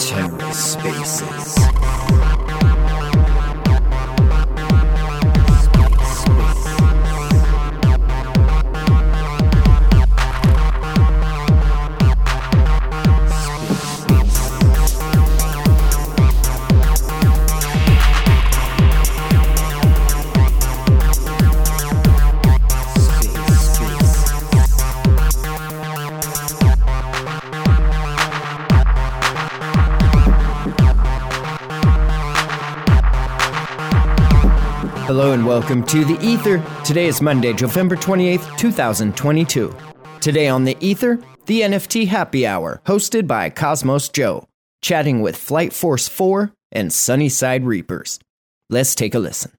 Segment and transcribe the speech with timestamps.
[0.00, 2.29] TerraSpaces.
[35.20, 36.64] Hello and welcome to The Ether.
[36.82, 39.76] Today is Monday, November 28th, 2022.
[40.18, 44.48] Today on The Ether, the NFT Happy Hour, hosted by Cosmos Joe,
[44.80, 48.18] chatting with Flight Force 4 and Sunnyside Reapers.
[48.70, 49.52] Let's take a listen.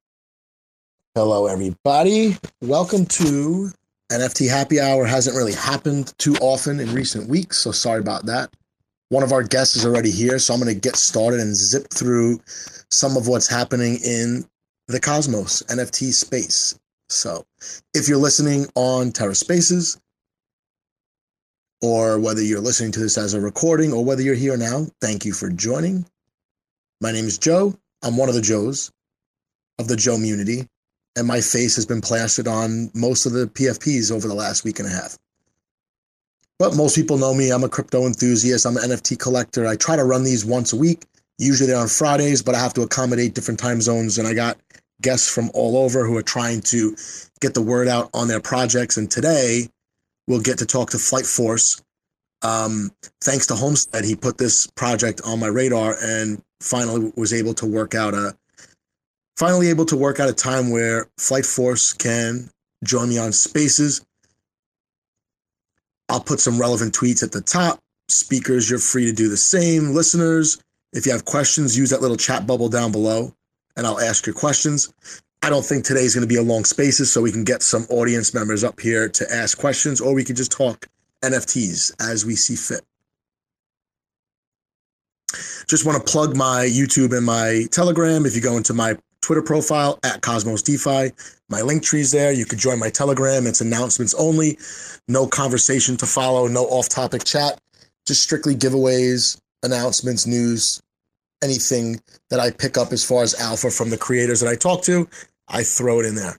[1.13, 2.37] Hello, everybody.
[2.63, 3.69] Welcome to
[4.11, 5.05] NFT Happy Hour.
[5.05, 8.51] Hasn't really happened too often in recent weeks, so sorry about that.
[9.09, 11.91] One of our guests is already here, so I'm going to get started and zip
[11.93, 12.39] through
[12.89, 14.43] some of what's happening in
[14.91, 16.77] the Cosmos NFT space.
[17.09, 17.45] So
[17.93, 19.99] if you're listening on TerraSpaces,
[21.81, 25.25] or whether you're listening to this as a recording or whether you're here now, thank
[25.25, 26.05] you for joining.
[27.01, 27.75] My name is Joe.
[28.03, 28.91] I'm one of the Joes
[29.79, 30.67] of the Joe community,
[31.15, 34.79] and my face has been plastered on most of the PFPs over the last week
[34.79, 35.17] and a half.
[36.59, 37.49] But most people know me.
[37.49, 38.65] I'm a crypto enthusiast.
[38.67, 39.65] I'm an NFT collector.
[39.65, 41.05] I try to run these once a week.
[41.39, 44.59] Usually they're on Fridays, but I have to accommodate different time zones, and I got
[45.01, 46.95] guests from all over who are trying to
[47.39, 48.97] get the word out on their projects.
[48.97, 49.67] And today
[50.27, 51.81] we'll get to talk to Flight Force.
[52.43, 52.91] Um,
[53.21, 57.65] thanks to Homestead, he put this project on my radar and finally was able to
[57.65, 58.35] work out a
[59.37, 62.49] finally able to work out a time where Flight Force can
[62.83, 64.05] join me on Spaces.
[66.09, 67.79] I'll put some relevant tweets at the top.
[68.09, 69.93] Speakers, you're free to do the same.
[69.93, 70.59] Listeners,
[70.93, 73.33] if you have questions, use that little chat bubble down below
[73.75, 74.93] and I'll ask your questions.
[75.43, 77.85] I don't think today's going to be a long spaces, so we can get some
[77.89, 80.87] audience members up here to ask questions, or we can just talk
[81.23, 82.81] NFTs as we see fit.
[85.67, 88.25] Just want to plug my YouTube and my Telegram.
[88.25, 91.11] If you go into my Twitter profile at Cosmos DeFi,
[91.49, 92.31] my link tree's there.
[92.31, 93.47] You could join my Telegram.
[93.47, 94.57] It's announcements only,
[95.07, 97.59] no conversation to follow, no off topic chat,
[98.05, 100.80] just strictly giveaways, announcements, news,
[101.43, 104.83] anything that I pick up as far as alpha from the creators that I talk
[104.83, 105.07] to,
[105.47, 106.37] I throw it in there.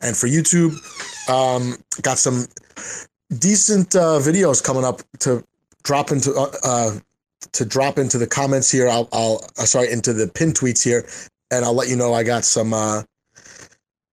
[0.00, 0.76] And for YouTube,
[1.28, 2.46] um, got some
[3.38, 5.44] decent uh, videos coming up to
[5.82, 6.98] drop into uh, uh,
[7.52, 8.88] to drop into the comments here.
[8.88, 11.04] I'll, I'll uh, sorry into the pin tweets here,
[11.50, 13.02] and I'll let you know I got some uh,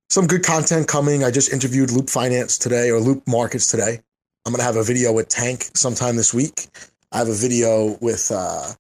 [0.10, 1.24] some good content coming.
[1.24, 4.00] I just interviewed Loop Finance today or Loop Markets today.
[4.46, 6.68] I'm gonna have a video with Tank sometime this week.
[7.12, 8.72] I have a video with uh,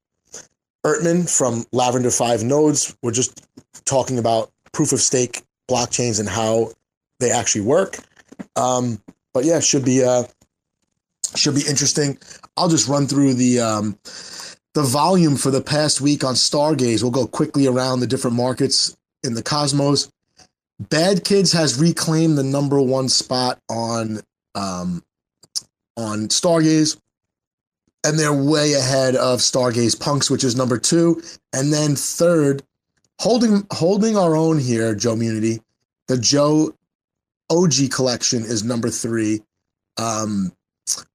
[0.86, 2.96] Ertman from Lavender 5 Nodes.
[3.02, 3.46] We're just
[3.86, 6.72] talking about proof of stake blockchains and how
[7.20, 7.98] they actually work.
[8.56, 9.02] Um,
[9.34, 10.24] but yeah, should be uh,
[11.36, 12.18] should be interesting.
[12.58, 13.98] I'll just run through the um,
[14.74, 17.02] the volume for the past week on Stargaze.
[17.02, 20.12] We'll go quickly around the different markets in the cosmos.
[20.80, 24.22] Bad Kids has reclaimed the number one spot on
[24.56, 25.04] um,
[25.98, 26.98] on Stargaze
[28.06, 31.22] and they're way ahead of Stargaze Punks, which is number two,
[31.54, 32.64] and then third,
[33.20, 35.60] holding holding our own here, Joe Munity.
[36.08, 36.74] The Joe
[37.50, 39.42] OG collection is number three,
[39.98, 40.52] um,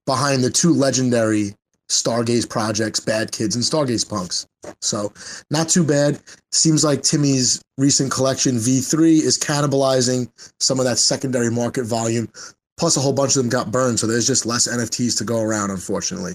[0.07, 1.55] behind the two legendary
[1.89, 4.47] Stargaze projects, Bad Kids and Stargaze Punks.
[4.81, 5.13] So
[5.51, 6.21] not too bad.
[6.53, 10.29] Seems like Timmy's recent collection V3 is cannibalizing
[10.61, 12.29] some of that secondary market volume.
[12.77, 15.41] Plus, a whole bunch of them got burned, so there's just less NFTs to go
[15.41, 16.35] around, unfortunately.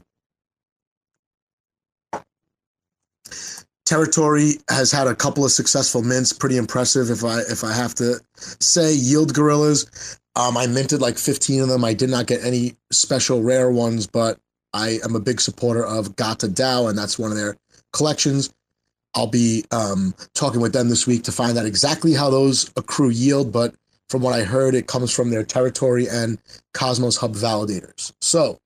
[3.89, 7.09] Teritori has had a couple of successful mints, pretty impressive.
[7.09, 11.69] If I if I have to say, Yield Gorillas, um, I minted like 15 of
[11.69, 11.83] them.
[11.83, 14.37] I did not get any special rare ones, but
[14.73, 17.57] I am a big supporter of Gata DAO, and that's one of their
[17.91, 18.53] collections.
[19.15, 23.09] I'll be um, talking with them this week to find out exactly how those accrue
[23.09, 23.73] yield, but
[24.07, 26.37] from what I heard, it comes from their Teritori and
[26.75, 28.13] Cosmos Hub validators.
[28.21, 28.59] So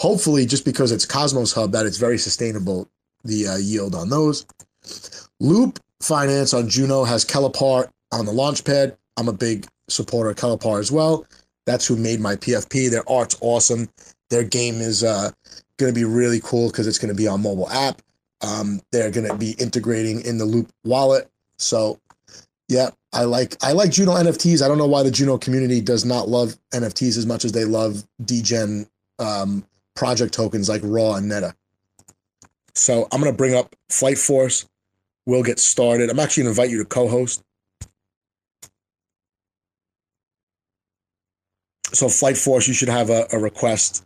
[0.00, 2.88] hopefully, just because it's Cosmos Hub, that it's very sustainable
[3.28, 4.46] the uh, yield on those.
[5.40, 8.96] Loop Finance on Juno has Kellepar on the launch pad.
[9.16, 11.26] I'm a big supporter of Kellepar as well.
[11.66, 12.90] That's who made my PFP.
[12.90, 13.88] Their art's awesome.
[14.30, 15.30] Their game is uh,
[15.76, 18.02] going to be really cool because it's going to be on mobile app.
[18.42, 21.30] Um, they're going to be integrating in the Loop wallet.
[21.58, 21.98] So
[22.68, 24.62] Yeah, I like I like Juno NFTs.
[24.62, 27.64] I don't know why the Juno community does not love NFTs as much as they
[27.64, 28.86] love degen
[29.18, 29.64] um,
[29.96, 31.54] project tokens like Raw and Neta.
[32.78, 34.64] So I'm gonna bring up Flight Force.
[35.26, 36.10] We'll get started.
[36.10, 37.42] I'm actually gonna invite you to co-host.
[41.92, 44.04] So Flight Force, you should have a, a request.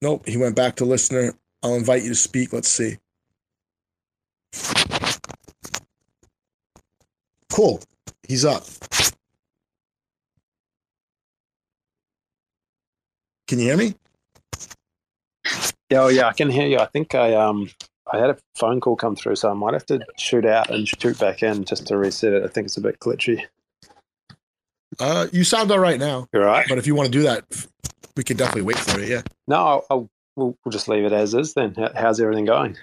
[0.00, 1.34] Nope, he went back to listener.
[1.62, 2.52] I'll invite you to speak.
[2.52, 2.98] Let's see.
[7.50, 7.80] Cool.
[8.28, 8.64] He's up.
[13.48, 13.94] Can you hear me?
[15.90, 16.78] Yeah, oh, yeah, I can hear you.
[16.78, 17.70] I think I um
[18.12, 20.86] I had a phone call come through, so I might have to shoot out and
[20.86, 22.44] shoot back in just to reset it.
[22.44, 23.44] I think it's a bit glitchy.
[25.00, 26.26] Uh, you sound all right now.
[26.32, 26.66] You're right.
[26.68, 27.44] But if you want to do that,
[28.16, 29.08] we can definitely wait for it.
[29.08, 29.22] Yeah.
[29.48, 31.54] No, I'll, I'll we'll, we'll just leave it as is.
[31.54, 32.76] Then, how's everything going?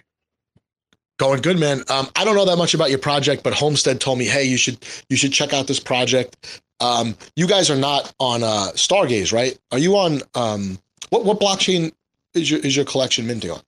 [1.20, 1.84] Going good, man.
[1.90, 4.58] Um, I don't know that much about your project, but Homestead told me, hey, you
[4.58, 6.62] should you should check out this project.
[6.80, 9.58] Um, you guys are not on uh, Stargaze, right?
[9.72, 10.80] Are you on um,
[11.10, 11.92] what what blockchain
[12.34, 13.62] is your is your collection minting on?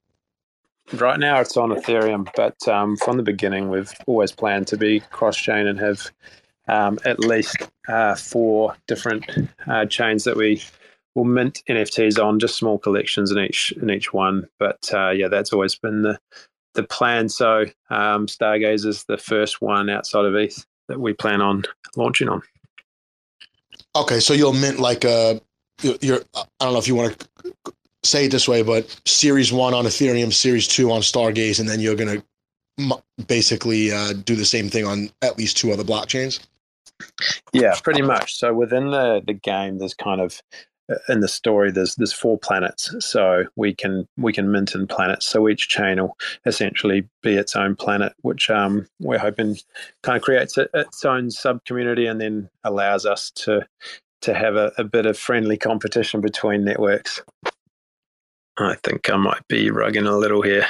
[0.94, 5.00] Right now, it's on Ethereum, but um, from the beginning, we've always planned to be
[5.00, 6.12] cross chain and have
[6.68, 7.56] um, at least
[7.88, 9.26] uh, four different
[9.68, 10.62] uh, chains that we
[11.16, 14.48] will mint NFTs on, just small collections in each in each one.
[14.60, 16.20] But uh, yeah, that's always been the
[16.74, 17.30] the plan.
[17.30, 21.64] So um, Stargaze is the first one outside of ETH that we plan on
[21.96, 22.42] launching on.
[23.96, 25.40] Okay, so you'll mint like a
[25.82, 29.74] you're I don't know if you want to say it this way, but Series One
[29.74, 32.24] on Ethereum, Series Two on Stargaze, and then you're gonna
[33.28, 36.40] basically uh, do the same thing on at least two other blockchains.
[37.52, 38.36] Yeah, pretty much.
[38.36, 40.42] So within the the game, there's kind of
[41.08, 45.26] in the story there's there's four planets so we can we can mint in planets
[45.26, 49.56] so each chain will essentially be its own planet which um, we're hoping
[50.02, 53.66] kind of creates a, its own sub community and then allows us to
[54.22, 57.22] to have a, a, bit of friendly competition between networks
[58.58, 60.66] i think i might be rugging a little here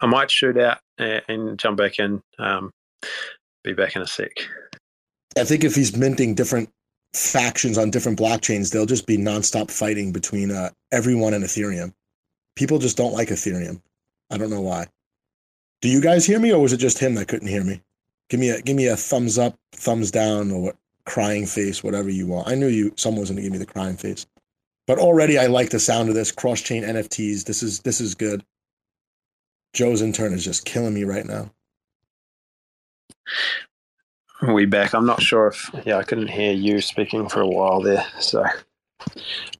[0.00, 2.70] i might shoot out and, jump back in um,
[3.62, 4.30] be back in a sec
[5.38, 6.70] i think if he's minting different
[7.14, 11.92] factions on different blockchains, they'll just be nonstop fighting between uh, everyone and Ethereum.
[12.56, 13.80] People just don't like Ethereum.
[14.30, 14.86] I don't know why.
[15.80, 17.80] Do you guys hear me, or was it just him that couldn't hear me?
[18.30, 22.26] Give me a give me a thumbs up, thumbs down, or crying face, whatever you
[22.26, 22.48] want.
[22.48, 24.26] I knew you someone was going to give me the crying face,
[24.86, 27.44] but already I like the sound of this cross chain NFTs.
[27.44, 28.44] This is this is good.
[29.72, 31.50] Joe's intern is just killing me right now
[34.52, 34.94] we back.
[34.94, 38.04] I'm not sure if yeah, I couldn't hear you speaking for a while there.
[38.20, 38.44] So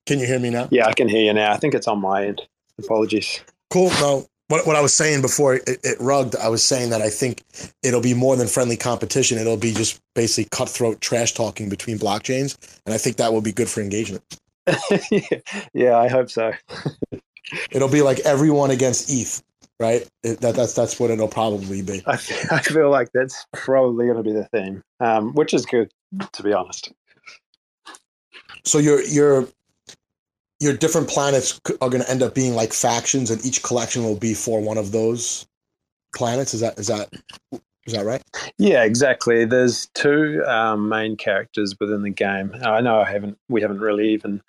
[0.06, 0.68] can you hear me now?
[0.70, 1.52] Yeah, I can hear you now.
[1.52, 2.42] I think it's on my end.
[2.78, 3.40] Apologies.
[3.70, 3.90] Cool.
[4.00, 7.10] No, what what I was saying before it, it rugged, I was saying that I
[7.10, 7.42] think
[7.82, 9.38] it'll be more than friendly competition.
[9.38, 13.52] It'll be just basically cutthroat trash talking between blockchains, and I think that will be
[13.52, 14.22] good for engagement.
[15.74, 16.52] yeah, I hope so.
[17.70, 19.42] it'll be like everyone against ETH
[19.80, 20.08] right?
[20.22, 22.02] It, that, that's that's what it'll probably be.
[22.06, 25.90] I, I feel like that's probably going to be the theme, um, which is good,
[26.32, 26.92] to be honest.
[28.64, 29.48] So your your
[30.60, 34.16] your different planets are going to end up being like factions, and each collection will
[34.16, 35.46] be for one of those
[36.14, 36.54] planets.
[36.54, 37.10] Is that is that
[37.86, 38.22] is that right?
[38.58, 39.44] Yeah, exactly.
[39.44, 42.54] There's two um, main characters within the game.
[42.62, 44.40] I know I haven't, we haven't really even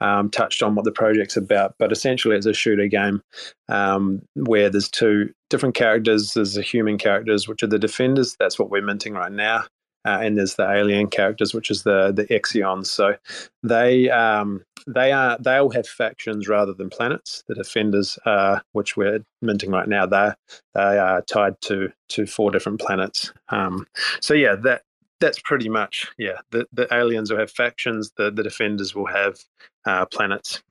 [0.00, 3.22] um, touched on what the project's about, but essentially it's a shooter game
[3.68, 6.32] um, where there's two different characters.
[6.32, 8.36] There's the human characters, which are the defenders.
[8.38, 9.64] That's what we're minting right now.
[10.04, 12.86] Uh, and there's the alien characters, which is the the Exions.
[12.86, 13.16] So
[13.62, 17.42] they um, they are they all have factions rather than planets.
[17.48, 20.32] The defenders, uh, which we're minting right now, they
[20.74, 23.32] they are tied to to four different planets.
[23.50, 23.86] Um,
[24.20, 24.82] so yeah, that
[25.20, 26.38] that's pretty much yeah.
[26.50, 28.12] The the aliens will have factions.
[28.16, 29.38] The the defenders will have
[29.84, 30.62] uh, planets.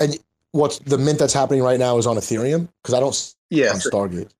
[0.00, 0.18] And
[0.52, 3.76] what's the mint that's happening right now is on Ethereum because I don't yeah on
[3.76, 4.30] Stargaze.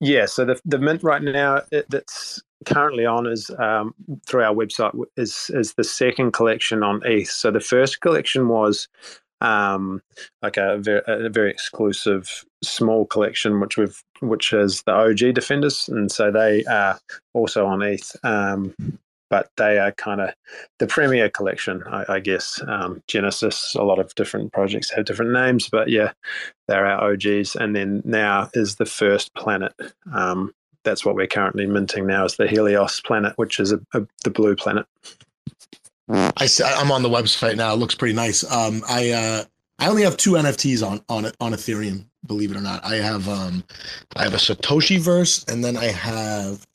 [0.00, 3.94] Yeah, so the the mint right now it, that's currently on is um,
[4.26, 7.28] through our website is is the second collection on ETH.
[7.28, 8.88] So the first collection was
[9.40, 10.02] um,
[10.42, 15.88] like a very, a very exclusive small collection, which we've which is the OG Defenders,
[15.88, 16.98] and so they are
[17.34, 18.16] also on ETH.
[18.22, 18.74] Um,
[19.30, 20.34] but they are kind of
[20.78, 22.60] the premier collection, I, I guess.
[22.66, 26.12] Um, Genesis, a lot of different projects have different names, but yeah,
[26.66, 27.56] they're our OGs.
[27.56, 29.72] And then now is the first planet.
[30.12, 30.52] Um,
[30.84, 34.30] that's what we're currently minting now is the Helios planet, which is a, a, the
[34.30, 34.86] blue planet.
[36.08, 37.74] I see, I'm on the website now.
[37.74, 38.42] It looks pretty nice.
[38.50, 39.44] Um, I uh,
[39.78, 42.06] I only have two NFTs on on on Ethereum.
[42.26, 43.62] Believe it or not, I have um,
[44.16, 46.66] I have a Satoshiverse, and then I have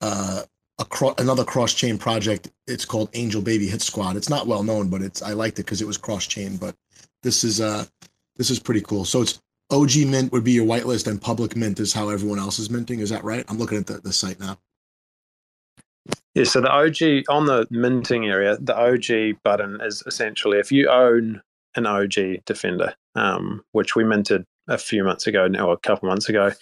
[0.00, 0.42] uh,
[0.84, 2.50] cro- another cross chain project.
[2.66, 4.16] It's called Angel Baby Hit Squad.
[4.16, 6.56] It's not well known, but it's I liked it because it was cross chain.
[6.56, 6.74] But
[7.22, 7.84] this is uh
[8.36, 9.04] this is pretty cool.
[9.04, 12.58] So it's OG mint would be your whitelist, and public mint is how everyone else
[12.58, 13.00] is minting.
[13.00, 13.44] Is that right?
[13.48, 14.58] I'm looking at the, the site now.
[16.34, 20.88] Yeah, so the OG on the minting area, the OG button is essentially if you
[20.88, 21.42] own
[21.76, 26.28] an OG Defender, um, which we minted a few months ago now, a couple months
[26.28, 26.52] ago.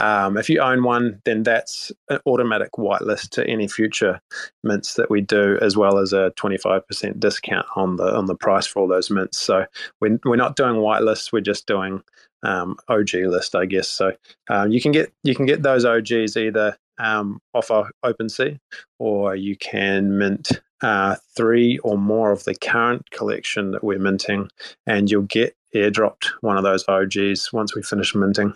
[0.00, 4.20] Um, if you own one, then that's an automatic whitelist to any future
[4.64, 8.66] mints that we do, as well as a 25% discount on the on the price
[8.66, 9.38] for all those mints.
[9.38, 9.66] So
[10.00, 12.02] we're, we're not doing whitelists, we're just doing
[12.42, 13.88] um, OG list, I guess.
[13.88, 14.12] So
[14.48, 18.58] um, you can get you can get those OGs either um, off our OpenSea,
[18.98, 24.48] or you can mint uh, three or more of the current collection that we're minting,
[24.86, 28.54] and you'll get airdropped one of those OGs once we finish minting.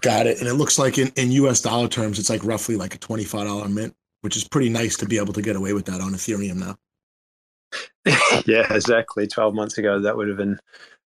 [0.00, 0.38] Got it.
[0.40, 3.72] And it looks like in, in US dollar terms, it's like roughly like a $25
[3.72, 6.56] mint, which is pretty nice to be able to get away with that on Ethereum
[6.56, 6.76] now.
[8.46, 9.26] yeah, exactly.
[9.26, 10.58] 12 months ago, that would have been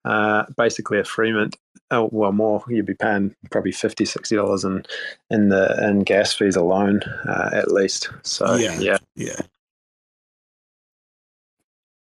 [0.05, 1.55] uh, basically a free mint.
[1.91, 2.63] Oh, well, more.
[2.67, 4.86] You'd be paying probably 50 $60 in,
[5.29, 8.10] in, the, in gas fees alone, uh, at least.
[8.24, 8.79] So, yeah.
[8.79, 8.98] Yeah.
[9.15, 9.41] yeah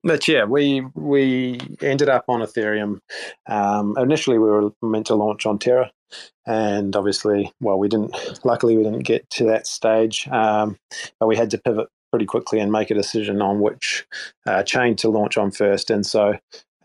[0.03, 3.01] but yeah, we we ended up on Ethereum.
[3.47, 5.91] Um, initially, we were meant to launch on Terra,
[6.47, 8.45] and obviously, well, we didn't.
[8.45, 10.79] Luckily, we didn't get to that stage, um,
[11.19, 14.05] but we had to pivot pretty quickly and make a decision on which
[14.47, 15.91] uh, chain to launch on first.
[15.91, 16.37] And so,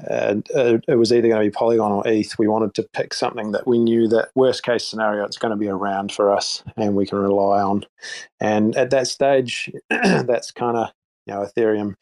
[0.09, 2.37] uh, it was either going to be Polygon or ETH.
[2.37, 5.57] We wanted to pick something that we knew that worst case scenario it's going to
[5.57, 7.85] be around for us and we can rely on.
[8.39, 10.91] And at that stage, that's kind of
[11.25, 11.95] you know Ethereum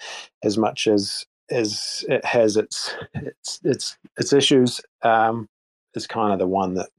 [0.44, 5.48] as much as as it has its its its its issues um,
[5.96, 6.90] is kind of the one that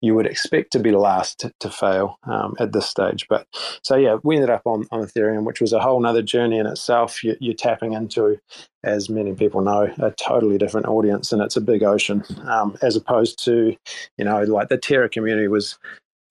[0.00, 3.26] you would expect to be last to, to fail um, at this stage.
[3.28, 3.46] But
[3.82, 6.66] so yeah, we ended up on, on Ethereum, which was a whole other journey in
[6.66, 7.22] itself.
[7.24, 8.38] You, are tapping into,
[8.84, 12.24] as many people know, a totally different audience, and it's a big ocean.
[12.44, 13.76] Um, as opposed to,
[14.18, 15.78] you know, like the Terra community was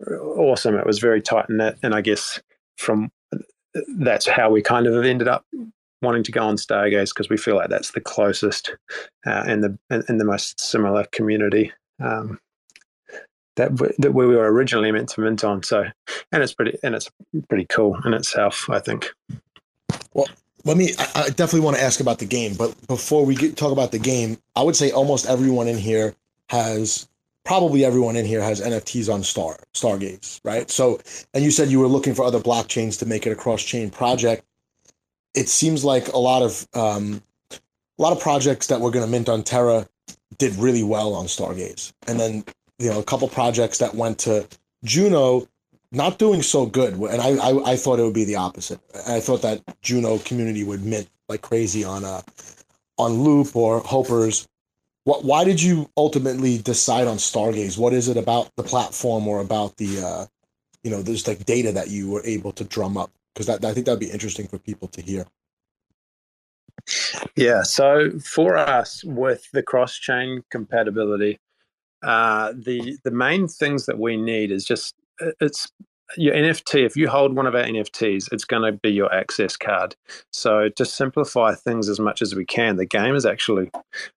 [0.09, 0.75] awesome.
[0.75, 2.41] It was very tight knit, and I guess
[2.77, 3.11] from
[3.97, 5.45] that's how we kind of ended up
[6.01, 8.75] wanting to go on Stargaze because we feel like that's the closest
[9.25, 12.39] uh, and the and the most similar community um,
[13.55, 15.63] that that we were originally meant to mint on.
[15.63, 15.85] So,
[16.31, 17.09] and it's pretty and it's
[17.49, 18.69] pretty cool in itself.
[18.69, 19.11] I think.
[20.13, 20.27] Well,
[20.65, 20.93] let me.
[20.97, 23.91] I, I definitely want to ask about the game, but before we get, talk about
[23.91, 26.15] the game, I would say almost everyone in here
[26.49, 27.07] has
[27.43, 30.69] probably everyone in here has NFTs on Star Stargaze, right?
[30.69, 30.99] So,
[31.33, 33.89] and you said you were looking for other blockchains to make it a cross chain
[33.89, 34.43] project.
[35.33, 37.21] It seems like a lot of um,
[37.51, 39.87] a lot of projects that were going to mint on Terra
[40.37, 42.43] did really well on Stargaze, and then
[42.79, 44.47] you know a couple projects that went to
[44.83, 45.47] Juno
[45.91, 46.93] not doing so good.
[46.93, 48.79] And I, I, I thought it would be the opposite.
[49.07, 52.21] I thought that Juno community would mint like crazy on uh
[52.97, 54.47] on Loop or Hopers
[55.03, 57.77] what, why did you ultimately decide on Stargaze?
[57.77, 60.25] What is it about the platform or about the, uh,
[60.83, 63.11] you know, there's like data that you were able to drum up?
[63.33, 65.25] Because that, I think that'd be interesting for people to hear.
[67.35, 67.63] Yeah.
[67.63, 71.39] So for us, with the cross chain compatibility,
[72.03, 74.95] uh, the the main things that we need is just
[75.39, 75.71] it's
[76.17, 79.55] your NFT, if you hold one of our NFTs, it's going to be your access
[79.55, 79.95] card.
[80.31, 83.71] So to simplify things as much as we can, the game is actually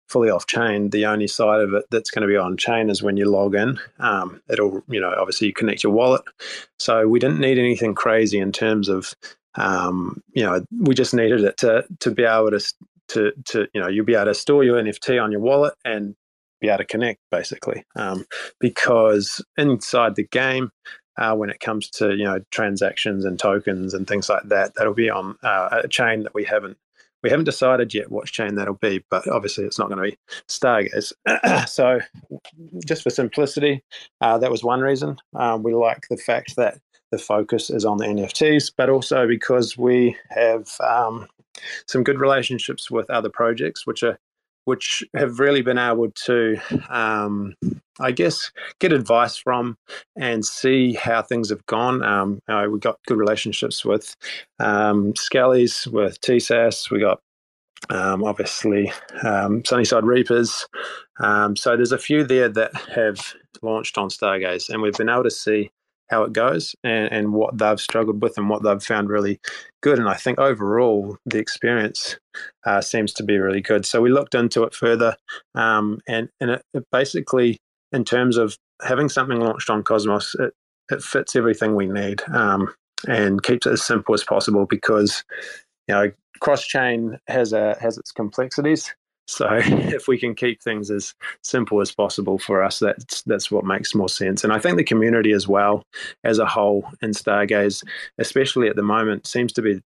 [0.09, 0.91] fully off chain.
[0.91, 3.55] The only side of it that's going to be on chain is when you log
[3.55, 3.79] in.
[3.99, 6.23] Um, it'll, you know, obviously you connect your wallet.
[6.79, 9.15] So we didn't need anything crazy in terms of,
[9.57, 12.61] um, you know, we just needed it to to be able to
[13.09, 16.15] to to you know you'll be able to store your NFT on your wallet and
[16.61, 18.25] be able to connect basically um,
[18.59, 20.71] because inside the game
[21.17, 24.75] uh, when it comes to you know transactions and tokens and things like that.
[24.75, 26.77] That'll be on uh, a chain that we haven't
[27.25, 30.19] we haven't decided yet what chain that'll be, but obviously it's not going to be
[30.47, 31.13] Stargaze.
[31.69, 31.99] so,
[32.87, 33.83] just for simplicity,
[34.21, 35.17] uh, that was one reason.
[35.35, 36.79] Um, we like the fact that
[37.11, 41.27] the focus is on the NFTs, but also because we have um,
[41.87, 44.19] some good relationships with other projects, which are
[44.65, 46.57] which have really been able to,
[46.89, 47.55] um,
[48.01, 49.77] I guess, get advice from
[50.17, 52.03] and see how things have gone.
[52.03, 54.17] Um, uh, we got good relationships with
[54.59, 57.21] um, Skellies, with TSAS, we got
[57.91, 58.93] um, obviously
[59.23, 60.67] um, Sunnyside Reapers.
[61.21, 65.25] Um, so there's a few there that have launched on Stargaze, and we've been able
[65.25, 65.71] to see
[66.15, 69.41] how it goes and, and what they've struggled with and what they've found really
[69.83, 69.99] good.
[69.99, 72.19] And I think overall the experience
[72.65, 73.85] uh, seems to be really good.
[73.85, 75.17] So we looked into it further,
[75.57, 77.59] um, and and it, it basically,
[77.93, 80.53] in terms of having something launched on Cosmos, it,
[80.91, 82.73] it fits everything we need um,
[83.09, 85.25] and keeps it as simple as possible because
[85.89, 88.95] you know cross chain has a has its complexities
[89.27, 93.65] so if we can keep things as simple as possible for us, that's that's what
[93.65, 94.45] makes more sense.
[94.45, 95.83] And I think the community as well,
[96.25, 97.85] as a whole, in Stargaze,
[98.19, 99.81] especially at the moment, seems to be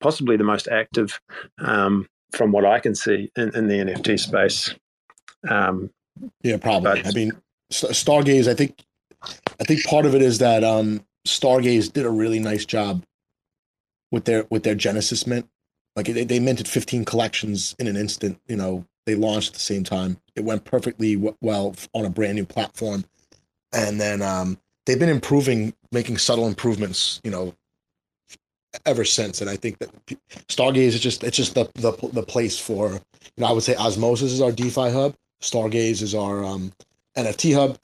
[0.00, 1.20] possibly the most active,
[1.58, 4.74] um, from what I can see in, in the NFT space.
[5.48, 5.90] Um,
[6.42, 7.02] yeah, probably.
[7.02, 7.32] But, I mean,
[7.70, 8.48] Stargaze.
[8.48, 8.84] I think,
[9.22, 13.04] I think part of it is that um, Stargaze did a really nice job
[14.10, 15.48] with their with their Genesis mint
[15.96, 18.40] like they, they minted 15 collections in an instant.
[18.48, 20.18] You know, they launched at the same time.
[20.34, 23.04] It went perfectly w- well on a brand new platform,
[23.72, 27.20] and then um, they've been improving, making subtle improvements.
[27.24, 27.54] You know,
[28.86, 29.40] ever since.
[29.40, 29.90] And I think that
[30.48, 33.00] Stargaze is just it's just the the the place for you
[33.38, 36.72] know I would say Osmosis is our DeFi hub, Stargaze is our um,
[37.16, 37.78] NFT hub,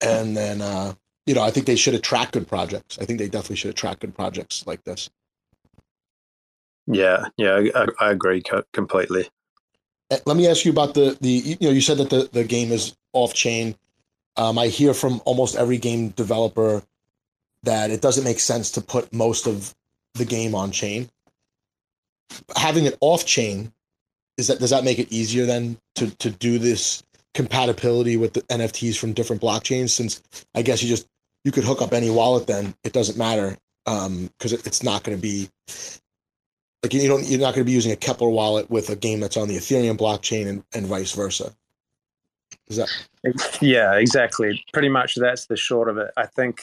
[0.00, 0.94] and then uh,
[1.26, 2.98] you know I think they should attract good projects.
[2.98, 5.10] I think they definitely should attract good projects like this.
[6.86, 9.28] Yeah, yeah, I, I agree completely.
[10.10, 12.44] Eh, let me ask you about the the you know you said that the the
[12.44, 13.74] game is off chain.
[14.36, 16.82] Um, I hear from almost every game developer
[17.62, 19.74] that it doesn't make sense to put most of
[20.14, 21.08] the game on chain.
[22.56, 23.72] Having it off chain
[24.36, 27.02] is that does that make it easier then to to do this
[27.34, 29.90] compatibility with the NFTs from different blockchains?
[29.90, 30.22] Since
[30.54, 31.08] I guess you just
[31.44, 35.04] you could hook up any wallet, then it doesn't matter because um, it, it's not
[35.04, 35.48] going to be
[36.82, 39.20] like you don't you're not going to be using a Keplr wallet with a game
[39.20, 41.54] that's on the Ethereum blockchain and, and vice versa.
[42.68, 42.90] Is that
[43.60, 44.64] Yeah, exactly.
[44.72, 46.10] Pretty much that's the short of it.
[46.16, 46.62] I think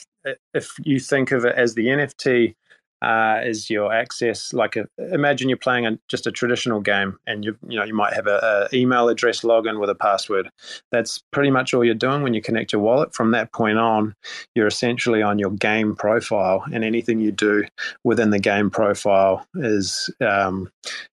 [0.53, 2.55] if you think of it as the NFT
[3.03, 4.53] uh, is your access.
[4.53, 7.93] Like, a, imagine you're playing a, just a traditional game, and you you know you
[7.93, 10.50] might have a, a, email address login with a password.
[10.91, 13.13] That's pretty much all you're doing when you connect your wallet.
[13.13, 14.15] From that point on,
[14.55, 17.65] you're essentially on your game profile, and anything you do
[18.03, 20.10] within the game profile is.
[20.22, 20.72] Um,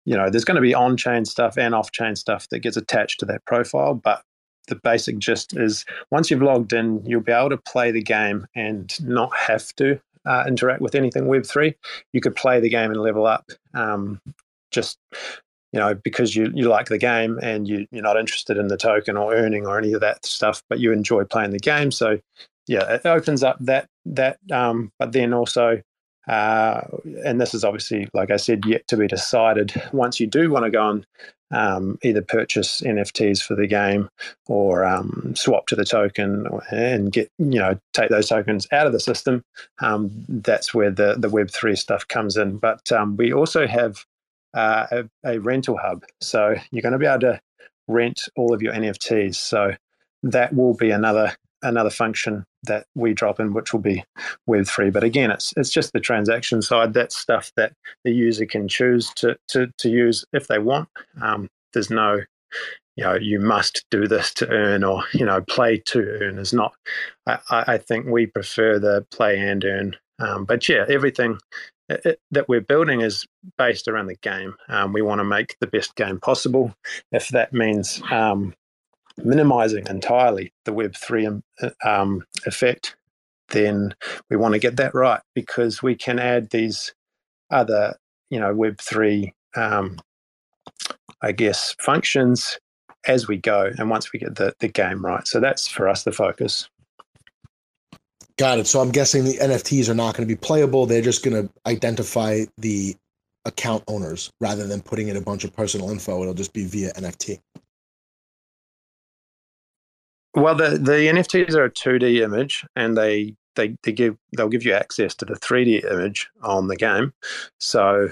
[0.06, 3.24] you know, there's going to be on-chain stuff and off-chain stuff that gets attached to
[3.24, 4.22] that profile, but
[4.66, 8.46] the basic gist is once you've logged in, you'll be able to play the game
[8.54, 11.74] and not have to uh, interact with anything Web3.
[12.12, 14.20] You could play the game and level up um,
[14.70, 14.98] just
[15.72, 18.76] you know because you, you like the game and you, you're not interested in the
[18.76, 22.18] token or earning or any of that stuff but you enjoy playing the game so
[22.66, 25.82] yeah it opens up that that um, but then also
[26.28, 26.80] uh,
[27.24, 30.64] and this is obviously like i said yet to be decided once you do want
[30.64, 31.06] to go and
[31.54, 34.08] um, either purchase NFTs for the game
[34.48, 38.92] or um, swap to the token and get you know take those tokens out of
[38.92, 39.42] the system.
[39.80, 42.58] Um, that's where the the Web three stuff comes in.
[42.58, 44.04] But um, we also have
[44.54, 47.40] uh, a, a, rental hub, so you're going to be able to
[47.88, 49.36] rent all of your NFTs.
[49.36, 49.72] So
[50.22, 54.04] that will be another another function that we drop in, which will be
[54.48, 54.92] Web3.
[54.92, 56.94] But again, it's it's just the transaction side.
[56.94, 57.72] That's stuff that
[58.04, 60.88] the user can choose to to, to use if they want.
[61.20, 62.20] Um, there's no,
[62.96, 66.38] you know, you must do this to earn or you know play to earn.
[66.38, 66.74] Is not.
[67.26, 69.96] I, I think we prefer the play and earn.
[70.20, 71.38] Um, but yeah, everything
[71.88, 73.26] it, that we're building is
[73.58, 74.54] based around the game.
[74.68, 76.74] Um, we want to make the best game possible.
[77.12, 78.54] If that means um,
[79.18, 81.42] minimizing entirely the Web3
[81.84, 82.96] um, effect,
[83.48, 83.94] then
[84.30, 86.94] we want to get that right because we can add these
[87.50, 87.94] other,
[88.30, 89.98] you know, Web3, um,
[91.22, 92.58] I guess, functions
[93.06, 95.26] as we go and once we get the, the game right.
[95.26, 96.68] So that's for us the focus.
[98.36, 98.66] Got it.
[98.66, 100.86] So I'm guessing the NFTs are not going to be playable.
[100.86, 102.96] They're just going to identify the
[103.44, 106.20] account owners rather than putting in a bunch of personal info.
[106.22, 107.38] It'll just be via NFT.
[110.34, 114.48] Well, the the NFTs are a two D image, and they they they give they'll
[114.48, 117.12] give you access to the three D image on the game.
[117.60, 118.10] So,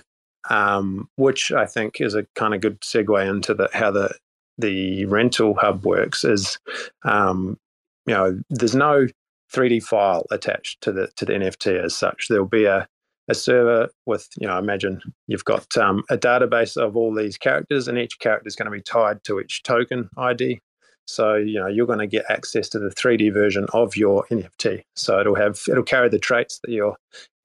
[0.49, 4.15] um, which I think is a kind of good segue into the how the
[4.59, 6.25] the rental hub works.
[6.25, 6.59] Is
[7.05, 7.59] um,
[8.07, 9.07] you know, there's no
[9.53, 12.27] 3D file attached to the to the NFT as such.
[12.29, 12.87] There'll be a
[13.29, 17.87] a server with, you know, imagine you've got um, a database of all these characters,
[17.89, 20.61] and each character is going to be tied to each token ID
[21.07, 24.83] so you know you're going to get access to the 3D version of your NFT.
[24.97, 26.97] So it'll have it'll carry the traits that your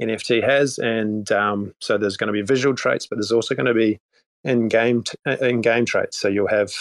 [0.02, 3.66] NFT has, and um, so there's going to be visual traits, but there's also going
[3.66, 4.00] to be
[4.44, 6.18] in game t- in game traits.
[6.20, 6.72] So you'll have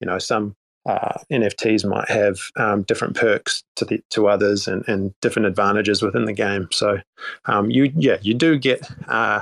[0.00, 0.54] you know some
[0.86, 6.02] uh, NFTs might have um, different perks to the to others and, and different advantages
[6.02, 6.68] within the game.
[6.70, 6.98] So
[7.46, 9.40] um, you yeah you do get uh,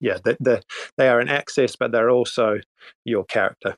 [0.00, 0.62] yeah the, the,
[0.96, 2.60] they are an access, but they're also
[3.04, 3.76] your character.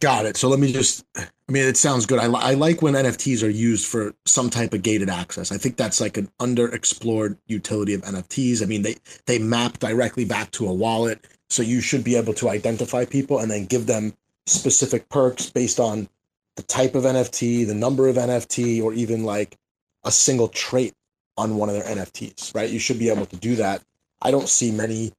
[0.00, 0.36] Got it.
[0.36, 2.18] So let me just, I mean, it sounds good.
[2.18, 5.52] I, I like when NFTs are used for some type of gated access.
[5.52, 8.62] I think that's like an underexplored utility of NFTs.
[8.62, 11.26] I mean, they, they map directly back to a wallet.
[11.48, 14.14] So you should be able to identify people and then give them
[14.46, 16.08] specific perks based on
[16.56, 19.56] the type of NFT, the number of NFT, or even like
[20.04, 20.94] a single trait
[21.36, 22.70] on one of their NFTs, right?
[22.70, 23.82] You should be able to do that.
[24.22, 25.12] I don't see many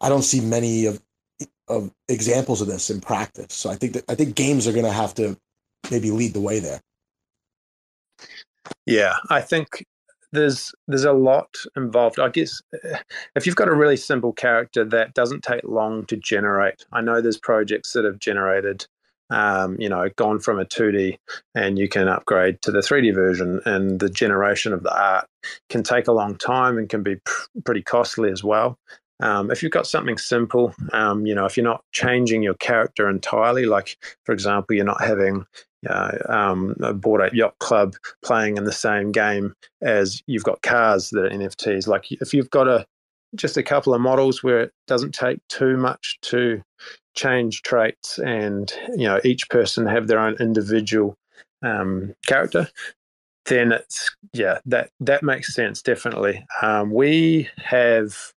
[0.00, 1.00] I don't see many of
[1.70, 3.54] of examples of this in practice.
[3.54, 5.36] So I think that I think games are going to have to
[5.90, 6.80] maybe lead the way there.
[8.86, 9.84] Yeah, I think
[10.32, 12.20] there's there's a lot involved.
[12.20, 12.60] I guess
[13.34, 16.84] if you've got a really simple character that doesn't take long to generate.
[16.92, 18.86] I know there's projects that have generated
[19.30, 21.18] um, you know, gone from a 2D
[21.54, 25.26] and you can upgrade to the 3D version, and the generation of the art
[25.68, 28.76] can take a long time and can be pr- pretty costly as well.
[29.20, 33.08] Um, if you've got something simple, um, you know, if you're not changing your character
[33.08, 35.44] entirely, like for example, you're not having
[35.88, 40.62] uh, um, a Bored Ape Yacht Club playing in the same game as you've got
[40.62, 41.86] cars that are NFTs.
[41.86, 42.86] Like if you've got a
[43.36, 46.62] just a couple of models where it doesn't take too much to
[47.14, 51.16] change traits, and you know each person have their own individual
[51.62, 52.68] um, character,
[53.46, 56.44] then it's yeah that that makes sense definitely.
[56.62, 58.32] Um, we have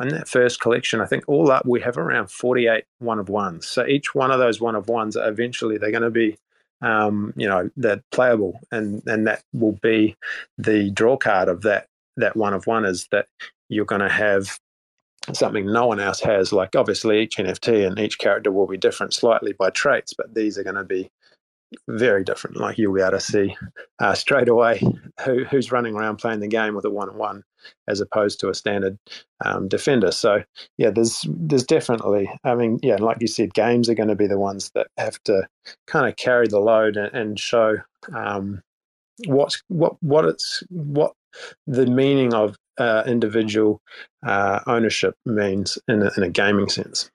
[0.00, 3.66] in that first collection, I think all up we have around 48 one of ones.
[3.66, 6.36] So each one of those one of ones, eventually they're going to be,
[6.82, 10.16] um, you know, they're playable, and and that will be
[10.58, 13.26] the draw card of that that one of one is that
[13.68, 14.58] you're going to have
[15.32, 16.52] something no one else has.
[16.52, 20.58] Like obviously each NFT and each character will be different slightly by traits, but these
[20.58, 21.10] are going to be
[21.88, 22.56] very different.
[22.56, 23.56] Like you'll be able to see
[23.98, 24.80] uh, straight away
[25.24, 27.42] who, who's running around playing the game with a one-on-one
[27.88, 28.98] as opposed to a standard
[29.44, 30.12] um, defender.
[30.12, 30.42] So
[30.78, 32.30] yeah, there's there's definitely.
[32.44, 35.22] I mean, yeah, like you said, games are going to be the ones that have
[35.24, 35.46] to
[35.86, 37.78] kind of carry the load and, and show
[38.12, 38.62] um,
[39.26, 41.12] what's what what it's what
[41.66, 43.80] the meaning of uh, individual
[44.26, 47.10] uh, ownership means in a, in a gaming sense.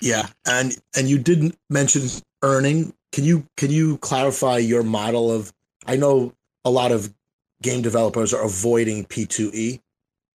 [0.00, 2.02] Yeah, and and you didn't mention
[2.42, 5.52] earning can you can you clarify your model of?
[5.86, 7.12] I know a lot of
[7.60, 9.80] game developers are avoiding P2E,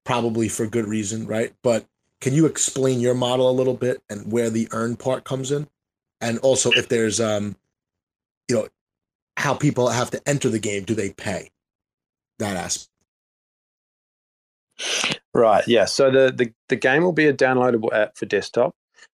[0.06, 1.54] probably for good reason, right?
[1.64, 1.86] But
[2.22, 5.68] can you explain your model a little bit and where the earn part comes in,
[6.22, 7.56] and also if there's um,
[8.48, 8.68] you know,
[9.36, 10.84] how people have to enter the game?
[10.84, 11.50] Do they pay
[12.40, 12.90] that aspect?
[15.34, 15.68] Right.
[15.68, 15.86] Yeah.
[15.86, 18.76] So the, the the game will be a downloadable app for desktop.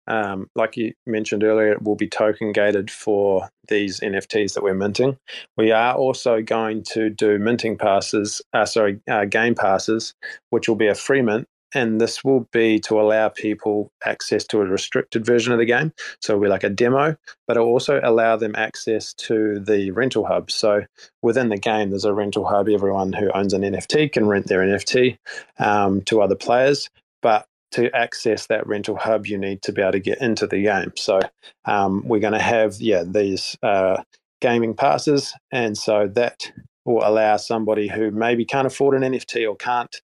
[0.09, 4.73] Um, like you mentioned earlier, it will be token gated for these NFTs that we're
[4.73, 5.17] minting.
[5.55, 10.15] We are also going to do minting passes, uh, sorry, uh, game passes,
[10.49, 11.47] which will be a free mint.
[11.75, 15.93] And this will be to allow people access to a restricted version of the game.
[16.19, 17.15] So it'll be like a demo,
[17.47, 20.49] but it'll also allow them access to the rental hub.
[20.49, 20.85] So
[21.21, 22.69] within the game, there's a rental hub.
[22.69, 25.19] Everyone who owns an NFT can rent their NFT
[25.59, 26.89] um, to other players
[27.21, 30.63] but to access that rental hub, you need to be able to get into the
[30.63, 30.93] game.
[30.95, 31.19] So
[31.65, 34.03] um, we're going to have yeah these uh,
[34.41, 36.51] gaming passes, and so that
[36.85, 39.95] will allow somebody who maybe can't afford an NFT or can't.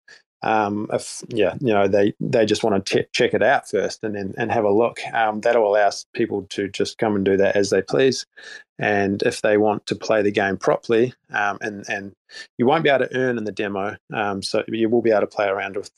[0.42, 4.14] Um, if yeah, you know they they just want to check it out first and
[4.14, 4.98] then and have a look.
[5.14, 8.26] Um, that'll allow people to just come and do that as they please.
[8.78, 12.12] And if they want to play the game properly, um, and and
[12.58, 15.22] you won't be able to earn in the demo, um, so you will be able
[15.22, 15.90] to play around with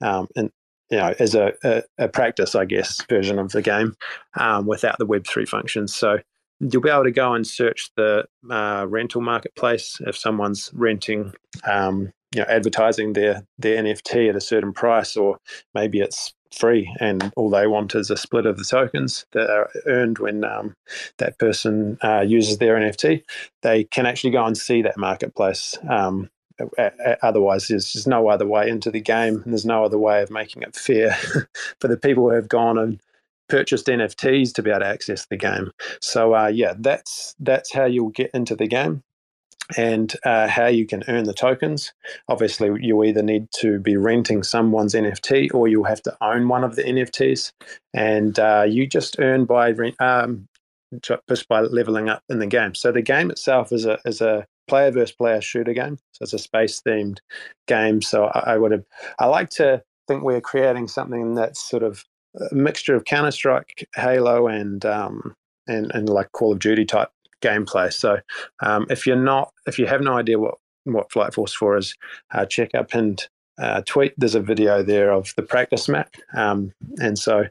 [0.00, 0.50] um, and
[0.90, 3.94] you know, as a, a, a, practice, I guess, version of the game
[4.38, 5.94] um, without the Web3 functions.
[5.94, 6.18] So
[6.58, 11.32] you'll be able to go and search the uh, rental marketplace if someone's renting,
[11.64, 15.38] um, you know, advertising their, their NFT at a certain price, or
[15.74, 19.70] maybe it's free and all they want is a split of the tokens that are
[19.86, 20.74] earned when um,
[21.18, 23.22] that person uh, uses their NFT.
[23.62, 26.28] They can actually go and see that marketplace um,
[27.22, 30.30] otherwise there's just no other way into the game and there's no other way of
[30.30, 31.12] making it fair
[31.80, 33.00] for the people who have gone and
[33.48, 35.70] purchased NFTs to be able to access the game.
[36.00, 39.02] So uh, yeah, that's that's how you'll get into the game
[39.76, 41.92] and uh, how you can earn the tokens.
[42.28, 46.64] Obviously, you either need to be renting someone's NFT or you'll have to own one
[46.64, 47.52] of the NFTs,
[47.94, 50.48] and uh, you just earn by um,
[51.28, 52.74] just by leveling up in the game.
[52.74, 55.98] So the game itself is a is a player versus player shooter game.
[56.12, 57.18] So it's a space themed
[57.66, 58.00] game.
[58.00, 58.84] So I, I would have,
[59.18, 62.04] I like to think we're creating something that's sort of
[62.50, 65.34] a mixture of Counter Strike, Halo, and um,
[65.66, 67.10] and, and like Call of Duty type
[67.42, 67.92] gameplay.
[67.92, 68.18] So
[68.60, 70.54] um, if you're not, if you have no idea what
[70.84, 71.94] what Flight Force 4 is,
[72.32, 73.28] uh, check our pinned
[73.60, 74.14] uh, tweet.
[74.16, 77.44] There's a video there of the practice map, um, and so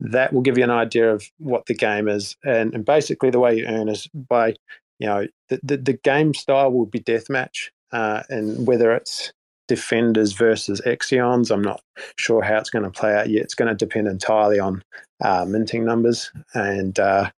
[0.00, 2.36] that will give you an idea of what the game is.
[2.44, 4.54] And, and basically, the way you earn is by
[4.98, 9.32] you know the the, the game style will be deathmatch, uh, and whether it's
[9.66, 11.82] defenders versus Exions, I'm not
[12.16, 13.44] sure how it's going to play out yet.
[13.44, 14.82] It's going to depend entirely on
[15.22, 17.30] uh, minting numbers and uh,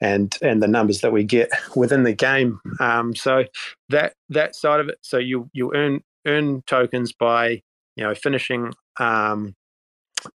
[0.00, 2.60] and and the numbers that we get within the game.
[2.78, 3.44] Um, so
[3.88, 4.98] that that side of it.
[5.02, 7.62] So you you earn earn tokens by
[7.96, 9.54] you know finishing um,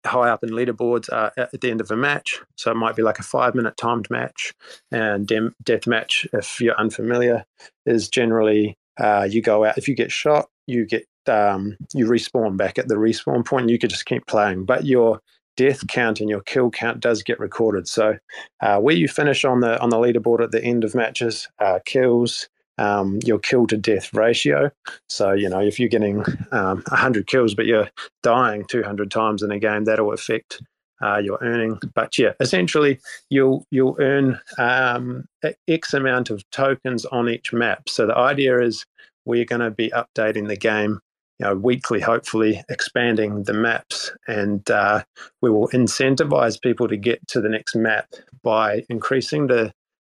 [0.06, 2.40] high up in leaderboards uh, at the end of a match.
[2.56, 4.52] So it might be like a five minute timed match,
[4.90, 6.26] and dem- death match.
[6.32, 7.44] If you're unfamiliar,
[7.86, 9.78] is generally uh, you go out.
[9.78, 13.62] If you get shot, you get um, you respawn back at the respawn point.
[13.62, 15.20] And you could just keep playing, but your
[15.56, 17.86] death count and your kill count does get recorded.
[17.86, 18.16] So
[18.60, 21.80] uh, where you finish on the on the leaderboard at the end of matches, uh,
[21.84, 22.48] kills,
[22.80, 24.70] um, your kill to death ratio.
[25.08, 27.90] So you know if you're getting um, 100 kills but you're
[28.22, 30.62] dying 200 times in a game, that'll affect
[31.02, 31.78] uh, your earning.
[31.94, 35.26] But yeah, essentially you'll you'll earn um,
[35.68, 37.88] X amount of tokens on each map.
[37.88, 38.84] So the idea is
[39.24, 41.00] we're going to be updating the game
[41.40, 44.12] you know, weekly, hopefully expanding the maps.
[44.28, 45.04] And uh,
[45.40, 48.12] we will incentivize people to get to the next map
[48.42, 49.72] by increasing the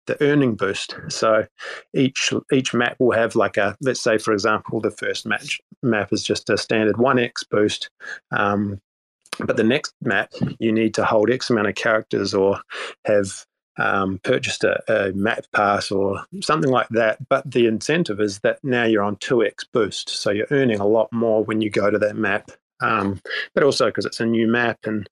[0.06, 0.94] the earning boost.
[1.08, 1.46] So
[1.94, 6.12] each each map will have like a let's say for example the first match map
[6.12, 7.90] is just a standard one x boost.
[8.30, 8.80] Um,
[9.38, 12.60] but the next map you need to hold X amount of characters or
[13.04, 13.46] have
[13.78, 17.26] um, purchased a, a, map pass or something like that.
[17.28, 20.10] But the incentive is that now you're on 2x boost.
[20.10, 22.50] So you're earning a lot more when you go to that map.
[22.80, 23.20] Um,
[23.54, 25.08] but also because it's a new map and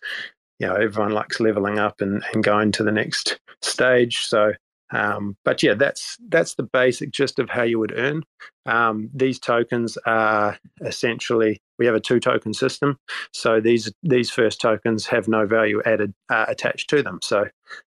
[0.58, 4.18] you know everyone likes leveling up and, and going to the next stage.
[4.18, 4.52] So
[4.92, 8.22] um, but yeah, that's that's the basic gist of how you would earn.
[8.66, 12.98] Um, these tokens are essentially we have a two token system,
[13.32, 17.20] so these these first tokens have no value added uh, attached to them.
[17.22, 17.48] So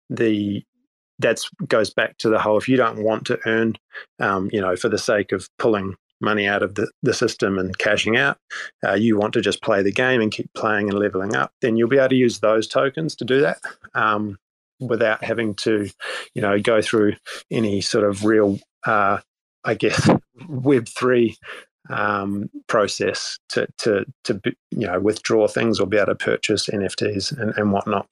[0.09, 0.63] the
[1.19, 3.75] that goes back to the whole if you don't want to earn,
[4.19, 7.77] um, you know, for the sake of pulling money out of the, the system and
[7.77, 8.37] cashing out,
[8.85, 11.75] uh, you want to just play the game and keep playing and leveling up, then
[11.75, 13.59] you'll be able to use those tokens to do that.
[13.93, 14.37] Um,
[14.81, 15.89] without having to,
[16.33, 17.15] you know, go through
[17.49, 19.19] any sort of real, uh,
[19.63, 20.09] I guess,
[20.49, 21.37] Web three
[21.89, 24.41] um, process to to to
[24.71, 28.07] you know withdraw things or be able to purchase NFTs and, and whatnot.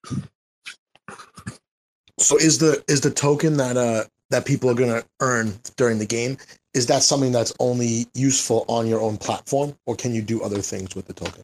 [2.20, 5.98] So is the is the token that uh that people are going to earn during
[5.98, 6.38] the game
[6.74, 10.62] is that something that's only useful on your own platform or can you do other
[10.62, 11.44] things with the token?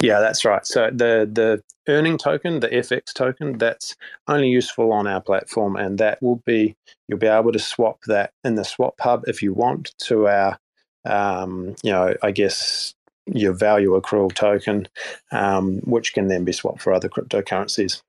[0.00, 0.66] Yeah, that's right.
[0.66, 3.96] So the the earning token, the FX token, that's
[4.28, 6.76] only useful on our platform, and that will be
[7.08, 10.58] you'll be able to swap that in the swap hub if you want to our,
[11.04, 12.94] um, you know, I guess
[13.26, 14.86] your value accrual token,
[15.32, 18.02] um, which can then be swapped for other cryptocurrencies.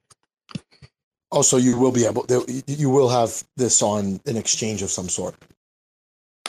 [1.32, 2.26] Also, you will be able
[2.68, 5.36] you will have this on an exchange of some sort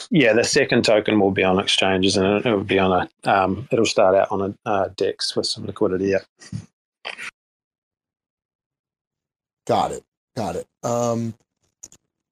[0.09, 3.29] yeah, the second token will be on exchanges, and it will be on a.
[3.29, 6.07] Um, it'll start out on a uh, DEX with some liquidity.
[6.07, 6.19] Yeah.
[9.65, 10.03] Got it.
[10.35, 10.67] Got it.
[10.83, 11.33] Um,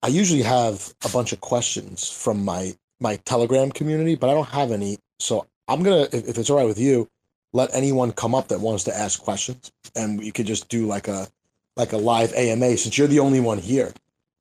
[0.01, 4.47] I usually have a bunch of questions from my my Telegram community, but I don't
[4.49, 4.99] have any.
[5.19, 7.09] So I'm gonna, if, if it's all right with you,
[7.51, 11.07] let anyone come up that wants to ask questions, and you could just do like
[11.07, 11.27] a
[11.75, 13.93] like a live AMA since you're the only one here.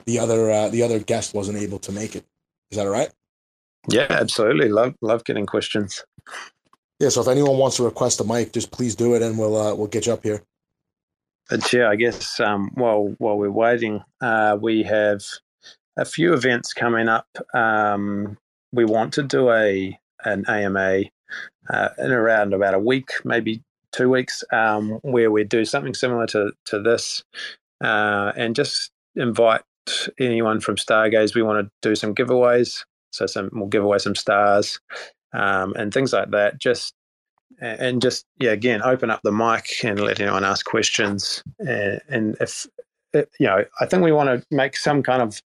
[0.06, 2.24] The other uh, the other guest wasn't able to make it.
[2.70, 3.10] Is that all right?
[3.88, 4.68] Yeah, absolutely.
[4.68, 6.04] Love love getting questions.
[7.00, 9.56] Yeah, so if anyone wants to request a mic, just please do it, and we'll
[9.56, 10.42] uh, we'll get you up here.
[11.50, 15.22] But yeah, I guess um, while while we're waiting, uh, we have
[15.96, 17.26] a few events coming up.
[17.52, 18.38] Um,
[18.72, 21.02] we want to do a an AMA
[21.70, 26.26] uh, in around about a week, maybe two weeks, um, where we do something similar
[26.28, 27.22] to to this,
[27.82, 29.62] uh, and just invite
[30.18, 31.34] anyone from Stargaze.
[31.34, 32.84] We want to do some giveaways.
[33.14, 34.80] So some we'll give away some stars
[35.32, 36.58] um, and things like that.
[36.58, 36.94] Just
[37.60, 41.42] and just yeah, again, open up the mic and let anyone ask questions.
[41.58, 42.66] And, and if
[43.14, 45.40] you know, I think we want to make some kind of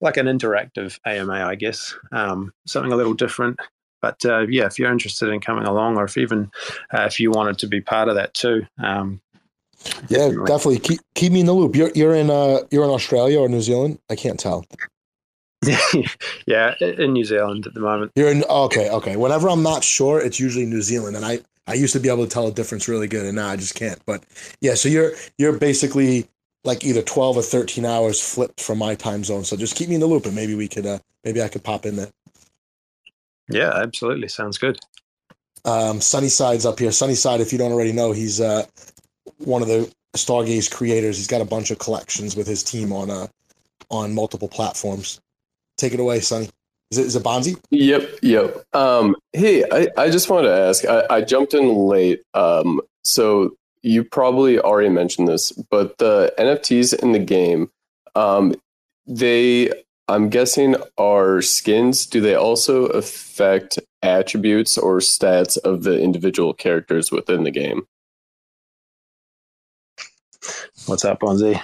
[0.00, 3.58] like an interactive AMA, I guess, um, something a little different.
[4.02, 6.50] But uh, yeah, if you're interested in coming along, or if even
[6.92, 9.20] uh, if you wanted to be part of that too, um,
[10.08, 10.46] yeah, definitely.
[10.46, 11.76] definitely keep keep me in the loop.
[11.76, 13.98] You're you're in uh you're in Australia or New Zealand?
[14.08, 14.64] I can't tell.
[16.46, 18.12] yeah, in New Zealand at the moment.
[18.16, 19.16] You're in okay, okay.
[19.16, 22.24] Whenever I'm not sure, it's usually New Zealand, and I I used to be able
[22.24, 24.00] to tell a difference really good, and now I just can't.
[24.06, 24.24] But
[24.60, 26.26] yeah, so you're you're basically
[26.64, 29.44] like either 12 or 13 hours flipped from my time zone.
[29.44, 31.64] So just keep me in the loop and maybe we could, uh, maybe I could
[31.64, 32.10] pop in there.
[33.48, 34.28] Yeah, absolutely.
[34.28, 34.78] Sounds good.
[35.64, 36.92] Um, Sunnyside's up here.
[36.92, 38.64] Sunnyside, if you don't already know, he's uh,
[39.38, 41.16] one of the Stargaze creators.
[41.16, 43.26] He's got a bunch of collections with his team on uh,
[43.90, 45.20] on multiple platforms.
[45.80, 46.50] Take it away, Sonny.
[46.90, 47.58] Is it, is it Bonzi?
[47.70, 48.62] Yep, yep.
[48.74, 50.84] Um, hey, I, I just wanted to ask.
[50.84, 52.20] I, I jumped in late.
[52.34, 57.70] Um, so you probably already mentioned this, but the NFTs in the game,
[58.14, 58.54] um,
[59.06, 59.72] they
[60.06, 62.04] I'm guessing are skins.
[62.04, 67.86] Do they also affect attributes or stats of the individual characters within the game?
[70.84, 71.58] What's up, Bonzi?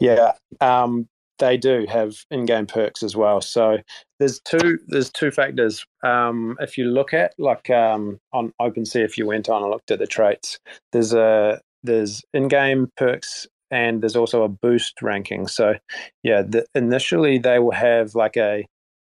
[0.00, 1.06] Yeah, um,
[1.38, 3.40] they do have in-game perks as well.
[3.40, 3.78] So
[4.18, 5.84] there's two there's two factors.
[6.02, 9.90] Um, if you look at like um, on OpenSea, if you went on and looked
[9.90, 10.58] at the traits,
[10.92, 15.46] there's a there's in-game perks and there's also a boost ranking.
[15.46, 15.74] So,
[16.22, 18.66] yeah, the, initially they will have like a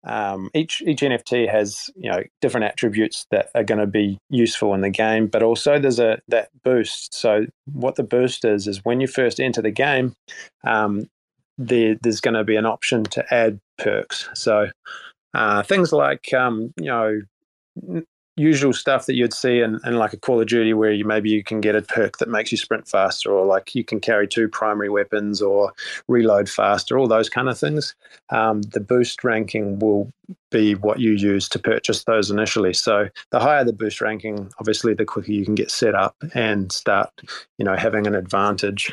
[0.07, 4.75] um, each each NFT has you know different attributes that are going to be useful
[4.75, 7.15] in the game, but also there's a that boost.
[7.15, 10.15] So what the boost is is when you first enter the game,
[10.63, 11.09] um,
[11.59, 14.29] there, there's going to be an option to add perks.
[14.35, 14.71] So
[15.35, 17.21] uh, things like um, you know
[18.37, 21.31] usual stuff that you'd see in, in like a Call of Duty where you maybe
[21.31, 24.27] you can get a perk that makes you sprint faster or like you can carry
[24.27, 25.73] two primary weapons or
[26.09, 27.95] reload faster, all those kind of things.
[28.31, 30.11] Um, the boost ranking will
[30.51, 32.73] be what you use to purchase those initially.
[32.73, 36.73] So the higher the boost ranking, obviously the quicker you can get set up and
[36.73, 37.11] start,
[37.59, 38.93] you know, having an advantage.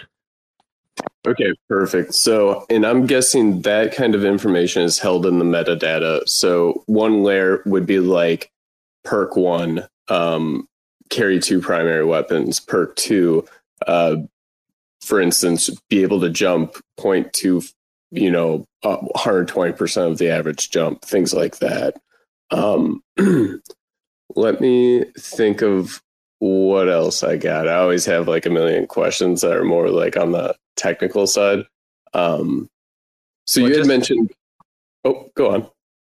[1.26, 2.16] Okay, perfect.
[2.16, 6.28] So, and I'm guessing that kind of information is held in the metadata.
[6.28, 8.52] So, one layer would be like
[9.04, 10.68] perk one, um,
[11.12, 12.60] carry two primary weapons.
[12.60, 13.46] Perk two,
[13.86, 14.16] uh,
[15.02, 17.62] for instance, be able to jump point two,
[18.10, 22.02] you know, uh, 120% of the average jump, things like that.
[22.50, 23.04] Um,
[24.36, 26.02] let me think of
[26.40, 27.68] what else I got.
[27.68, 31.66] I always have like a million questions that are more like on the technical side.
[32.14, 32.68] Um,
[33.46, 34.32] so well, you had just, mentioned.
[35.04, 35.68] Oh, go on.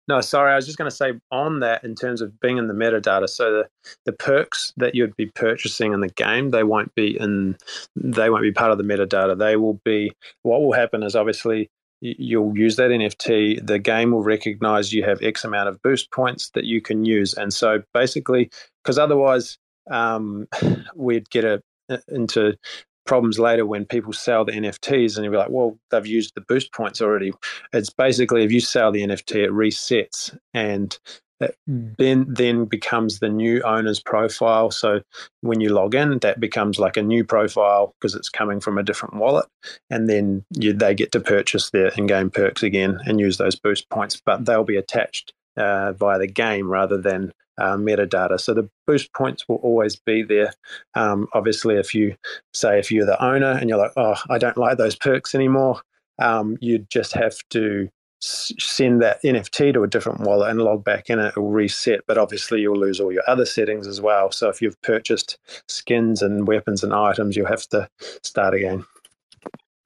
[0.07, 2.67] No, sorry, I was just going to say on that in terms of being in
[2.67, 3.29] the metadata.
[3.29, 3.69] So the,
[4.05, 7.57] the perks that you'd be purchasing in the game, they won't be in,
[7.95, 9.37] they won't be part of the metadata.
[9.37, 10.11] They will be.
[10.41, 11.69] What will happen is obviously
[12.01, 13.65] you'll use that NFT.
[13.65, 17.33] The game will recognize you have X amount of boost points that you can use,
[17.33, 18.49] and so basically,
[18.83, 19.57] because otherwise
[19.89, 20.47] um,
[20.95, 21.61] we'd get a
[22.09, 22.57] into
[23.05, 26.73] problems later when people sell the NFTs and you're like, well, they've used the boost
[26.73, 27.31] points already.
[27.73, 30.97] It's basically if you sell the NFT, it resets and
[31.39, 34.71] it then then becomes the new owner's profile.
[34.71, 35.01] So
[35.41, 38.83] when you log in, that becomes like a new profile because it's coming from a
[38.83, 39.45] different wallet,
[39.89, 43.89] and then you, they get to purchase their in-game perks again and use those boost
[43.89, 48.39] points, but they'll be attached uh, via the game rather than uh, metadata.
[48.39, 50.53] So the boost points will always be there.
[50.95, 52.15] Um, obviously, if you
[52.53, 55.81] say if you're the owner and you're like, oh, I don't like those perks anymore,
[56.19, 57.89] um, you just have to
[58.19, 61.19] send that NFT to a different wallet and log back in.
[61.19, 64.31] It will reset, but obviously you'll lose all your other settings as well.
[64.31, 65.37] So if you've purchased
[65.67, 67.89] skins and weapons and items, you'll have to
[68.23, 68.85] start again.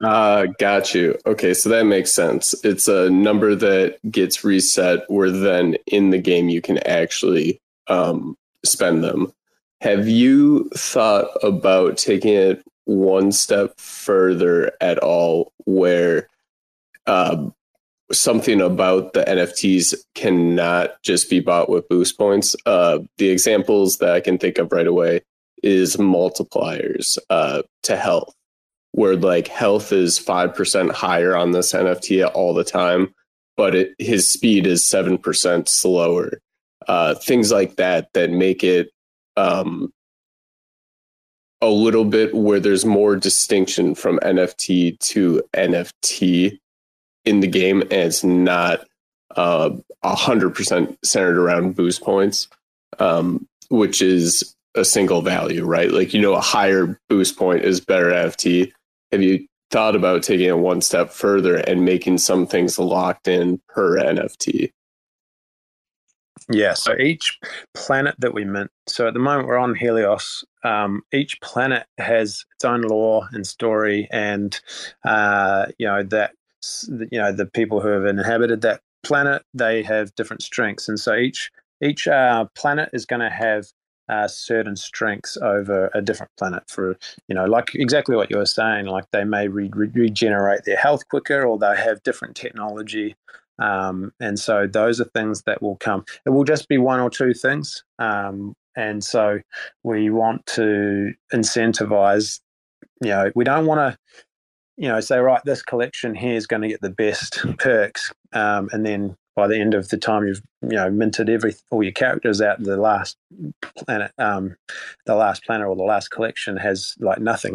[0.02, 1.18] Uh, got you.
[1.26, 2.54] Okay, so that makes sense.
[2.64, 8.36] It's a number that gets reset where then in the game you can actually um,
[8.64, 9.32] spend them.
[9.80, 16.28] Have you thought about taking it one step further at all where
[17.06, 17.48] uh,
[18.12, 22.54] something about the NFTs cannot just be bought with boost points?
[22.66, 25.22] Uh, the examples that I can think of right away
[25.62, 28.32] is multipliers uh, to health
[28.98, 33.14] where like health is 5% higher on this NFT all the time,
[33.56, 36.40] but it, his speed is 7% slower.
[36.88, 38.90] Uh, things like that that make it
[39.36, 39.92] um,
[41.60, 46.58] a little bit where there's more distinction from NFT to NFT
[47.24, 48.80] in the game, and it's not
[49.36, 49.70] uh,
[50.02, 52.48] a hundred percent centered around boost points,
[52.98, 55.90] um, which is a single value, right?
[55.90, 58.72] Like you know, a higher boost point is better NFT,
[59.12, 63.60] have you thought about taking it one step further and making some things locked in
[63.68, 64.72] per NFT?
[66.50, 67.38] Yeah, so each
[67.74, 72.46] planet that we mint, so at the moment we're on Helios, um, each planet has
[72.54, 74.58] its own lore and story, and
[75.04, 76.32] uh, you know that
[76.80, 81.14] you know the people who have inhabited that planet they have different strengths, and so
[81.14, 81.50] each
[81.82, 83.66] each uh, planet is going to have
[84.08, 86.96] uh, certain strengths over a different planet for
[87.28, 90.76] you know like exactly what you were saying like they may re- re- regenerate their
[90.76, 93.16] health quicker or they have different technology.
[93.60, 96.04] Um, and so those are things that will come.
[96.24, 97.82] It will just be one or two things.
[97.98, 99.40] Um, and so
[99.82, 102.40] we want to incentivize
[103.02, 103.98] you know we don't want to
[104.76, 108.68] you know say right this collection here is going to get the best perks um,
[108.72, 111.92] and then by the end of the time you've you know minted every all your
[111.92, 113.16] characters out the last
[113.76, 114.56] planet um,
[115.06, 117.54] the last planet or the last collection has like nothing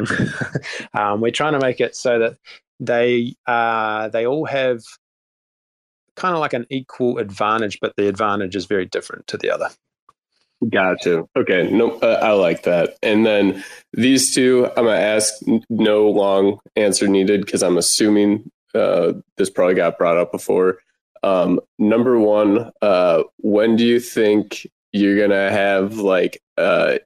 [0.93, 2.37] um, we're trying to make it so that
[2.79, 4.79] they uh, they all have
[6.15, 9.69] kind of like an equal advantage but the advantage is very different to the other
[10.69, 11.25] Gotcha.
[11.35, 11.69] Okay.
[11.69, 12.95] No, uh, I like that.
[13.03, 13.61] And then
[13.91, 15.33] these two, I'm gonna ask
[15.69, 20.77] no long answer needed because I'm assuming uh, this probably got brought up before.
[21.23, 26.97] Um, number one, uh, when do you think you're gonna have like uh,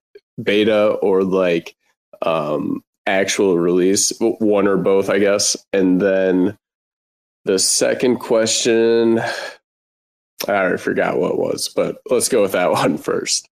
[0.41, 1.75] beta or like
[2.21, 5.55] um, actual release, one or both, I guess?
[5.71, 6.57] And then
[7.45, 13.47] the second question, I already forgot what was, but let's go with that one first.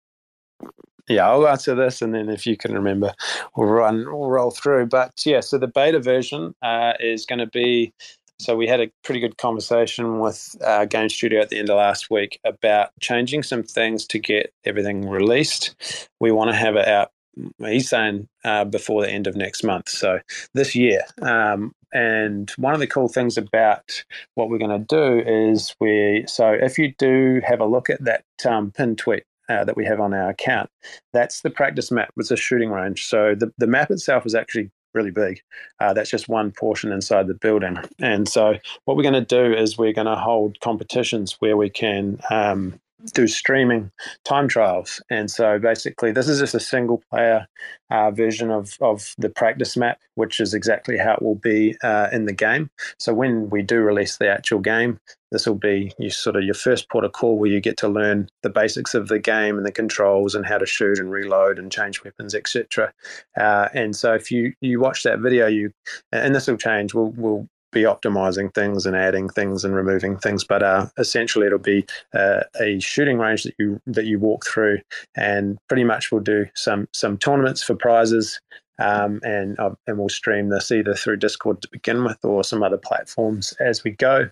[1.08, 3.14] Yeah, I'll answer this, and then if you can remember,
[3.56, 4.88] we'll run, we'll roll through.
[4.88, 7.94] But yeah, so the beta version uh, is going to be
[8.40, 11.70] so we had a pretty good conversation with our uh, game studio at the end
[11.70, 16.10] of last week about changing some things to get everything released.
[16.20, 17.12] We want to have it out.
[17.60, 20.20] He's saying uh, before the end of next month, so
[20.54, 21.02] this year.
[21.22, 24.04] Um, and one of the cool things about
[24.36, 26.26] what we're going to do is we.
[26.28, 29.86] So if you do have a look at that um, pin tweet uh, that we
[29.86, 30.70] have on our account.
[31.14, 32.12] That's the practice map.
[32.18, 33.06] It's a shooting range.
[33.06, 35.42] So the, the map itself is actually really big.
[35.80, 37.78] Uh, that's just one portion inside the building.
[38.00, 41.70] And so, what we're going to do is we're going to hold competitions where we
[41.70, 42.80] can um,
[43.14, 43.92] do streaming
[44.24, 45.02] time trials.
[45.10, 47.48] And so, basically, this is just a single player
[47.90, 52.10] uh, version of, of the practice map, which is exactly how it will be uh,
[52.12, 52.70] in the game.
[53.00, 55.00] So, when we do release the actual game,
[55.32, 57.90] this will be you sort of your first port of call where you get to
[57.90, 61.60] learn the basics of the game and the controls and how to shoot and reload
[61.60, 62.94] and change weapons, etc.
[63.38, 65.72] Uh, and so if you you watch that video, you
[66.12, 66.94] and this will change.
[66.94, 71.60] We'll we'll be optimizing things and adding things and removing things, but uh, essentially it'll
[71.60, 74.80] be uh, a shooting range that you that you walk through,
[75.16, 78.40] and pretty much we'll do some some tournaments for prizes
[78.80, 82.64] um, and uh, and we'll stream this either through Discord to begin with or some
[82.64, 84.30] other platforms as we go.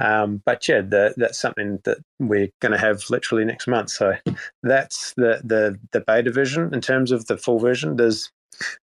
[0.00, 3.90] Um, but yeah, the, that's something that we're going to have literally next month.
[3.90, 4.14] So
[4.62, 6.72] that's the the the beta version.
[6.74, 8.30] In terms of the full version, there's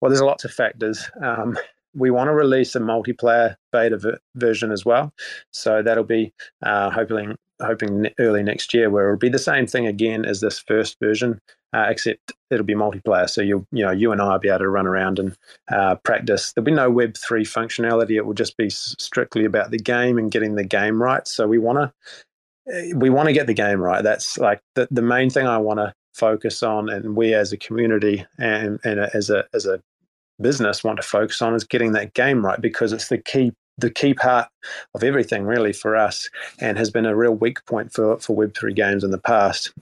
[0.02, 1.10] well, there's lots of factors.
[1.22, 1.58] Um,
[1.96, 5.14] we want to release a multiplayer beta v- version as well,
[5.52, 6.34] so that'll be
[6.64, 10.60] uh, hoping hoping early next year, where it'll be the same thing again as this
[10.60, 11.40] first version,
[11.74, 13.30] uh, except it'll be multiplayer.
[13.30, 15.36] So you you know you and I will be able to run around and
[15.72, 16.54] uh, practice.
[16.54, 18.12] There'll be no Web three functionality.
[18.12, 21.28] It will just be strictly about the game and getting the game right.
[21.28, 24.04] So we want to eh, we want to get the game right.
[24.04, 27.58] That's like the the main thing I want to focus on, and we as a
[27.58, 29.82] community and and as a as a
[30.44, 33.90] business want to focus on is getting that game right because it's the key the
[33.90, 34.48] key part
[34.94, 36.30] of everything really for us
[36.60, 39.74] and has been a real weak point for for web3 games in the past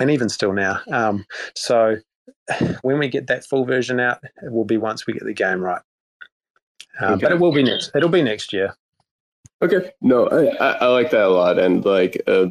[0.00, 0.80] and even still now.
[0.90, 1.24] Um,
[1.54, 1.96] so
[2.82, 5.60] when we get that full version out, it will be once we get the game
[5.60, 5.82] right.
[7.00, 7.20] Okay.
[7.20, 7.90] But it will be next.
[7.94, 8.76] It'll be next year.
[9.62, 9.90] Okay.
[10.00, 12.46] No, I, I like that a lot, and like, uh,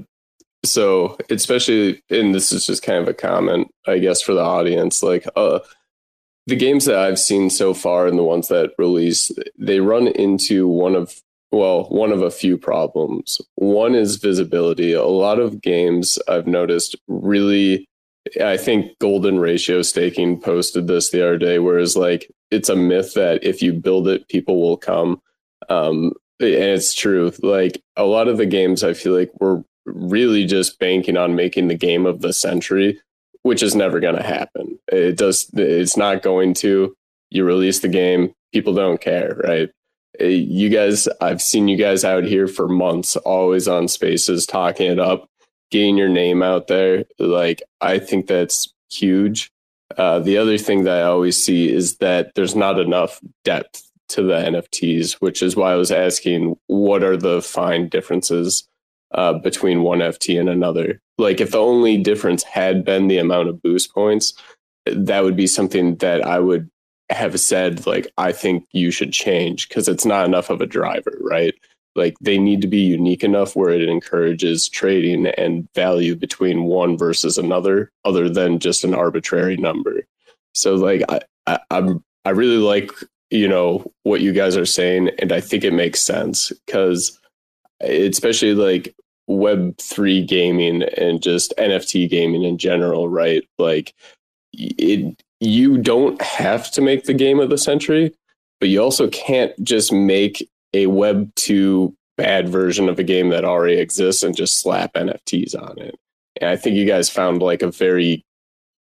[0.65, 5.03] so especially, and this is just kind of a comment, I guess, for the audience.
[5.03, 5.59] Like, uh,
[6.47, 10.67] the games that I've seen so far, and the ones that release, they run into
[10.67, 11.21] one of
[11.53, 13.39] well, one of a few problems.
[13.55, 14.91] One is visibility.
[14.91, 17.87] A lot of games I've noticed really,
[18.43, 23.13] I think Golden Ratio Staking posted this the other day, whereas like it's a myth
[23.13, 25.21] that if you build it, people will come.
[25.69, 27.31] Um, and it's true.
[27.43, 31.67] Like a lot of the games, I feel like we're really just banking on making
[31.67, 32.99] the game of the century,
[33.43, 34.79] which is never going to happen.
[34.91, 35.49] It does.
[35.53, 36.95] It's not going to.
[37.29, 39.69] You release the game, people don't care, right?
[40.19, 44.99] you guys, I've seen you guys out here for months, always on spaces, talking it
[44.99, 45.27] up,
[45.71, 47.05] getting your name out there.
[47.17, 49.51] Like, I think that's huge.
[49.97, 54.23] Uh, the other thing that I always see is that there's not enough depth to
[54.23, 58.67] the NFTs, which is why I was asking what are the fine differences
[59.13, 60.99] uh, between one NFT and another.
[61.17, 64.33] Like, if the only difference had been the amount of boost points,
[64.85, 66.69] that would be something that I would
[67.09, 71.17] have said like I think you should change because it's not enough of a driver,
[71.21, 71.53] right?
[71.95, 76.97] like they need to be unique enough where it encourages trading and value between one
[76.97, 80.05] versus another other than just an arbitrary number
[80.53, 82.91] so like i, I i'm i really like
[83.29, 87.19] you know what you guys are saying and i think it makes sense because
[87.81, 88.95] especially like
[89.27, 93.43] web 3 gaming and just nft gaming in general right?
[93.57, 93.93] Like
[94.53, 98.13] it you don't have to make the game of the century
[98.59, 103.43] but you also can't just make a web 2 bad version of a game that
[103.43, 105.97] already exists and just slap nfts on it.
[106.39, 108.23] And i think you guys found like a very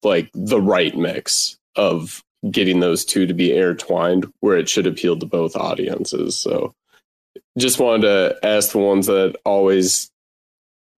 [0.02, 5.16] like the right mix of getting those two to be intertwined where it should appeal
[5.18, 6.36] to both audiences.
[6.36, 6.74] So
[7.58, 10.10] just wanted to ask the ones that always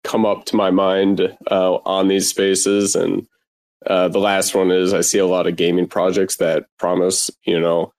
[0.04, 3.26] come up to my mind uh, on these spaces and
[3.86, 7.58] uh, the last one is i see a lot of gaming projects that promise you
[7.58, 7.92] know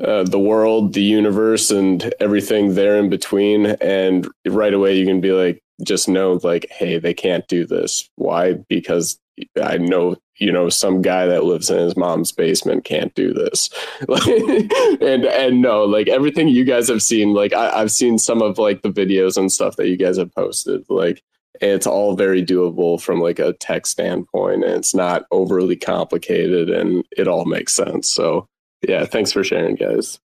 [0.00, 3.66] uh, the world, the universe, and everything there in between.
[3.80, 8.08] And right away, you can be like, just know, like, hey, they can't do this.
[8.16, 8.54] Why?
[8.68, 9.18] Because
[9.62, 13.70] I know, you know, some guy that lives in his mom's basement can't do this.
[15.00, 18.58] and and no, like everything you guys have seen, like I, I've seen some of
[18.58, 21.22] like the videos and stuff that you guys have posted, like
[21.60, 27.04] it's all very doable from like a tech standpoint and it's not overly complicated and
[27.16, 28.46] it all makes sense so
[28.88, 30.18] yeah, thanks for sharing, guys.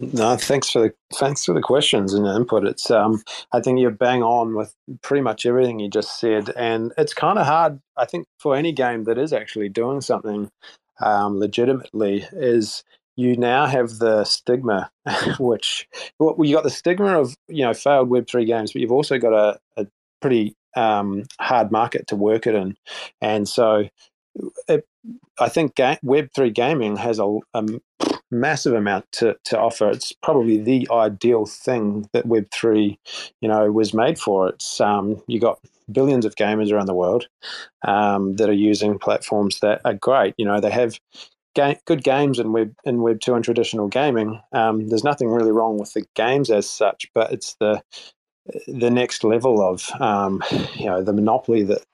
[0.00, 2.64] No, thanks for the thanks for the questions and the input.
[2.64, 4.72] It's um, I think you're bang on with
[5.02, 7.80] pretty much everything you just said, and it's kind of hard.
[7.96, 10.50] I think for any game that is actually doing something
[11.00, 12.84] um, legitimately, is
[13.18, 14.90] you now have the stigma,
[15.40, 15.88] which
[16.20, 19.18] well, you got the stigma of you know failed Web three games, but you've also
[19.18, 19.86] got a, a
[20.20, 22.76] pretty um, hard market to work it in,
[23.20, 23.88] and so
[24.68, 24.86] it,
[25.40, 27.64] I think ga- Web3 gaming has a, a,
[28.30, 29.88] massive amount to, to offer.
[29.88, 32.96] It's probably the ideal thing that Web3,
[33.40, 34.50] you know, was made for.
[34.50, 35.58] It's um, you got
[35.90, 37.26] billions of gamers around the world
[37.86, 40.34] um, that are using platforms that are great.
[40.36, 41.00] You know, they have
[41.58, 44.40] ga- good games in Web in Web2 and traditional gaming.
[44.52, 47.82] Um, there's nothing really wrong with the games as such, but it's the
[48.68, 50.42] the next level of um,
[50.76, 51.84] you know the monopoly that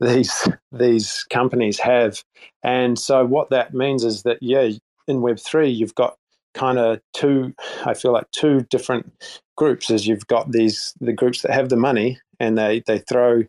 [0.00, 2.22] these these companies have.
[2.62, 4.70] And so what that means is that yeah,
[5.08, 6.16] in Web three you've got
[6.54, 7.54] kind of two
[7.84, 9.12] I feel like two different
[9.56, 13.42] groups as you've got these the groups that have the money and they they throw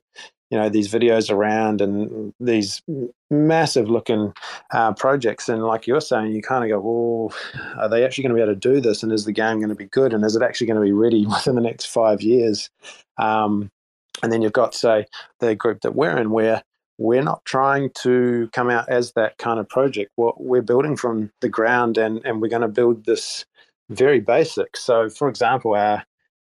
[0.50, 2.82] you know these videos around and these
[3.30, 4.34] massive looking
[4.72, 7.38] uh, projects and like you're saying you kind of go well
[7.78, 9.70] are they actually going to be able to do this and is the game going
[9.70, 12.22] to be good and is it actually going to be ready within the next five
[12.22, 12.70] years
[13.18, 13.70] um,
[14.22, 15.06] and then you've got, say,
[15.39, 16.64] the group that we're in, where
[16.97, 20.12] we're not trying to come out as that kind of project.
[20.18, 23.45] Well, we're building from the ground, and and we're going to build this
[23.89, 24.76] very basic.
[24.78, 26.04] So, for example, our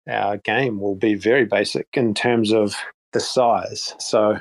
[0.08, 2.76] our game will be very basic in terms of
[3.14, 3.96] the size.
[4.00, 4.40] So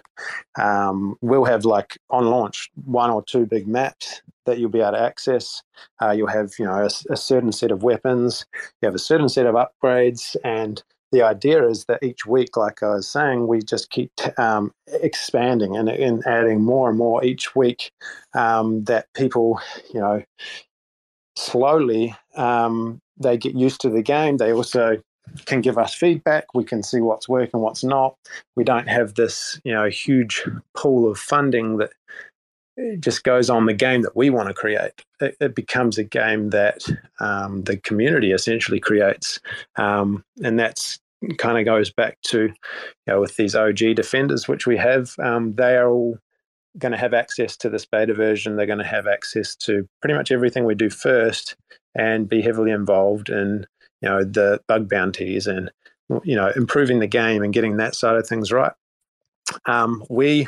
[0.59, 4.93] um, we'll have like on launch one or two big maps that you'll be able
[4.93, 5.63] to access.
[6.03, 8.47] Uh, you'll have you know a, a, certain set of weapons.
[8.81, 12.83] You have a certain set of upgrades, and the idea is that each week, like
[12.83, 17.57] I was saying, we just keep um, expanding and, and, adding more and more each
[17.57, 17.91] week.
[18.35, 19.61] Um, that people,
[19.93, 20.23] you know,
[21.37, 24.37] slowly um, they get used to the game.
[24.37, 25.03] They also
[25.47, 26.55] can give us feedback.
[26.55, 28.17] We can see what's working, what's not.
[28.57, 31.91] We don't have this, you know, huge pool of funding that
[32.99, 35.05] just goes on the game that we want to create.
[35.21, 36.83] It, it becomes a game that
[37.19, 39.41] um, the community essentially creates,
[39.77, 40.99] um, and that's
[41.37, 42.55] kind of goes back to you
[43.07, 45.15] know with these OG defenders which we have.
[45.19, 46.19] Um, they are all
[46.79, 48.57] going to have access to this beta version.
[48.57, 51.57] They're going to have access to pretty much everything we do first,
[51.95, 53.67] and be heavily involved in
[54.01, 55.71] you know the bug bounties and
[56.25, 58.73] you know improving the game and getting that side of things right.
[59.67, 60.47] Um, we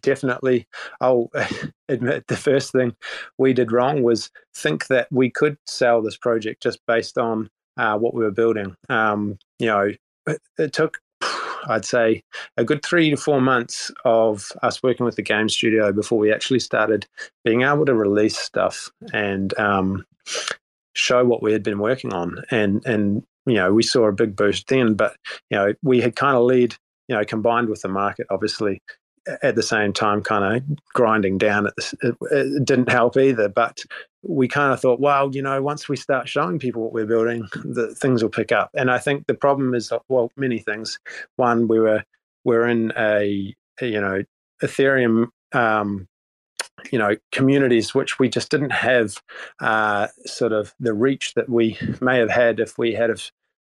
[0.00, 0.66] definitely,
[1.00, 1.30] I'll
[1.88, 2.94] admit the first thing
[3.38, 7.98] we did wrong was think that we could sell this project just based on uh,
[7.98, 8.76] what we were building.
[8.88, 9.90] Um, you know,
[10.26, 10.98] it, it, took,
[11.68, 12.22] I'd say,
[12.56, 16.32] a good three to four months of us working with the game studio before we
[16.32, 17.06] actually started
[17.44, 20.04] being able to release stuff and um,
[20.94, 22.42] show what we had been working on.
[22.50, 25.16] And and you know, we saw a big boost then, but
[25.50, 26.76] you know, we had kind of led
[27.08, 28.80] you know, combined with the market, obviously,
[29.42, 33.48] at the same time kind of grinding down at this it, it, didn't help either
[33.48, 33.80] but
[34.22, 37.48] we kind of thought well you know once we start showing people what we're building
[37.64, 40.98] the things will pick up and i think the problem is well many things
[41.36, 42.04] one we were
[42.44, 44.22] we're in a you know
[44.62, 46.06] ethereum um,
[46.90, 49.16] you know communities which we just didn't have
[49.60, 53.30] uh, sort of the reach that we may have had if we had have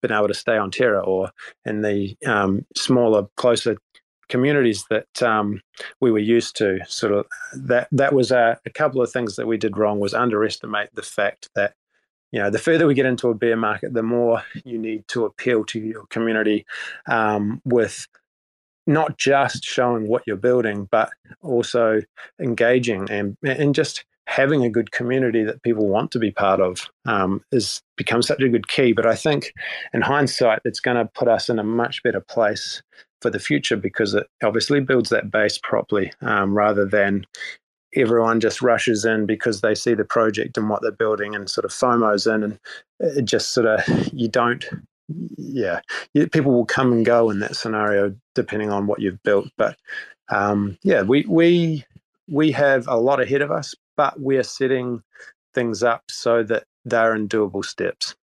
[0.02, 1.30] been able to stay on Terra or
[1.64, 3.76] in the um, smaller, closer
[4.28, 5.60] communities that um,
[6.00, 6.78] we were used to.
[6.86, 10.14] Sort of that that was a, a, couple of things that we did wrong was
[10.14, 11.74] underestimate the fact that
[12.32, 15.24] you know the further we get into a bear market, the more you need to
[15.24, 16.66] appeal to your community
[17.08, 18.06] um, with
[18.86, 21.10] not just showing what you're building, but
[21.42, 22.00] also
[22.40, 26.90] engaging and and just having a good community that people want to be part of
[27.04, 27.82] um, is
[28.20, 28.92] such a good key.
[28.92, 29.52] But I think,
[29.94, 32.82] in hindsight, it's going to put us in a much better place
[33.22, 37.24] for the future because it obviously builds that base properly, um, rather than
[37.94, 41.64] everyone just rushes in because they see the project and what they're building and sort
[41.64, 42.58] of FOMOs in, and
[43.00, 44.64] it just sort of you don't.
[45.08, 45.80] Yeah,
[46.32, 49.48] people will come and go in that scenario depending on what you've built.
[49.56, 49.76] But
[50.28, 51.84] um, yeah, we we
[52.28, 55.02] we have a lot ahead of us, but we're setting
[55.54, 58.14] things up so that they're in doable steps.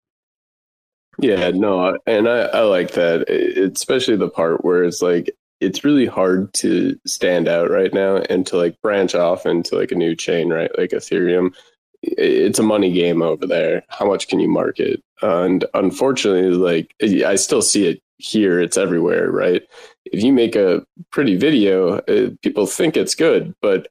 [1.19, 6.05] Yeah, no, and I, I like that, especially the part where it's like it's really
[6.05, 10.15] hard to stand out right now and to like branch off into like a new
[10.15, 10.71] chain, right?
[10.77, 11.55] Like Ethereum.
[12.03, 13.83] It's a money game over there.
[13.87, 15.01] How much can you market?
[15.23, 16.93] and unfortunately, like
[17.25, 18.59] I still see it here.
[18.59, 19.63] It's everywhere, right?
[20.05, 23.87] If you make a pretty video, uh, people think it's good, but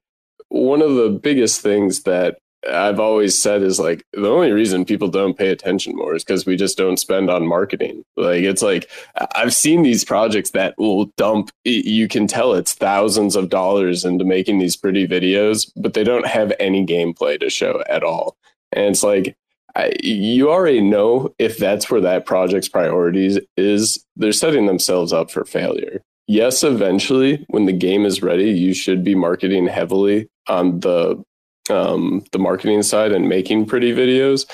[0.48, 2.38] one of the biggest things that
[2.70, 6.46] I've always said is like the only reason people don't pay attention more is because
[6.46, 8.04] we just don't spend on marketing.
[8.16, 8.90] Like it's like
[9.34, 11.50] I've seen these projects that will dump.
[11.64, 16.26] You can tell it's thousands of dollars into making these pretty videos, but they don't
[16.26, 18.36] have any gameplay to show at all.
[18.72, 19.36] And it's like
[19.74, 24.04] I, you already know if that's where that project's priorities is.
[24.14, 29.04] They're setting themselves up for failure yes, eventually when the game is ready, you should
[29.04, 31.22] be marketing heavily on the
[31.70, 34.46] um, the marketing side and making pretty videos.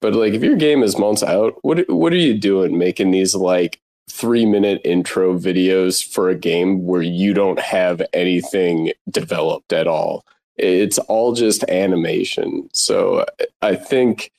[0.00, 3.34] But like if your game is months out, what what are you doing making these
[3.34, 3.80] like
[4.10, 10.24] three minute intro videos for a game where you don't have anything developed at all?
[10.56, 12.68] It's all just animation.
[12.72, 13.24] So
[13.62, 14.32] I think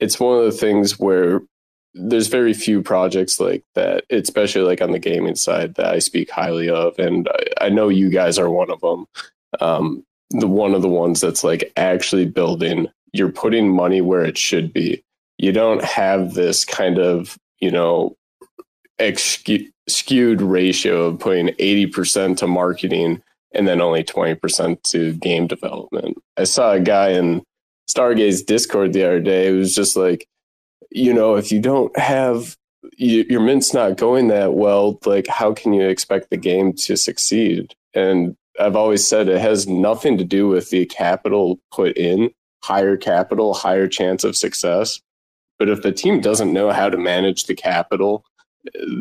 [0.00, 1.40] it's one of the things where
[1.94, 6.30] there's very few projects like that, especially like on the gaming side that I speak
[6.30, 9.06] highly of, and I, I know you guys are one of them.
[9.60, 12.88] Um, the one of the ones that's like actually building.
[13.12, 15.02] You're putting money where it should be.
[15.38, 18.16] You don't have this kind of you know
[19.88, 23.22] skewed ratio of putting 80% to marketing
[23.54, 26.16] and then only 20% to game development.
[26.36, 27.42] I saw a guy in
[27.88, 30.26] Stargaze Discord the other day who was just like,
[30.90, 32.56] you know, if you don't have
[32.96, 36.96] you, your mint's not going that well, like how can you expect the game to
[36.96, 37.74] succeed?
[37.94, 42.30] And I've always said it has nothing to do with the capital put in,
[42.62, 45.00] higher capital, higher chance of success.
[45.58, 48.24] But if the team doesn't know how to manage the capital,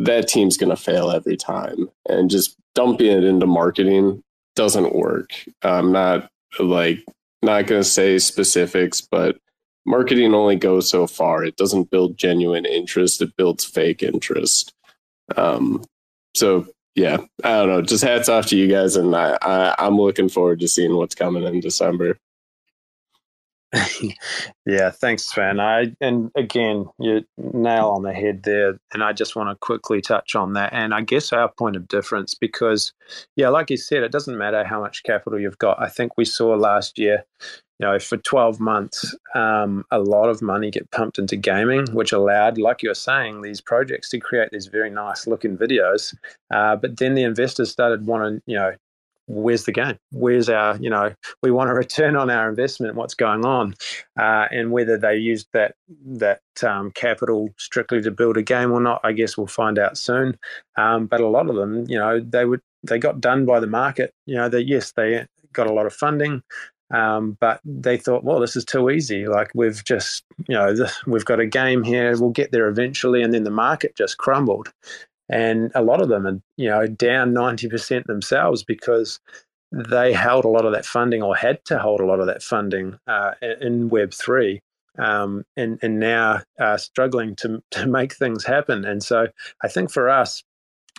[0.04, 1.90] that team's going to fail every time.
[2.08, 4.24] And just dumping it into marketing
[4.56, 5.32] doesn't work.
[5.64, 6.30] I'm not
[6.60, 7.04] like
[7.42, 9.38] not going to say specifics, but
[9.86, 11.44] marketing only goes so far.
[11.44, 14.74] It doesn't build genuine interest, it builds fake interest.
[15.36, 15.84] Um,
[16.36, 17.82] so yeah, I don't know.
[17.82, 21.16] Just hats off to you guys, and I, I I'm looking forward to seeing what's
[21.16, 22.18] coming in December.
[24.66, 25.60] yeah, thanks, Sven.
[25.60, 28.78] I and again, you nail on the head there.
[28.94, 30.74] And I just want to quickly touch on that.
[30.74, 32.92] And I guess our point of difference, because
[33.38, 35.82] yeah, like you said, it doesn't matter how much capital you've got.
[35.82, 37.24] I think we saw last year,
[37.82, 42.12] you know, for 12 months, um, a lot of money get pumped into gaming, which
[42.12, 46.16] allowed, like you were saying, these projects to create these very nice looking videos.
[46.54, 48.76] Uh, but then the investors started wanting, you know,
[49.26, 49.98] where's the game?
[50.12, 51.12] Where's our, you know,
[51.42, 52.96] we want a return on our investment.
[52.96, 53.74] What's going on?
[54.20, 55.74] Uh, and whether they used that
[56.06, 59.98] that um, capital strictly to build a game or not, I guess we'll find out
[59.98, 60.38] soon.
[60.78, 63.68] Um, but a lot of them, you know, they would they got done by the
[63.68, 64.14] market.
[64.28, 66.44] You know, they yes, they got a lot of funding.
[66.92, 69.28] Um, but they thought, well, this is too easy.
[69.28, 70.76] Like we've just, you know,
[71.08, 72.20] we've got a game here.
[72.20, 74.72] We'll get there eventually, and then the market just crumbled
[75.32, 79.20] and a lot of them are you know down 90% themselves because
[79.72, 82.44] they held a lot of that funding or had to hold a lot of that
[82.44, 83.32] funding uh,
[83.62, 84.60] in web 3
[85.00, 89.28] um, and, and now are struggling to, to make things happen and so
[89.64, 90.44] i think for us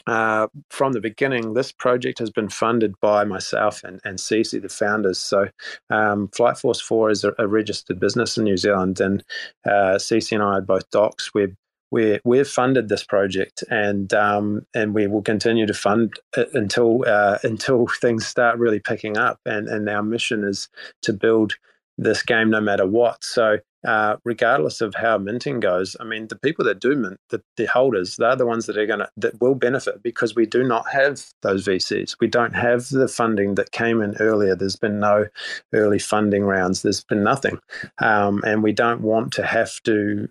[0.07, 4.18] uh, from the beginning, this project has been funded by myself and, and
[4.59, 5.18] the founders.
[5.18, 5.48] So,
[5.90, 9.24] um, Flight Force 4 is a, a, registered business in New Zealand, and
[9.68, 9.98] uh,
[10.36, 11.32] and I are both docs.
[11.34, 11.57] We're
[11.92, 17.05] we we've funded this project and um, and we will continue to fund it until
[17.07, 20.68] uh, until things start really picking up and and our mission is
[21.03, 21.55] to build
[21.99, 23.22] this game no matter what.
[23.22, 27.43] So uh, regardless of how minting goes, I mean, the people that do mint, the,
[27.57, 30.62] the holders, they're the ones that are going to that will benefit because we do
[30.62, 32.16] not have those VCs.
[32.20, 34.55] We don't have the funding that came in earlier.
[34.55, 35.26] There's been no
[35.72, 36.82] early funding rounds.
[36.82, 37.59] There's been nothing,
[37.99, 40.28] um, and we don't want to have to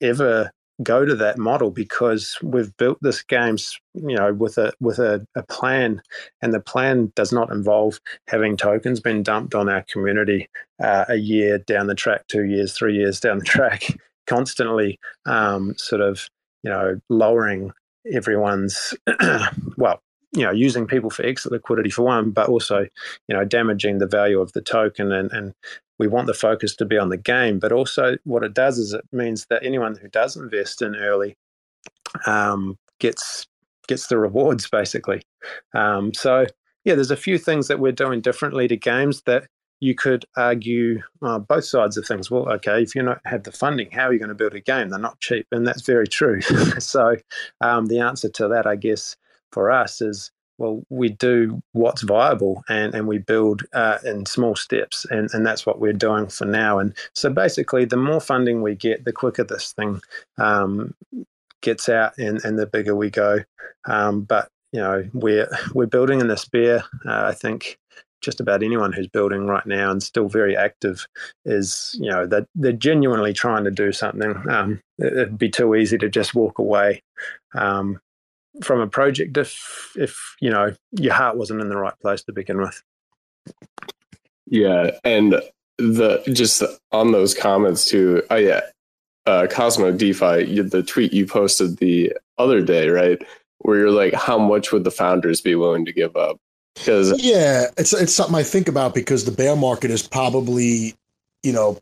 [0.00, 0.52] ever
[0.82, 3.56] go to that model because we've built this game,
[3.94, 6.02] you know, with a with a, a, plan,
[6.40, 10.48] and the plan does not involve having tokens been dumped on our community
[10.82, 13.82] uh, a year down the track, two years, three years down the track,
[14.26, 16.28] constantly um, sort of
[16.62, 17.72] you know lowering
[18.12, 18.94] everyone's
[19.76, 20.00] well
[20.34, 22.80] you know using people for exit liquidity for one but also
[23.28, 25.54] you know damaging the value of the token and and
[26.02, 28.92] we want the focus to be on the game, but also what it does is
[28.92, 31.36] it means that anyone who does invest in early
[32.26, 33.46] um, gets
[33.86, 35.22] gets the rewards basically.
[35.74, 36.46] Um, so
[36.84, 39.46] yeah, there's a few things that we're doing differently to games that
[39.78, 42.32] you could argue uh, both sides of things.
[42.32, 44.60] Well, okay, if you don't have the funding, how are you going to build a
[44.60, 44.88] game?
[44.88, 46.40] They're not cheap, and that's very true.
[46.80, 47.16] so
[47.60, 49.16] um, the answer to that, I guess,
[49.52, 54.54] for us is well, we do what's viable and, and we build uh, in small
[54.54, 55.04] steps.
[55.10, 56.78] And, and that's what we're doing for now.
[56.78, 60.00] And so basically, the more funding we get, the quicker this thing
[60.38, 60.94] um,
[61.62, 63.38] gets out and, and the bigger we go.
[63.86, 66.84] Um, but, you know, we're, we're building in this bear.
[67.06, 67.78] Uh, I think
[68.20, 71.06] just about anyone who's building right now and still very active
[71.44, 74.36] is, you know, that they're, they're genuinely trying to do something.
[74.48, 77.02] Um, it'd be too easy to just walk away.
[77.56, 78.00] Um,
[78.62, 82.32] from a project if if you know your heart wasn't in the right place to
[82.32, 82.82] begin with.
[84.46, 85.40] Yeah, and
[85.78, 88.22] the just on those comments too.
[88.30, 88.60] Oh yeah,
[89.26, 93.22] uh, Cosmo DeFi, the tweet you posted the other day, right?
[93.58, 96.38] Where you're like, how much would the founders be willing to give up?
[96.74, 100.94] Because yeah, it's it's something I think about because the bear market is probably,
[101.42, 101.78] you know,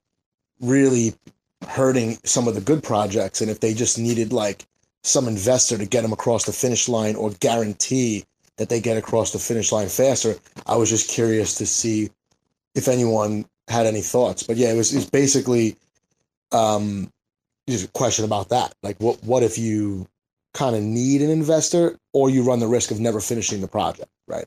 [0.61, 1.15] really
[1.69, 4.67] hurting some of the good projects, and if they just needed like
[5.03, 8.25] some investor to get them across the finish line or guarantee
[8.57, 10.37] that they get across the finish line faster.
[10.67, 12.11] I was just curious to see
[12.75, 14.43] if anyone had any thoughts.
[14.43, 15.77] But yeah, it was, it was basically
[16.53, 17.11] um,
[17.69, 18.75] just a question about that.
[18.83, 20.07] Like, what what if you
[20.53, 24.11] kind of need an investor, or you run the risk of never finishing the project,
[24.27, 24.47] right?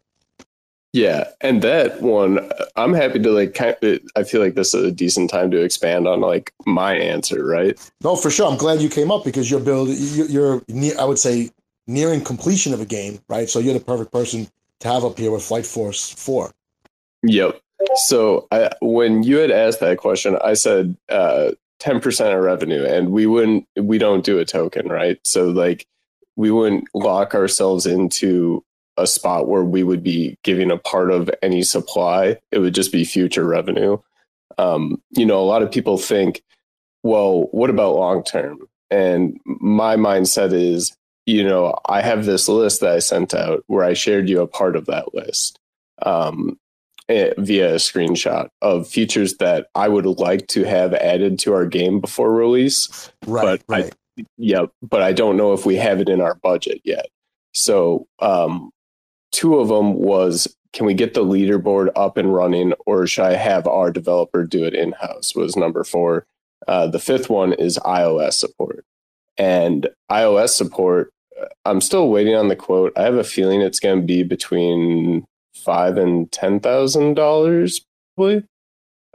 [0.93, 3.55] Yeah, and that one, I'm happy to like.
[3.55, 6.95] Kind of, I feel like this is a decent time to expand on like my
[6.95, 7.79] answer, right?
[8.03, 8.47] No, for sure.
[8.47, 9.95] I'm glad you came up because you're building.
[9.97, 11.49] You're, near, I would say,
[11.87, 13.49] nearing completion of a game, right?
[13.49, 14.47] So you're the perfect person
[14.81, 16.51] to have up here with Flight Force Four.
[17.23, 17.59] Yep.
[18.05, 22.85] So I, when you had asked that question, I said uh, ten percent of revenue,
[22.85, 23.67] and we wouldn't.
[23.75, 25.19] We don't do a token, right?
[25.25, 25.87] So like
[26.35, 28.63] we wouldn't lock ourselves into
[28.97, 32.37] a spot where we would be giving a part of any supply.
[32.51, 33.97] It would just be future revenue.
[34.57, 36.43] Um, you know, a lot of people think,
[37.01, 38.59] well, what about long term?
[38.91, 43.83] And my mindset is, you know, I have this list that I sent out where
[43.83, 45.57] I shared you a part of that list
[46.03, 46.59] um,
[47.09, 51.65] eh, via a screenshot of features that I would like to have added to our
[51.65, 53.11] game before release.
[53.25, 53.43] Right.
[53.43, 53.93] But right.
[54.19, 57.07] I, yeah, but I don't know if we have it in our budget yet.
[57.53, 58.71] So um,
[59.34, 63.34] two of them was can we get the leaderboard up and running or should I
[63.34, 65.36] have our developer do it in house?
[65.36, 66.25] Was number four.
[66.67, 68.86] Uh, the fifth one is iOS support.
[69.38, 72.93] And iOS support, uh, I'm still waiting on the quote.
[72.95, 75.25] I have a feeling it's going to be between
[75.55, 77.81] five and ten thousand dollars,
[78.15, 78.43] probably.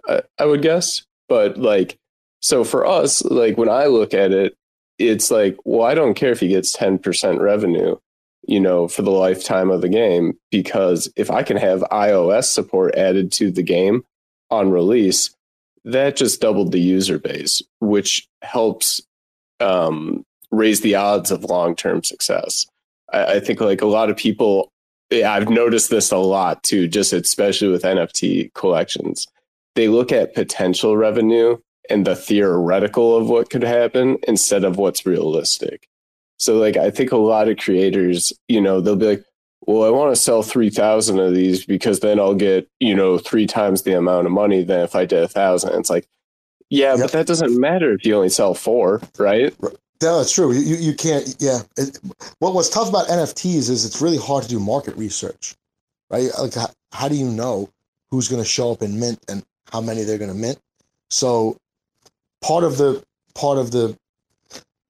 [0.06, 1.02] I, I would guess.
[1.28, 1.96] But like,
[2.40, 4.54] so for us, like when I look at it,
[4.98, 7.96] it's like, well, I don't care if he gets ten percent revenue
[8.48, 10.36] you know, for the lifetime of the game.
[10.50, 14.04] Because if I can have iOS support added to the game
[14.50, 15.30] on release,
[15.84, 19.02] that just doubled the user base, which helps
[19.60, 22.66] um, raise the odds of long term success.
[23.12, 24.70] I, I, think like a lot of people,
[25.12, 29.26] I've noticed this a lot too, just especially with NFT collections.
[29.74, 31.58] They look at potential revenue
[31.90, 35.86] and the theoretical of what could happen instead of what's realistic.
[36.38, 39.24] So like I think a lot of creators, you know, they'll be like,
[39.68, 43.46] well, I want to sell 3,000 of these because then I'll get, you know, three
[43.46, 45.78] times the amount of money than if I did a thousand.
[45.78, 46.08] It's like,
[46.70, 47.00] yeah, yep.
[47.00, 49.54] but that doesn't matter if you only sell four, right?
[50.00, 50.52] No, that's true.
[50.52, 51.60] You, you can't, yeah.
[51.76, 51.98] It,
[52.38, 55.54] what, what's tough about NFTs is it's really hard to do market research,
[56.08, 56.30] right?
[56.38, 57.68] Like, how, how do you know
[58.10, 60.58] who's going to show up in mint and how many they're going to mint?
[61.10, 61.58] So
[62.40, 63.98] part of the, part of the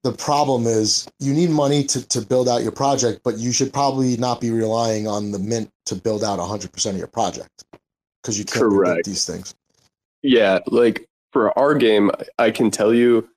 [0.03, 3.73] the problem is you need money to, to build out your project, but you should
[3.73, 7.63] probably not be relying on the mint to build out 100% of your project
[8.21, 9.05] because you can't Correct.
[9.05, 9.55] these things.
[10.21, 13.27] Yeah, like for our game, I can tell you,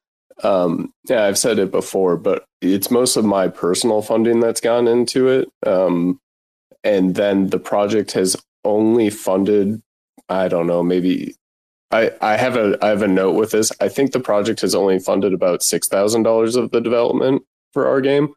[0.44, 4.88] um, yeah, I've said it before, but it's most of my personal funding that's gone
[4.88, 5.48] into it.
[5.66, 6.20] Um,
[6.84, 9.82] and then the project has only funded,
[10.28, 11.34] I don't know, maybe
[11.92, 13.70] I, I have a I have a note with this.
[13.80, 17.86] I think the project has only funded about six thousand dollars of the development for
[17.86, 18.34] our game.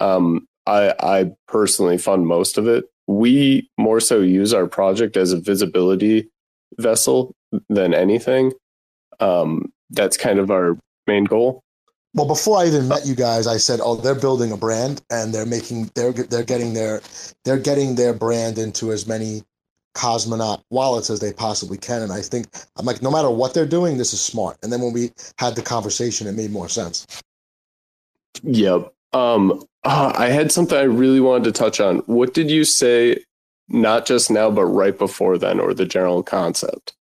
[0.00, 2.84] Um, I I personally fund most of it.
[3.06, 6.30] We more so use our project as a visibility
[6.78, 7.34] vessel
[7.68, 8.52] than anything.
[9.20, 11.62] Um, that's kind of our main goal.
[12.14, 15.34] Well, before I even met you guys, I said, "Oh, they're building a brand, and
[15.34, 17.02] they're making they're they're getting their
[17.44, 19.42] they're getting their brand into as many
[19.94, 22.02] cosmonaut wallets as they possibly can.
[22.02, 24.58] And I think I'm like, no matter what they're doing, this is smart.
[24.62, 27.06] And then when we had the conversation, it made more sense.
[28.42, 28.92] Yep.
[29.12, 31.98] Um, uh, I had something I really wanted to touch on.
[32.00, 33.18] What did you say?
[33.68, 36.92] Not just now, but right before then, or the general concept.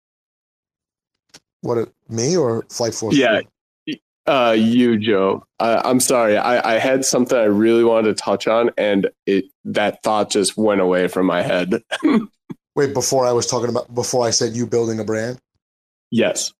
[1.59, 3.17] What it, me or Flight Force?
[3.17, 3.41] Yeah,
[4.25, 5.45] uh, you, Joe.
[5.59, 6.37] I, am sorry.
[6.37, 10.55] I, I had something I really wanted to touch on, and it that thought just
[10.55, 11.83] went away from my head.
[12.75, 15.39] Wait, before I was talking about before I said you building a brand.
[16.11, 16.53] Yes.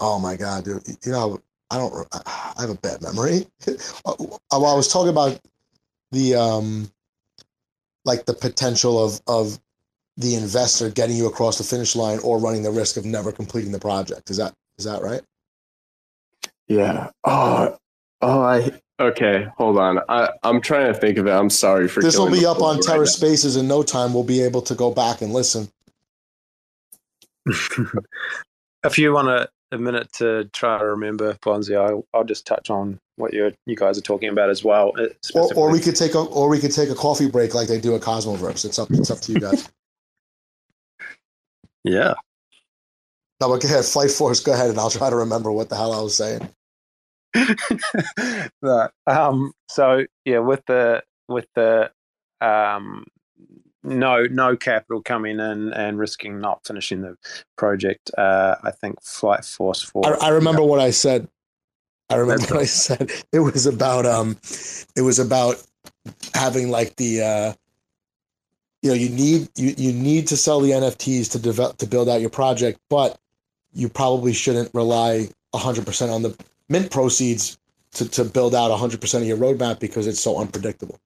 [0.00, 0.82] Oh my god, dude!
[1.04, 1.40] You know,
[1.70, 2.06] I don't.
[2.12, 3.46] I have a bad memory.
[4.04, 5.38] While I was talking about
[6.12, 6.90] the um,
[8.04, 9.58] like the potential of of
[10.16, 13.72] the investor getting you across the finish line or running the risk of never completing
[13.72, 14.30] the project.
[14.30, 15.22] Is that is that right?
[16.68, 17.10] Yeah.
[17.24, 17.76] Oh,
[18.20, 19.98] oh, I Okay, hold on.
[20.08, 21.32] I, I'm trying to think of it.
[21.32, 22.16] I'm sorry for this.
[22.16, 24.14] Will be up on Terra right Spaces in no time.
[24.14, 25.68] We'll be able to go back and listen.
[28.84, 32.70] if you want a, a, minute to try to remember Bonzi, I'll, I'll just touch
[32.70, 34.92] on what you you guys are talking about as well.
[34.96, 37.66] Uh, or, or, we could take a or we could take a coffee break like
[37.66, 38.64] they do at Cosmoverse.
[38.64, 39.68] It's up it's up to you guys.
[41.82, 42.14] yeah.
[43.40, 44.38] No, but go ahead, Flight Force.
[44.38, 46.48] Go ahead, and I'll try to remember what the hell I was saying.
[48.62, 48.88] no.
[49.06, 51.90] Um, so yeah, with the with the
[52.40, 53.04] um,
[53.82, 57.16] no no capital coming in and risking not finishing the
[57.56, 60.22] project, uh, I think Flight Force Four.
[60.22, 61.28] I, I remember what I said.
[62.10, 63.10] I remember what I said.
[63.32, 64.36] It was about um,
[64.96, 65.62] it was about
[66.34, 67.52] having like the uh,
[68.82, 72.08] you know you need you you need to sell the NFTs to develop to build
[72.08, 73.18] out your project, but
[73.72, 76.36] you probably shouldn't rely 100% on the
[76.72, 77.58] mint proceeds
[77.92, 80.98] to, to build out 100% of your roadmap because it's so unpredictable.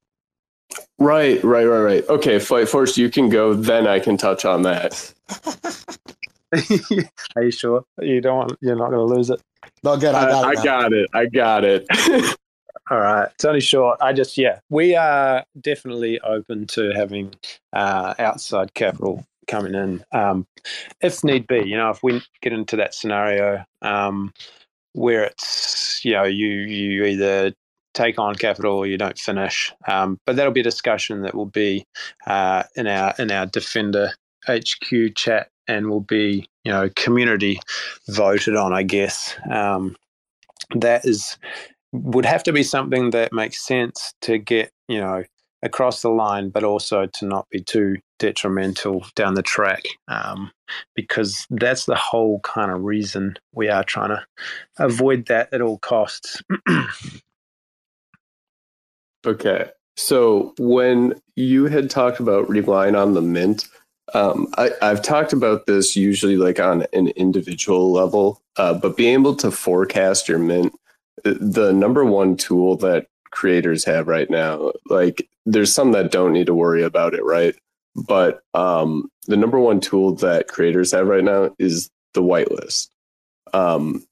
[0.99, 2.09] Right, right, right, right.
[2.09, 3.53] Okay, Flight Force, you can go.
[3.53, 5.13] Then I can touch on that.
[7.37, 8.53] Are you sure you don't want?
[8.61, 9.43] You're not going to lose it.
[9.83, 10.15] No, good.
[10.15, 10.59] I got I, it.
[10.59, 11.11] I got it.
[11.13, 11.87] I got it.
[12.91, 13.99] All right, it's only short.
[14.01, 17.35] I just yeah, we are definitely open to having
[17.73, 20.47] uh, outside capital coming in um,
[21.01, 21.63] if need be.
[21.67, 24.33] You know, if we get into that scenario, um,
[24.97, 27.53] where it's you know you you either
[27.95, 29.73] take on capital or you don't finish.
[29.89, 31.85] Um, but that'll be a discussion that will be
[32.27, 34.13] uh, in our in our Defender
[34.47, 37.61] HQ chat and will be you know community
[38.09, 38.73] voted on.
[38.73, 39.97] I guess um,
[40.75, 41.37] that is
[41.93, 45.25] would have to be something that makes sense to get you know
[45.63, 50.51] across the line, but also to not be too detrimental down the track um,
[50.95, 54.25] because that's the whole kind of reason we are trying to
[54.79, 56.43] avoid that at all costs.
[59.27, 59.71] okay.
[59.97, 63.67] So when you had talked about relying on the mint,
[64.15, 69.15] um, I, have talked about this usually like on an individual level, uh, but being
[69.15, 70.73] able to forecast your mint,
[71.25, 73.07] the number one tool that
[73.37, 77.55] creators have right now, like there's some that don't need to worry about it, right?
[77.95, 82.89] But um, the number one tool that creators have right now is the whitelist.
[83.53, 84.07] Um,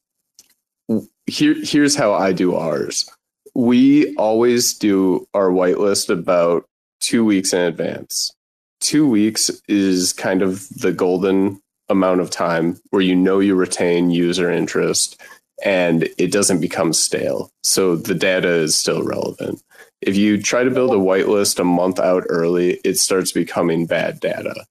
[1.26, 3.08] here, here's how I do ours.
[3.54, 6.66] We always do our whitelist about
[7.00, 8.30] two weeks in advance.
[8.80, 14.10] Two weeks is kind of the golden amount of time where you know you retain
[14.10, 15.18] user interest
[15.62, 17.50] and it doesn't become stale.
[17.62, 19.62] So the data is still relevant.
[20.00, 24.20] If you try to build a whitelist a month out early, it starts becoming bad
[24.20, 24.64] data.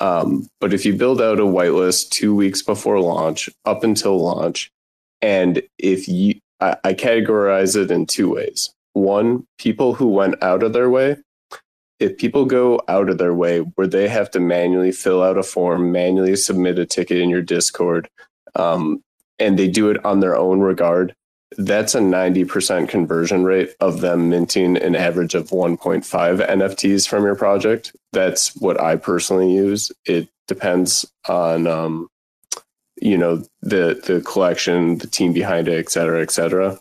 [0.00, 4.70] Um, but if you build out a whitelist two weeks before launch, up until launch,
[5.20, 8.72] and if you, I, I categorize it in two ways.
[8.92, 11.16] One, people who went out of their way.
[12.00, 15.42] If people go out of their way where they have to manually fill out a
[15.42, 18.08] form, manually submit a ticket in your Discord,
[18.54, 19.02] um,
[19.38, 21.14] and they do it on their own regard,
[21.56, 27.34] that's a 90% conversion rate of them minting an average of 1.5 NFTs from your
[27.34, 27.96] project.
[28.12, 29.90] That's what I personally use.
[30.04, 32.08] It depends on um,
[33.00, 36.78] you know the the collection, the team behind it, et cetera, et cetera.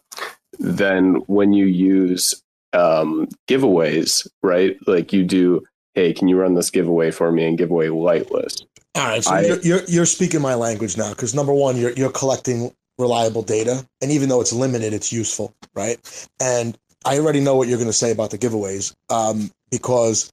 [0.59, 2.33] Then when you use
[2.73, 4.77] um, giveaways, right?
[4.87, 5.63] Like you do,
[5.97, 8.65] hey, can you run this giveaway for me and give away whitelist?
[8.93, 11.91] All right, so I- you're, you're you're speaking my language now because number one, you're
[11.93, 15.97] you're collecting reliable data, and even though it's limited, it's useful, right?
[16.39, 20.31] And I already know what you're going to say about the giveaways, um, because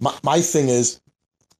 [0.00, 0.98] my my thing is,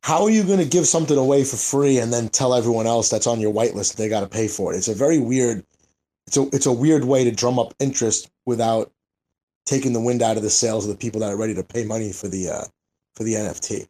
[0.03, 3.11] how are you going to give something away for free and then tell everyone else
[3.11, 4.79] that's on your whitelist they got to pay for it?
[4.79, 5.63] It's a very weird,
[6.27, 8.91] it's a it's a weird way to drum up interest without
[9.67, 11.85] taking the wind out of the sails of the people that are ready to pay
[11.85, 12.65] money for the uh,
[13.17, 13.89] for the NFT.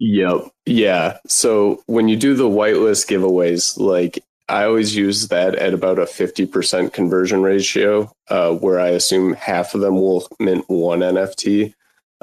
[0.00, 0.48] Yep.
[0.66, 1.18] Yeah.
[1.26, 6.04] So when you do the whitelist giveaways, like I always use that at about a
[6.04, 11.74] 50% conversion ratio, uh, where I assume half of them will mint one NFT.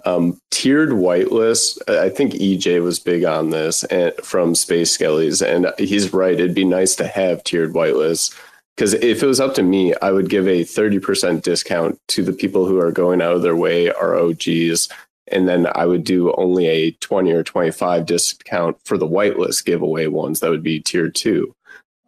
[0.05, 5.72] Um, tiered whitelist, I think EJ was big on this and from Space Skellies, and
[5.80, 6.34] he's right.
[6.34, 8.36] It'd be nice to have tiered whitelists
[8.78, 12.32] because if it was up to me, I would give a 30% discount to the
[12.32, 14.88] people who are going out of their way, are OGs,
[15.32, 20.07] and then I would do only a 20 or 25 discount for the whitelist giveaway
[20.07, 21.53] ones that would be tier two.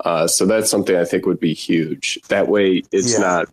[0.06, 2.20] Uh, so that's something I think would be huge.
[2.30, 3.20] That way it's Yeah.
[3.20, 3.50] not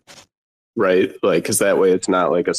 [0.75, 2.53] right, like because that way it's not like a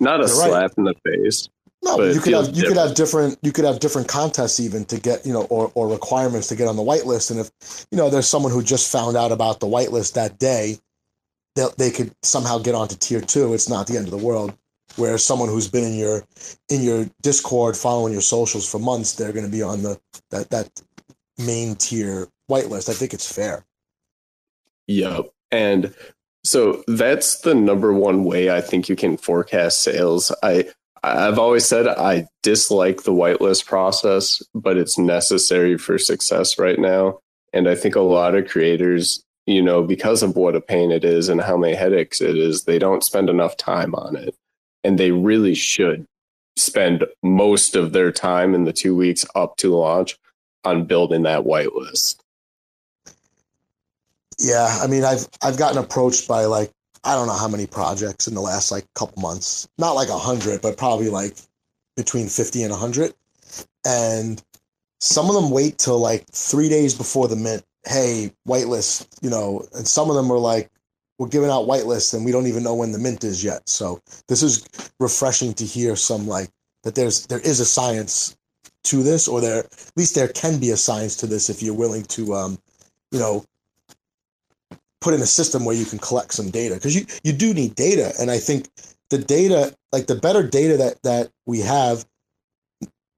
[0.00, 0.48] not a You're right.
[0.50, 1.48] slap in the face.
[1.84, 5.00] No, you could have you could have different you could have different contests even to
[5.00, 7.30] get you know or or requirements to get on the whitelist.
[7.30, 7.50] And if
[7.90, 10.78] you know there's someone who just found out about the whitelist that day,
[11.56, 13.52] they they could somehow get onto tier two.
[13.54, 14.54] It's not the end of the world.
[14.96, 16.24] Whereas someone who's been in your
[16.68, 19.98] in your Discord following your socials for months, they're going to be on the
[20.30, 20.82] that that
[21.38, 22.88] main tier whitelist.
[22.88, 23.64] I think it's fair.
[24.86, 25.30] Yep.
[25.50, 25.94] And
[26.44, 30.34] so that's the number one way I think you can forecast sales.
[30.42, 30.68] I
[31.02, 37.18] I've always said I dislike the whitelist process, but it's necessary for success right now.
[37.52, 41.04] And I think a lot of creators, you know, because of what a pain it
[41.04, 44.34] is and how many headaches it is, they don't spend enough time on it.
[44.84, 46.06] And they really should
[46.56, 50.18] spend most of their time in the two weeks up to launch
[50.64, 52.18] on building that whitelist.
[54.38, 56.70] Yeah, I mean, I've I've gotten approached by like
[57.04, 59.68] I don't know how many projects in the last like couple months.
[59.78, 61.36] Not like a hundred, but probably like
[61.96, 63.14] between fifty and hundred.
[63.84, 64.42] And
[65.00, 67.64] some of them wait till like three days before the mint.
[67.84, 70.70] Hey, whitelist, you know, and some of them are like,
[71.22, 73.68] we're giving out whitelists and we don't even know when the mint is yet.
[73.68, 74.66] So this is
[74.98, 76.50] refreshing to hear some like
[76.82, 78.36] that there's there is a science
[78.84, 81.76] to this, or there at least there can be a science to this if you're
[81.76, 82.58] willing to um,
[83.12, 83.44] you know,
[85.00, 86.74] put in a system where you can collect some data.
[86.74, 88.12] Because you you do need data.
[88.18, 88.68] And i think
[89.10, 92.04] the data like the better data that that we have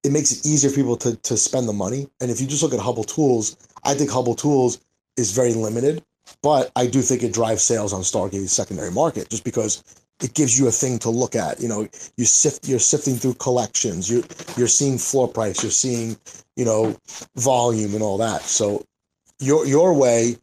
[0.02, 2.06] it makes it easier for people to to spend the money.
[2.20, 4.78] And if you just look at hubble tools i think hubble tools
[5.16, 6.04] is very limited
[6.44, 9.82] but i do think it drives sales on stargaze secondary market just because
[10.22, 11.60] it gives you a thing to look at.
[11.60, 14.08] You know you sift you're sifting through collections.
[14.08, 14.22] You're
[14.56, 15.60] you're seeing floor price.
[15.62, 16.16] You're seeing
[16.54, 16.96] you know
[17.34, 18.42] volume and all that.
[18.42, 18.84] So
[19.40, 20.36] your your way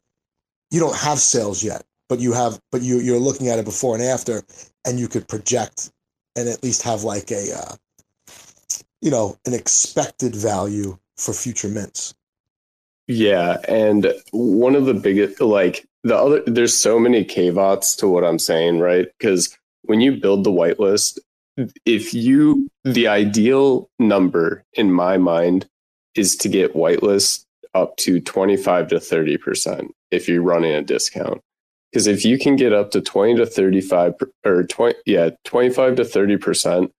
[0.72, 3.96] you don't have sales yet, but you have, but you you're looking at it before
[3.96, 4.42] and after,
[4.86, 5.92] and you could project
[6.36, 7.76] and at least have like a, uh,
[9.02, 12.16] you know, an expected value for future mints.
[13.08, 18.24] Yeah, and one of the biggest, like the other, there's so many caveats to what
[18.24, 19.08] I'm saying, right?
[19.18, 21.20] Because when you build the whitelist,
[21.86, 25.68] if you, the ideal number in my mind
[26.16, 31.42] is to get whitelist up to 25 to 30% if you're running a discount.
[31.92, 36.04] Because if you can get up to 20 to 35 or 20, yeah, 25 to
[36.04, 36.92] 30%,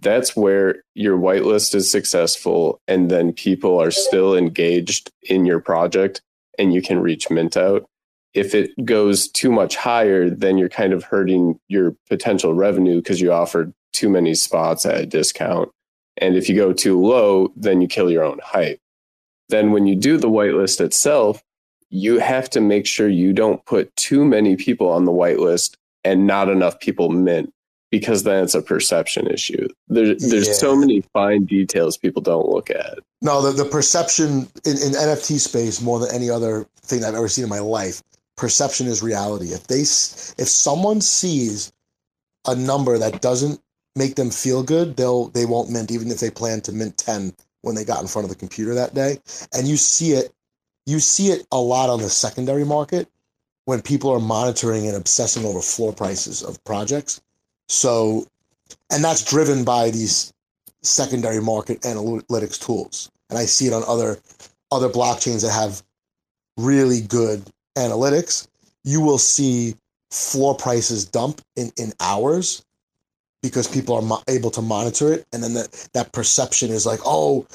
[0.00, 6.20] that's where your whitelist is successful and then people are still engaged in your project
[6.58, 7.89] and you can reach mint out
[8.34, 13.20] if it goes too much higher then you're kind of hurting your potential revenue because
[13.20, 15.68] you offered too many spots at a discount
[16.16, 18.78] and if you go too low then you kill your own hype
[19.48, 21.42] then when you do the whitelist itself
[21.90, 25.74] you have to make sure you don't put too many people on the whitelist
[26.04, 27.52] and not enough people mint
[27.90, 29.66] because then it's a perception issue.
[29.88, 30.52] There, there's Yeah.
[30.54, 33.00] so many fine details people don't look at.
[33.20, 37.26] No, the, the perception in, in NFT space more than any other thing I've ever
[37.28, 38.00] seen in my life,
[38.40, 39.52] perception is reality.
[39.52, 41.72] If they if someone sees
[42.46, 43.60] a number that doesn't
[43.94, 47.34] make them feel good, they'll they won't mint even if they plan to mint 10
[47.60, 49.18] when they got in front of the computer that day.
[49.52, 50.32] And you see it
[50.86, 53.08] you see it a lot on the secondary market
[53.66, 57.20] when people are monitoring and obsessing over floor prices of projects.
[57.68, 58.26] So
[58.90, 60.32] and that's driven by these
[60.82, 63.10] secondary market analytics tools.
[63.28, 64.18] And I see it on other
[64.72, 65.82] other blockchains that have
[66.56, 67.44] really good
[67.76, 68.48] analytics,
[68.84, 69.74] you will see
[70.10, 72.64] floor prices dump in, in hours
[73.42, 75.26] because people are mo- able to monitor it.
[75.32, 77.46] And then that, that perception is like, oh,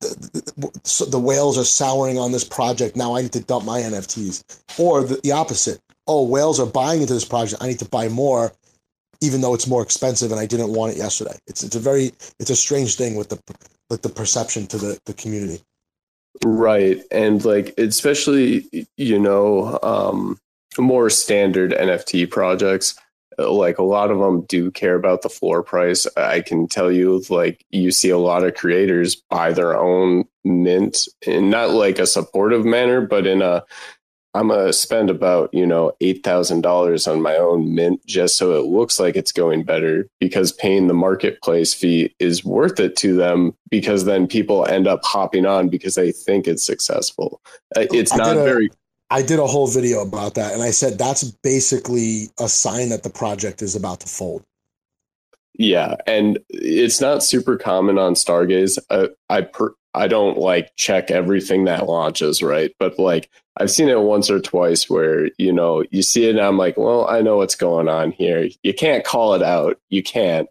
[0.00, 2.96] the, the, so the whales are souring on this project.
[2.96, 4.44] Now I need to dump my NFTs.
[4.78, 5.80] Or the, the opposite.
[6.06, 7.62] Oh, whales are buying into this project.
[7.62, 8.52] I need to buy more,
[9.20, 11.36] even though it's more expensive and I didn't want it yesterday.
[11.46, 13.40] It's it's a very it's a strange thing with the
[13.90, 15.62] with the perception to the, the community.
[16.44, 17.00] Right.
[17.10, 20.38] And like especially, you know, um
[20.78, 22.94] more standard NFT projects,
[23.38, 26.06] like a lot of them do care about the floor price.
[26.16, 31.08] I can tell you, like, you see a lot of creators buy their own mint
[31.22, 33.62] in not like a supportive manner, but in a
[34.36, 38.52] I'm gonna spend about you know eight thousand dollars on my own mint just so
[38.52, 43.16] it looks like it's going better because paying the marketplace fee is worth it to
[43.16, 47.40] them because then people end up hopping on because they think it's successful.
[47.74, 48.70] Uh, it's not a, very
[49.10, 53.04] I did a whole video about that, and I said that's basically a sign that
[53.04, 54.44] the project is about to fold.
[55.58, 58.78] Yeah, and it's not super common on Stargaze.
[58.90, 62.72] I I, per, I don't like check everything that launches, right?
[62.78, 66.40] But like I've seen it once or twice where you know you see it, and
[66.40, 68.48] I'm like, well, I know what's going on here.
[68.62, 70.48] You can't call it out, you can't,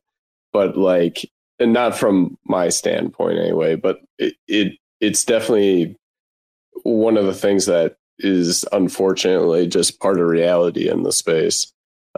[0.52, 1.30] but like,
[1.60, 3.76] and not from my standpoint anyway.
[3.76, 5.96] But it, it it's definitely
[6.84, 11.72] one of the things that is unfortunately just part of reality in the space.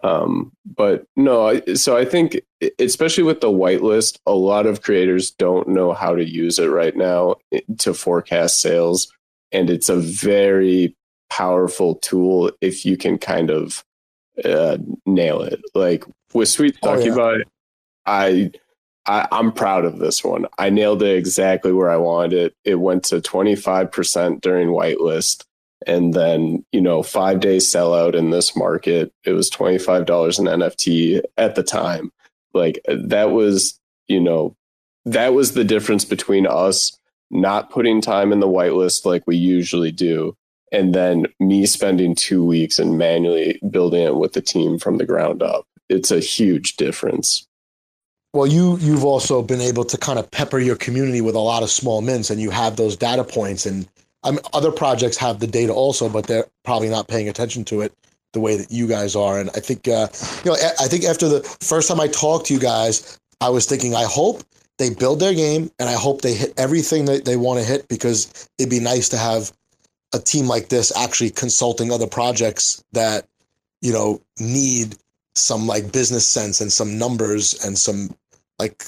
[0.03, 2.41] Um, but no, so I think,
[2.79, 6.95] especially with the whitelist, a lot of creators don't know how to use it right
[6.95, 7.35] now
[7.79, 9.11] to forecast sales.
[9.51, 10.95] And it's a very
[11.29, 13.83] powerful tool if you can kind of
[14.43, 15.61] uh, nail it.
[15.73, 17.43] Like with Sweet Succubi, oh, yeah.
[18.05, 18.51] I,
[19.05, 20.45] I I'm proud of this one.
[20.57, 22.55] I nailed it exactly where I wanted it.
[22.63, 25.45] It went to 25% during whitelist
[25.87, 31.21] and then you know five days sellout in this market it was $25 an nft
[31.37, 32.11] at the time.
[32.53, 34.55] Like that was you know
[35.05, 36.97] that was the difference between us
[37.31, 40.35] not putting time in the whitelist like we usually do
[40.71, 45.05] and then me spending two weeks and manually building it with the team from the
[45.05, 45.65] ground up.
[45.87, 47.47] It's a huge difference.
[48.33, 51.63] Well you you've also been able to kind of pepper your community with a lot
[51.63, 53.87] of small mints and you have those data points and
[54.23, 57.81] I mean, other projects have the data also, but they're probably not paying attention to
[57.81, 57.93] it
[58.33, 59.39] the way that you guys are.
[59.39, 60.07] And I think, uh,
[60.43, 63.65] you know, I think after the first time I talked to you guys, I was
[63.65, 64.43] thinking, I hope
[64.77, 67.87] they build their game and I hope they hit everything that they want to hit
[67.87, 69.51] because it'd be nice to have
[70.13, 73.27] a team like this actually consulting other projects that,
[73.81, 74.95] you know, need
[75.35, 78.15] some like business sense and some numbers and some
[78.59, 78.85] like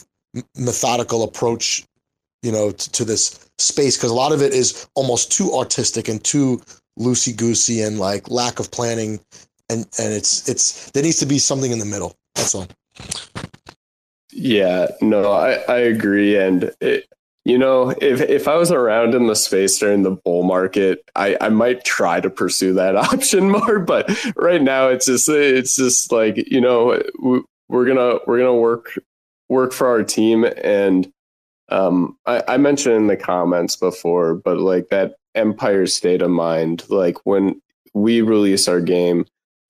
[0.56, 1.86] methodical approach
[2.42, 6.08] you know, to, to this space because a lot of it is almost too artistic
[6.08, 6.62] and too
[7.00, 9.20] loosey goosey and like lack of planning,
[9.70, 12.16] and and it's it's there needs to be something in the middle.
[12.36, 12.68] That's all.
[14.32, 17.06] Yeah, no, I I agree, and it,
[17.46, 21.38] you know, if if I was around in the space during the bull market, I
[21.42, 23.80] I might try to pursue that option more.
[23.80, 28.56] But right now, it's just it's just like you know we, we're gonna we're gonna
[28.56, 29.00] work
[29.48, 31.12] work for our team and
[31.70, 36.84] um, I, I mentioned in the comments before, but like that Empire state of mind,
[36.90, 37.62] like when
[37.94, 39.26] we release our game,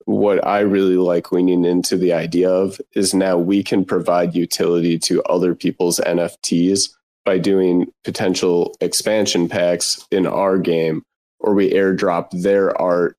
[0.06, 4.98] what I really like leaning into the idea of is now we can provide utility
[5.00, 6.88] to other people's NFTs
[7.24, 11.02] by doing potential expansion packs in our game,
[11.38, 13.16] or we airdrop their art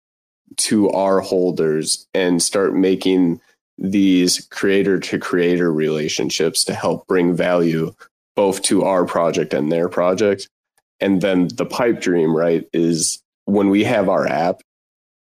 [0.58, 3.40] to our holders and start making
[3.78, 7.94] these creator to creator relationships to help bring value
[8.42, 10.50] both to our project and their project.
[11.00, 14.62] And then the pipe dream, right, is when we have our app,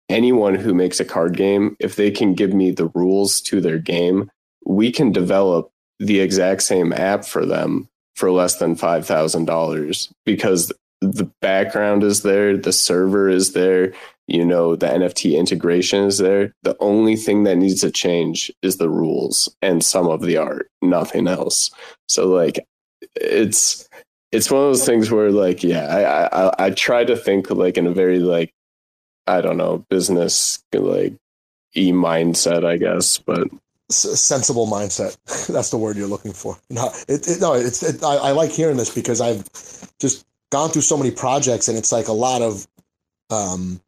[0.10, 3.80] anyone who makes a card game, if they can give me the rules to their
[3.80, 4.30] game,
[4.64, 10.72] we can develop the exact same app for them for less than $5,000 because
[11.02, 13.92] the background is there, the server is there,
[14.28, 16.54] you know, the NFT integration is there.
[16.62, 20.70] The only thing that needs to change is the rules and some of the art,
[20.84, 21.72] nothing else.
[22.08, 22.66] So, like,
[23.16, 23.88] it's
[24.32, 27.78] it's one of those things where like yeah I, I i try to think like
[27.78, 28.54] in a very like
[29.28, 31.14] i don't know business like
[31.76, 33.48] e mindset i guess but
[33.92, 35.18] S- sensible mindset.
[35.48, 36.60] That's the word you're looking for.
[36.70, 39.48] No it, it no it's it, I, I like hearing this because i've
[40.00, 42.68] just gone through so many projects and it's like a lot of
[43.32, 43.82] um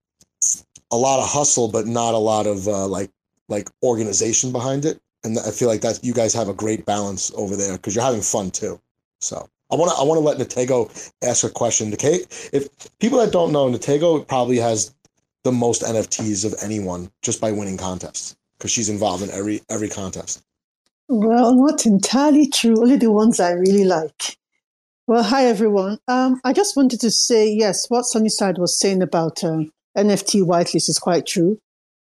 [0.92, 3.12] a lot of hustle but not a lot of uh, like
[3.48, 5.00] like organization behind it.
[5.24, 8.04] And i feel like that you guys have a great balance over there because you're
[8.04, 8.82] having fun too
[9.22, 11.94] so I want to I want to let Nitego ask a question.
[11.94, 12.68] If
[13.00, 14.94] people that don't know, Nitego probably has
[15.44, 19.90] the most NFTs of anyone just by winning contests because she's involved in every every
[19.90, 20.44] contest.
[21.08, 22.82] Well, not entirely true.
[22.82, 24.38] Only the ones I really like.
[25.08, 26.00] Well, hi everyone.
[26.08, 29.64] Um, I just wanted to say yes, what Sunnyside was saying about uh,
[29.98, 31.60] NFT whitelist is quite true.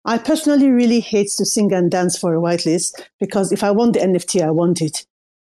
[0.04, 3.94] I personally really hate to sing and dance for a whitelist because if I want
[3.94, 5.06] the NFT, I want it.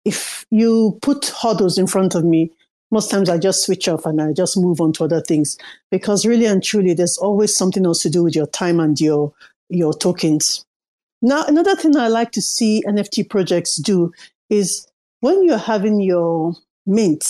[0.09, 2.51] If you put hurdles in front of me,
[2.91, 5.59] most times I just switch off and I just move on to other things
[5.91, 9.35] because really and truly, there's always something else to do with your time and your
[9.69, 10.65] your tokens.
[11.21, 14.11] Now, another thing I like to see NFT projects do
[14.49, 14.87] is
[15.21, 16.55] when you're having your
[16.87, 17.27] mint,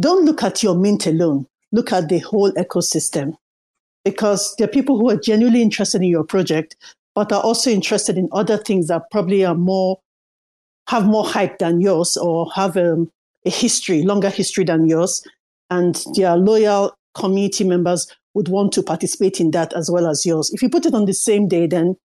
[0.00, 1.46] don't look at your mint alone.
[1.70, 3.36] Look at the whole ecosystem
[4.04, 6.74] because there are people who are genuinely interested in your project,
[7.14, 10.00] but are also interested in other things that probably are more
[10.90, 13.08] have more hype than yours or have um,
[13.46, 15.24] a history, longer history than yours,
[15.70, 20.50] and their loyal community members would want to participate in that as well as yours.
[20.52, 21.96] If you put it on the same day, then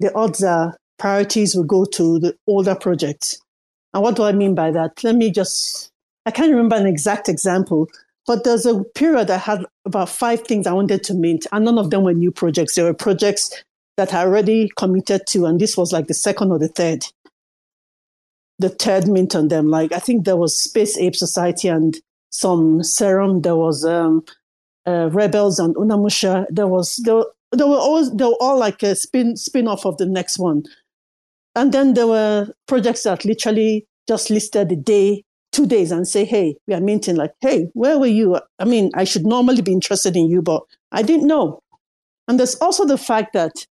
[0.00, 3.38] the odds are priorities will go to the older projects.
[3.92, 5.04] And what do I mean by that?
[5.04, 5.90] Let me just,
[6.24, 7.86] I can't remember an exact example,
[8.26, 11.78] but there's a period I had about five things I wanted to mint, and none
[11.78, 12.76] of them were new projects.
[12.76, 13.62] They were projects
[13.98, 17.04] that I already committed to, and this was like the second or the third,
[18.58, 19.68] the third mint on them.
[19.68, 21.96] Like I think there was Space Ape Society and
[22.30, 23.42] some Serum.
[23.42, 24.24] There was um,
[24.86, 26.46] uh, Rebels and Unamusha.
[26.50, 27.24] There was there,
[27.56, 30.64] they were always they were all like a spin spin off of the next one,
[31.54, 35.24] and then there were projects that literally just listed the day
[35.56, 38.38] two days and say, hey, we are minting, like, hey, where were you?
[38.58, 40.62] I mean, I should normally be interested in you, but
[40.92, 41.62] I didn't know.
[42.28, 43.66] And there's also the fact that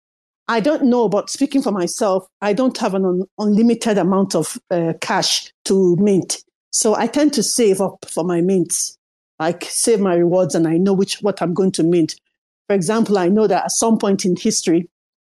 [0.47, 4.57] I don't know, but speaking for myself, I don't have an un- unlimited amount of
[4.69, 6.43] uh, cash to mint.
[6.71, 8.97] So I tend to save up for my mints,
[9.39, 12.15] like save my rewards, and I know which what I'm going to mint.
[12.67, 14.89] For example, I know that at some point in history,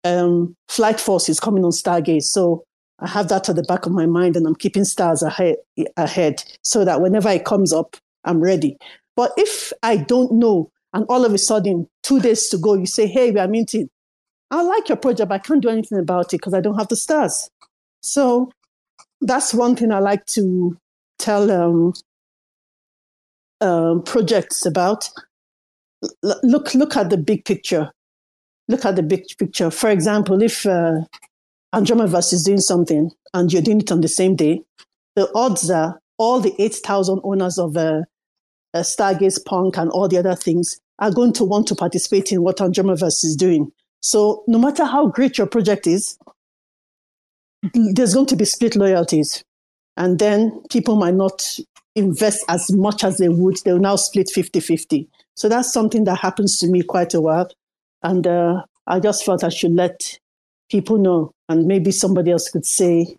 [0.04, 2.24] um, Flight Force is coming on Stargaze.
[2.24, 2.64] So
[2.98, 5.56] I have that at the back of my mind and I'm keeping stars ahead,
[5.96, 8.76] ahead so that whenever it comes up, I'm ready.
[9.16, 12.86] But if I don't know and all of a sudden, two days to go, you
[12.86, 13.88] say, hey, we are minting.
[14.50, 16.88] I like your project, but I can't do anything about it because I don't have
[16.88, 17.50] the stars.
[18.00, 18.50] So
[19.20, 20.76] that's one thing I like to
[21.18, 21.92] tell um,
[23.60, 25.08] um, projects about.
[26.24, 27.90] L- look, look at the big picture.
[28.68, 29.70] Look at the big picture.
[29.70, 31.00] For example, if uh,
[31.74, 34.62] is doing something and you're doing it on the same day,
[35.16, 38.02] the odds are all the 8,000 owners of uh,
[38.74, 42.42] uh, Stargaze Punk and all the other things are going to want to participate in
[42.42, 43.72] what Andromedaverse is doing.
[44.00, 46.18] So no matter how great your project is,
[47.74, 49.42] there's going to be split loyalties.
[49.96, 51.42] And then people might not
[51.96, 53.56] invest as much as they would.
[53.64, 55.08] They'll now split 50 50.
[55.34, 57.50] So that's something that happens to me quite a while.
[58.02, 60.18] And uh, I just felt I should let
[60.70, 63.16] people know and maybe somebody else could say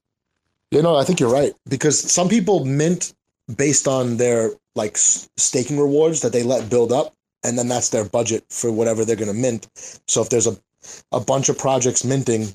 [0.72, 3.14] you know i think you're right because some people mint
[3.56, 8.06] based on their like staking rewards that they let build up and then that's their
[8.06, 9.68] budget for whatever they're going to mint
[10.08, 10.56] so if there's a
[11.12, 12.48] a bunch of projects minting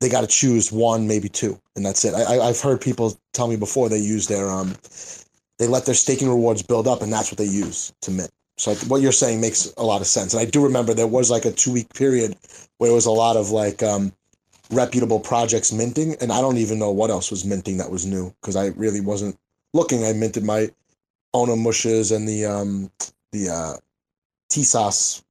[0.00, 3.48] they got to choose one maybe two and that's it I, i've heard people tell
[3.48, 4.74] me before they use their um
[5.58, 8.74] they let their staking rewards build up and that's what they use to mint so
[8.88, 11.44] what you're saying makes a lot of sense and i do remember there was like
[11.44, 12.36] a two week period
[12.78, 14.12] where it was a lot of like um
[14.70, 18.34] reputable projects minting, and I don't even know what else was minting that was new
[18.40, 19.36] because I really wasn't
[19.72, 20.04] looking.
[20.04, 20.70] I minted my
[21.34, 22.90] Onamushes and the um
[23.32, 23.76] the uh
[24.50, 25.22] Tsas.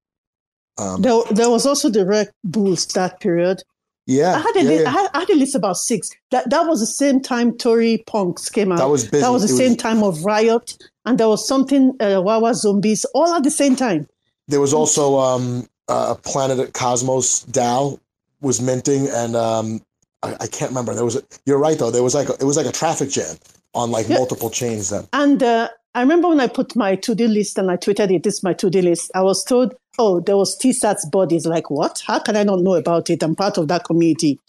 [0.78, 3.64] Um, there, there was also the Red Bulls that period.
[4.06, 4.90] Yeah, I had a yeah, list, yeah.
[4.90, 6.10] I, had, I had a list about six.
[6.32, 8.80] That that was the same time Tory Punks came out.
[8.80, 9.22] That was busy.
[9.22, 12.54] That was the it same was, time of Riot, and there was something uh, Wawa
[12.54, 14.08] Zombies all at the same time.
[14.50, 18.00] There was also um uh, Planet Cosmos DAO
[18.42, 19.82] was minting, and um,
[20.22, 20.94] I, I, can't remember.
[20.94, 21.92] There was a, you're right though.
[21.92, 23.38] There was like a, it was like a traffic jam
[23.74, 24.18] on like yeah.
[24.18, 25.08] multiple chains then.
[25.14, 28.24] And uh, I remember when I put my to do list and I tweeted it.
[28.24, 29.12] This is my to do list.
[29.16, 31.46] I was told, oh, there was TSAT's bodies.
[31.46, 32.02] Like what?
[32.06, 33.24] How can I not know about it?
[33.24, 34.40] I'm part of that community.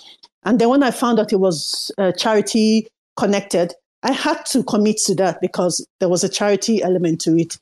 [0.45, 4.99] And then when I found out it was uh, charity connected, I had to commit
[5.07, 7.59] to that because there was a charity element to it,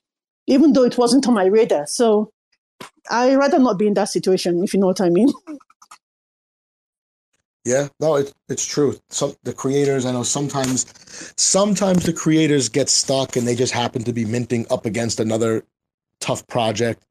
[0.46, 1.86] even though it wasn't on my radar.
[1.86, 2.32] So
[3.10, 5.28] I rather not be in that situation, if you know what I mean.
[7.64, 8.98] Yeah, no, it, it's true.
[9.10, 10.84] Some the creators, I know sometimes,
[11.36, 15.64] sometimes the creators get stuck and they just happen to be minting up against another
[16.20, 17.04] tough project.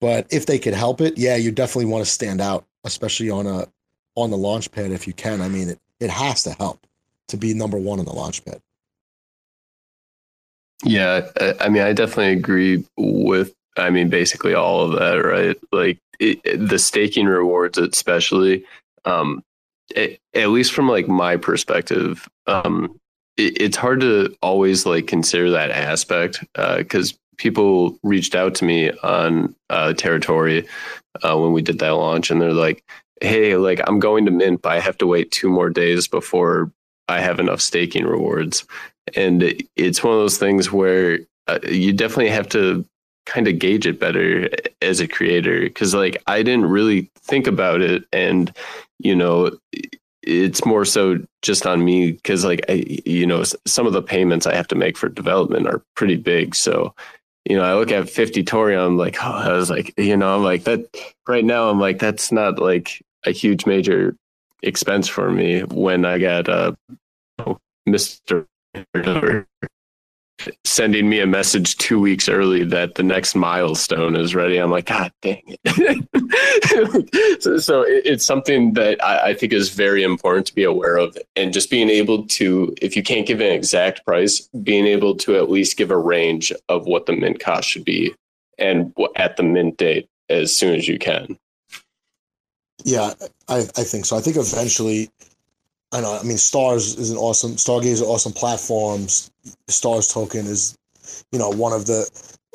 [0.00, 3.46] But if they could help it, yeah, you definitely want to stand out, especially on
[3.46, 3.66] a
[4.14, 5.40] on the launch pad if you can.
[5.40, 6.86] I mean, it it has to help
[7.28, 8.60] to be number one on the launch pad.
[10.84, 11.26] Yeah,
[11.60, 13.54] I mean, I definitely agree with.
[13.78, 15.56] I mean, basically all of that, right?
[15.72, 18.64] Like it, the staking rewards, especially.
[19.04, 19.42] Um,
[19.94, 22.98] it, at least from like my perspective, um,
[23.36, 28.64] it, it's hard to always like consider that aspect because uh, people reached out to
[28.64, 30.66] me on uh, Teritori
[31.22, 32.84] uh, when we did that launch, and they're like,
[33.20, 36.70] "Hey, like I'm going to mint, but I have to wait two more days before
[37.08, 38.64] I have enough staking rewards."
[39.14, 39.42] And
[39.76, 42.84] it's one of those things where uh, you definitely have to
[43.26, 44.48] kind of gauge it better
[44.80, 48.56] as a creator because like I didn't really think about it and
[49.00, 49.50] you know
[50.22, 54.46] it's more so just on me because like I, you know some of the payments
[54.46, 56.94] I have to make for development are pretty big so
[57.48, 60.36] you know I look at 50 Tori I'm like oh I was like you know
[60.36, 60.84] I'm like that
[61.26, 64.16] right now I'm like that's not like a huge major
[64.62, 66.72] expense for me when I got uh
[67.88, 68.46] Mr
[70.64, 74.58] sending me a message two weeks early that the next milestone is ready.
[74.58, 77.42] I'm like, God dang it.
[77.42, 81.16] so, so, it's something that I, I, think is very important to be aware of.
[81.36, 85.36] And just being able to, if you can't give an exact price, being able to
[85.36, 88.14] at least give a range of what the mint cost should be
[88.58, 91.38] and at the mint date as soon as you can.
[92.84, 93.14] Yeah,
[93.48, 94.16] I, I think so.
[94.16, 95.10] I think eventually
[95.92, 96.18] I know.
[96.20, 97.52] I mean, Stars is an awesome.
[97.52, 99.06] Stargaze is an awesome platform.
[99.68, 100.76] Stars token is,
[101.32, 102.08] you know, one of the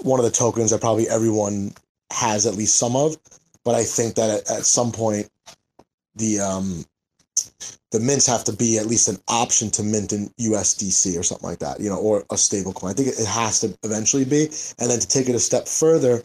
[0.03, 1.73] one of the tokens that probably everyone
[2.11, 3.17] has at least some of.
[3.63, 5.29] But I think that at, at some point,
[6.15, 6.85] the um,
[7.91, 11.47] the mints have to be at least an option to mint in USDC or something
[11.47, 12.91] like that, you know, or a stable coin.
[12.91, 14.45] I think it has to eventually be.
[14.79, 16.23] And then to take it a step further,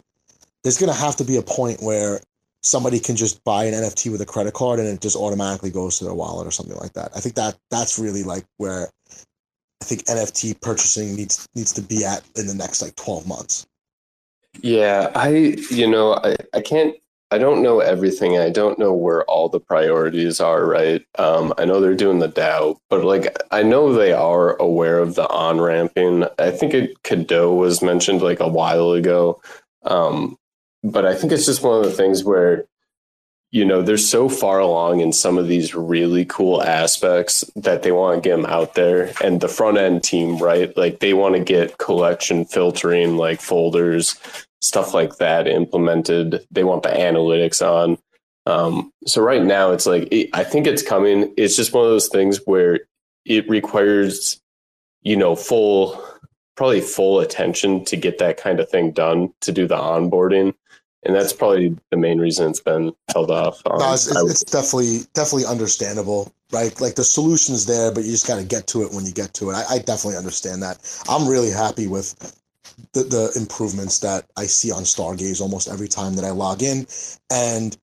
[0.63, 2.21] there's going to have to be a point where
[2.63, 5.97] somebody can just buy an NFT with a credit card and it just automatically goes
[5.97, 7.11] to their wallet or something like that.
[7.15, 8.89] I think that that's really like where
[9.81, 13.65] I think NFT purchasing needs needs to be at in the next like 12 months.
[14.61, 16.95] Yeah, I you know, I, I can't
[17.29, 18.37] I don't know everything.
[18.37, 21.05] I don't know where all the priorities are, right?
[21.19, 25.15] Um, I know they're doing the DAO, but like I know they are aware of
[25.15, 26.25] the on ramping.
[26.39, 29.41] I think it Kado was mentioned like a while ago.
[29.83, 30.37] Um,
[30.83, 32.65] but I think it's just one of the things where
[33.57, 37.91] you know they're so far along in some of these really cool aspects that they
[37.91, 39.11] want to get them out there.
[39.23, 40.77] And the front end team right?
[40.77, 44.15] Like they want to get collection filtering like folders
[44.61, 46.45] stuff like that implemented.
[46.51, 47.97] They want the analytics on.
[48.45, 51.33] Um, so right now it's like it, i think it's coming.
[51.35, 52.81] It's just one of those things where
[53.25, 54.39] it requires
[55.01, 56.03] you know full
[56.55, 60.53] probably full attention to get that kind of thing done to do the onboarding
[61.07, 63.61] and that's probably the main reason it's been held off.
[63.65, 66.79] Um, no, it's, it's, it's, definitely definitely understandable, right?
[66.81, 69.33] Like the solution's there, but you just got to get to it when you get
[69.35, 69.53] to it.
[69.53, 70.77] I, I, definitely understand that.
[71.07, 72.13] I'm really happy with
[72.91, 76.85] the, the improvements that I see on Stargaze almost every time that I log in,
[77.31, 77.75] and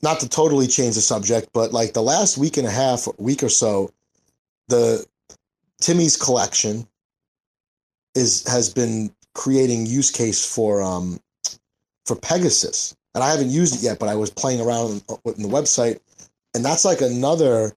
[0.00, 3.42] not to totally change the subject, but like the last week and a half, week
[3.42, 3.90] or so,
[4.68, 5.04] the
[5.80, 6.86] Timmy's collection
[8.14, 11.18] is has been creating use case for um
[12.10, 15.16] for Pegasus, and I haven't used it yet, but I was playing around in uh,
[15.24, 16.00] the website,
[16.54, 17.72] and that's like another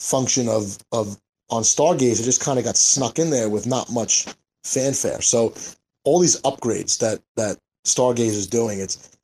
[0.00, 1.16] function of of
[1.50, 2.18] on Stargaze.
[2.18, 4.26] It just kind of got snuck in there with not much
[4.64, 5.22] fanfare.
[5.22, 5.54] So
[6.02, 9.16] all these upgrades that that Stargaze is doing, it's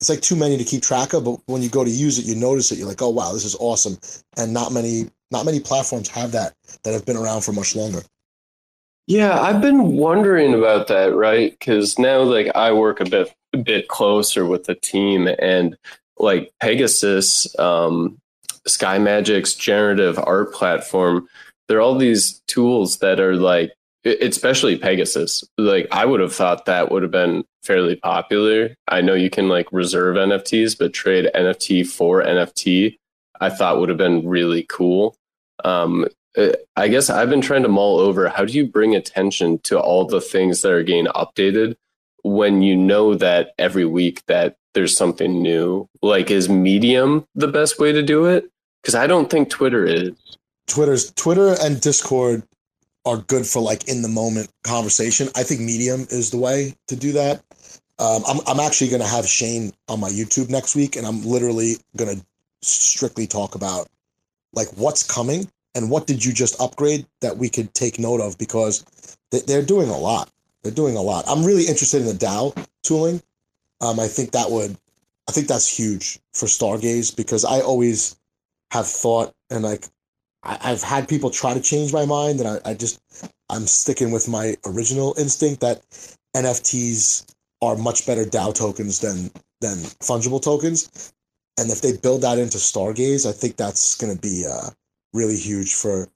[0.00, 1.24] it's like too many to keep track of.
[1.24, 2.78] But when you go to use it, you notice it.
[2.78, 3.98] You're like, oh wow, this is awesome.
[4.36, 8.02] And not many not many platforms have that that have been around for much longer.
[9.06, 11.52] Yeah, I've been wondering about that, right?
[11.52, 15.76] Because now, like, I work a bit bit closer with the team, and
[16.18, 18.18] like Pegasus, um,
[18.66, 21.28] Sky Magic's generative art platform,
[21.68, 23.72] there are all these tools that are like,
[24.04, 25.44] especially Pegasus.
[25.56, 28.74] Like, I would have thought that would have been fairly popular.
[28.88, 32.96] I know you can like reserve NFTs, but trade NFT for NFT,
[33.40, 35.16] I thought would have been really cool.
[35.64, 36.06] Um,
[36.76, 40.04] I guess I've been trying to mull over how do you bring attention to all
[40.04, 41.74] the things that are getting updated
[42.22, 45.88] when you know that every week that there's something new?
[46.02, 48.50] Like, is Medium the best way to do it?
[48.82, 50.12] Because I don't think Twitter is.
[50.66, 52.42] Twitter's Twitter and Discord
[53.04, 55.28] are good for like in the moment conversation.
[55.34, 57.42] I think Medium is the way to do that.
[57.98, 61.22] Um, I'm I'm actually going to have Shane on my YouTube next week, and I'm
[61.22, 62.24] literally going to
[62.62, 63.88] strictly talk about
[64.52, 68.38] like what's coming and what did you just upgrade that we could take note of
[68.38, 68.84] because
[69.30, 70.30] they're doing a lot.
[70.68, 71.24] They're doing a lot.
[71.26, 73.22] I'm really interested in the DAO tooling.
[73.80, 74.76] Um, I think that would,
[75.26, 78.16] I think that's huge for Stargaze because I always
[78.70, 79.86] have thought and like
[80.42, 83.00] I, have had people try to change my mind, and I, I just
[83.48, 85.82] I'm sticking with my original instinct that
[86.36, 89.30] NFTs are much better DAO tokens than
[89.62, 91.12] than fungible tokens.
[91.58, 94.68] And if they build that into Stargaze, I think that's going to be uh,
[95.14, 96.08] really huge for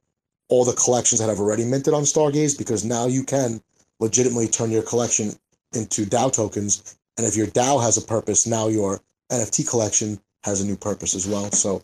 [0.49, 3.63] all the collections that have already minted on Stargaze because now you can
[4.03, 5.33] legitimately turn your collection
[5.73, 6.99] into DAO tokens.
[7.17, 9.01] And if your DAO has a purpose, now your
[9.31, 11.51] NFT collection has a new purpose as well.
[11.53, 11.83] So,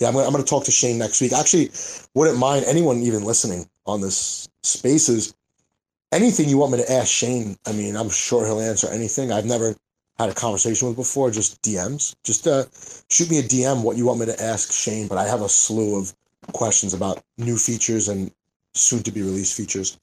[0.00, 1.32] yeah, I'm going, I'm to talk to Shane next week.
[1.32, 1.70] Actually,
[2.14, 5.34] wouldn't mind anyone even listening on this spaces.
[6.10, 9.30] Anything you want me to ask Shane, I mean, I'm sure he'll answer anything.
[9.30, 9.76] I've never
[10.16, 12.14] had a conversation with before, just DMs.
[12.24, 12.64] Just uh,
[13.10, 15.48] shoot me a DM what you want me to ask Shane, but I have a
[15.48, 16.14] slew of
[16.52, 18.32] questions about new features and
[18.74, 19.98] soon to be released features.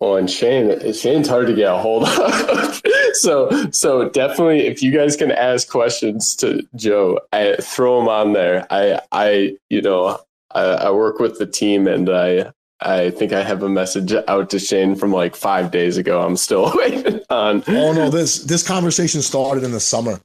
[0.00, 2.82] Well, and Shane, Shane's hard to get a hold of.
[3.12, 8.32] so, so definitely, if you guys can ask questions to Joe, I throw them on
[8.32, 8.66] there.
[8.70, 10.18] I, I, you know,
[10.52, 12.50] I, I work with the team, and I,
[12.80, 16.22] I think I have a message out to Shane from like five days ago.
[16.22, 17.62] I'm still waiting on.
[17.68, 20.18] Oh no this this conversation started in the summer,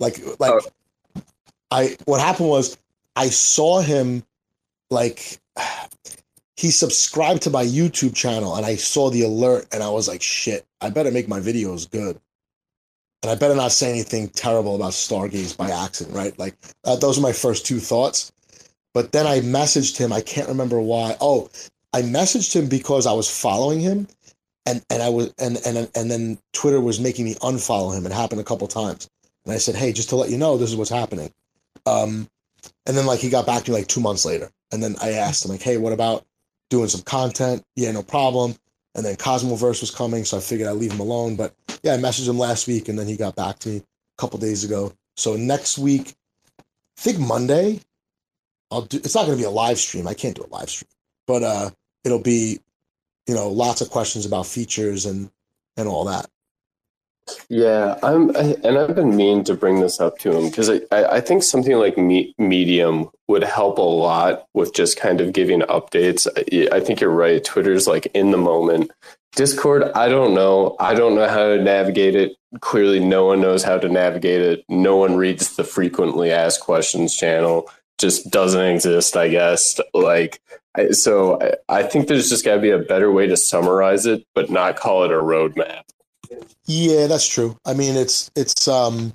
[0.00, 1.22] like like oh.
[1.70, 2.76] I what happened was
[3.14, 4.24] I saw him
[4.90, 5.38] like
[6.62, 10.22] he subscribed to my YouTube channel and I saw the alert and I was like,
[10.22, 12.20] shit, I better make my videos good.
[13.20, 16.38] And I better not say anything terrible about Stargaze by accident, right?
[16.38, 18.30] Like uh, those are my first two thoughts.
[18.94, 20.12] But then I messaged him.
[20.12, 21.16] I can't remember why.
[21.20, 21.50] Oh,
[21.92, 24.06] I messaged him because I was following him,
[24.64, 28.06] and and I was and and and then Twitter was making me unfollow him.
[28.06, 29.08] It happened a couple times,
[29.44, 31.32] and I said, "Hey, just to let you know, this is what's happening."
[31.86, 32.28] Um,
[32.86, 35.12] and then like he got back to me like two months later, and then I
[35.12, 36.24] asked him like, "Hey, what about
[36.72, 38.56] doing some content?" Yeah, no problem.
[38.94, 41.36] And then Cosmoverse was coming, so I figured I'd leave him alone.
[41.36, 43.82] But yeah, I messaged him last week, and then he got back to me a
[44.18, 44.92] couple days ago.
[45.16, 46.14] So next week,
[46.58, 46.64] I
[47.00, 47.80] think Monday,
[48.70, 48.98] I'll do.
[48.98, 50.06] It's not going to be a live stream.
[50.08, 50.88] I can't do a live stream,
[51.26, 51.70] but uh,
[52.04, 52.60] it'll be,
[53.26, 55.30] you know, lots of questions about features and
[55.76, 56.28] and all that.
[57.48, 61.20] Yeah, I'm, and I've been mean to bring this up to him because I, I
[61.20, 66.26] think something like me, Medium would help a lot with just kind of giving updates.
[66.36, 67.42] I, I think you're right.
[67.42, 68.90] Twitter's like in the moment.
[69.34, 70.76] Discord, I don't know.
[70.78, 72.36] I don't know how to navigate it.
[72.60, 74.64] Clearly, no one knows how to navigate it.
[74.68, 77.70] No one reads the frequently asked questions channel.
[77.98, 79.80] Just doesn't exist, I guess.
[79.94, 80.40] Like,
[80.90, 81.38] so
[81.68, 84.76] I think there's just got to be a better way to summarize it, but not
[84.76, 85.84] call it a roadmap.
[86.66, 87.56] Yeah, that's true.
[87.64, 89.12] I mean, it's it's um,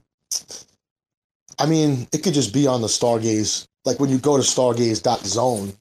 [1.59, 3.67] I mean, it could just be on the Stargaze.
[3.85, 5.73] Like when you go to Stargaze.zone,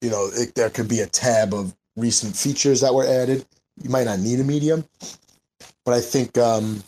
[0.00, 3.44] you know, it, there could be a tab of recent features that were added.
[3.82, 4.84] You might not need a medium,
[5.84, 6.82] but I think um,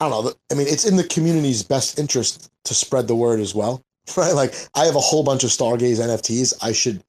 [0.00, 0.32] I don't know.
[0.50, 3.82] I mean, it's in the community's best interest to spread the word as well,
[4.16, 4.34] right?
[4.34, 6.54] Like I have a whole bunch of Stargaze NFTs.
[6.62, 7.02] I should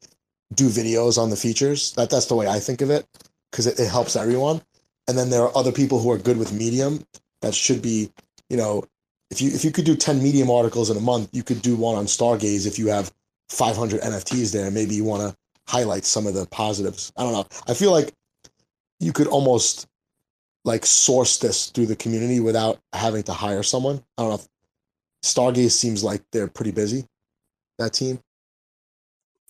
[0.56, 1.91] do videos on the features.
[1.94, 3.06] That that's the way I think of it
[3.52, 4.61] because it, it helps everyone
[5.10, 7.03] and then there are other people who are good with medium
[7.41, 8.11] that should be
[8.49, 8.86] you know
[9.31, 11.76] if you if you could do 10 medium articles in a month you could do
[11.76, 13.11] one on stargaze if you have
[13.49, 14.69] 500 nfts there.
[14.69, 15.36] Maybe you want to
[15.68, 17.11] highlight some of the positives.
[17.18, 17.48] I don't know.
[17.68, 18.14] I feel like
[18.99, 19.88] you could almost
[20.64, 24.03] like source this through the community without having to hire someone.
[24.18, 24.45] I don't know
[25.23, 27.06] stargaze seems like they're pretty busy
[27.77, 28.19] that team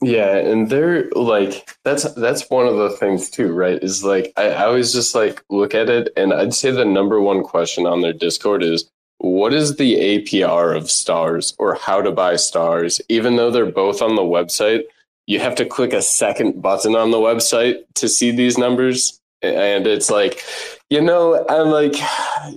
[0.02, 3.82] yeah, and they're like that's that's one of the things too, right?
[3.84, 7.20] Is like I, I always just like look at it and I'd say the number
[7.20, 12.12] one question on their Discord is what is the APR of stars or how to
[12.12, 13.02] buy stars?
[13.10, 14.84] Even though they're both on the website,
[15.28, 19.20] you have to click a second button on the website to see these numbers.
[19.42, 20.42] And it's like,
[20.90, 21.96] you know, I'm like,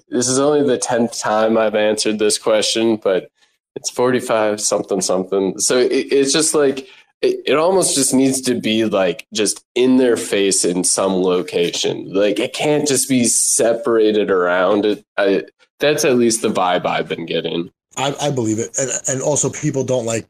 [0.08, 3.28] this is only the 10th time I've answered this question, but
[3.74, 5.58] it's 45 something something.
[5.58, 6.88] So it, it's just like,
[7.22, 12.12] it, it almost just needs to be like just in their face in some location.
[12.12, 14.84] Like it can't just be separated around.
[14.84, 15.44] It, I,
[15.78, 17.70] that's at least the vibe I've been getting.
[17.96, 20.26] I, I believe it, and and also people don't like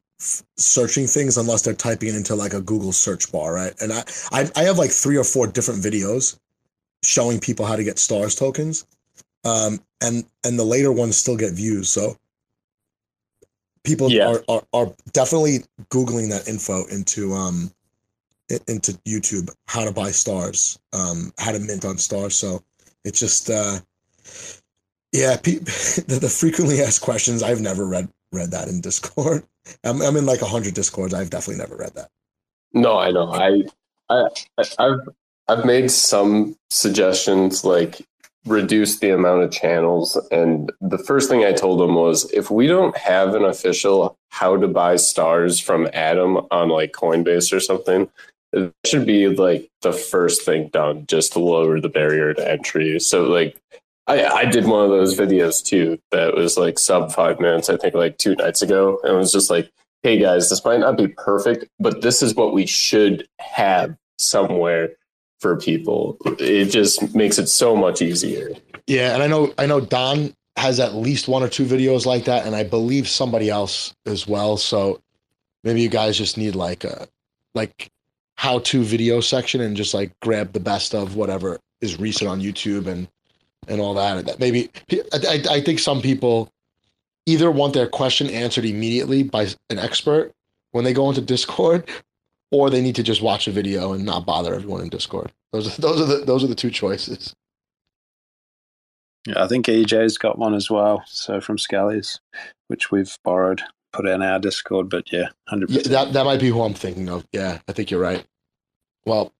[0.56, 3.74] searching things unless they're typing into like a Google search bar, right?
[3.80, 6.38] And I, I I have like three or four different videos
[7.04, 8.86] showing people how to get stars tokens,
[9.44, 11.88] um, and and the later ones still get views.
[11.88, 12.16] So
[13.84, 14.28] people yeah.
[14.28, 15.60] are, are, are definitely
[15.90, 17.70] googling that info into um
[18.68, 22.34] into YouTube how to buy stars, um, how to mint on stars.
[22.34, 22.62] So
[23.04, 23.78] it's just uh
[25.12, 27.42] yeah, pe- the, the frequently asked questions.
[27.42, 29.44] I've never read read that in Discord.
[29.84, 31.14] I'm I'm in like a hundred Discords.
[31.14, 32.08] I've definitely never read that.
[32.72, 33.30] No, I know.
[33.30, 33.62] I
[34.08, 34.28] I
[34.78, 35.08] I've
[35.48, 38.06] I've made some suggestions like
[38.46, 40.16] reduce the amount of channels.
[40.30, 44.56] And the first thing I told them was if we don't have an official how
[44.56, 48.08] to buy stars from ATOM on like Coinbase or something.
[48.54, 52.98] It should be like the first thing done just to lower the barrier to entry.
[52.98, 53.60] So like
[54.06, 57.76] I, I did one of those videos too that was like sub five minutes, I
[57.76, 58.98] think like two nights ago.
[59.02, 59.70] And it was just like,
[60.02, 64.96] hey guys, this might not be perfect, but this is what we should have somewhere
[65.42, 66.16] for people.
[66.38, 68.52] It just makes it so much easier.
[68.86, 72.24] Yeah, and I know I know Don has at least one or two videos like
[72.24, 74.56] that, and I believe somebody else as well.
[74.56, 75.00] So
[75.64, 77.08] maybe you guys just need like a
[77.54, 77.90] like
[78.36, 82.40] how to video section and just like grab the best of whatever is recent on
[82.40, 83.08] YouTube and
[83.68, 84.24] and all that.
[84.24, 84.70] That maybe
[85.12, 86.50] I, I think some people
[87.26, 90.32] either want their question answered immediately by an expert
[90.70, 91.88] when they go into Discord,
[92.52, 95.32] or they need to just watch a video and not bother everyone in Discord.
[95.52, 97.34] Those are those are the those are the two choices.
[99.26, 101.02] Yeah, I think EJ's got one as well.
[101.06, 102.20] So from Scally's,
[102.68, 103.62] which we've borrowed,
[103.92, 104.90] put in our Discord.
[104.90, 105.92] But yeah, hundred Yeah, percent.
[105.92, 107.26] that that might be who I'm thinking of.
[107.32, 108.24] Yeah, I think you're right.
[109.06, 109.32] Well,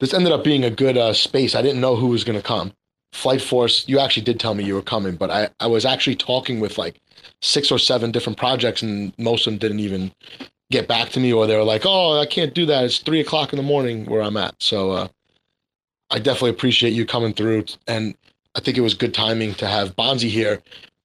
[0.00, 1.54] this ended up being a good uh, space.
[1.54, 2.72] I didn't know who was going to come.
[3.12, 6.16] Flight Force, you actually did tell me you were coming, but I, I was actually
[6.16, 7.00] talking with like
[7.42, 10.12] six or seven different projects, and most of them didn't even
[10.72, 12.84] get back to me, or they were like, "Oh, I can't do that.
[12.84, 15.08] It's three o'clock in the morning where I'm at." So uh,
[16.10, 18.14] I definitely appreciate you coming through, and
[18.56, 20.62] I think it was good timing to have Bonzi here,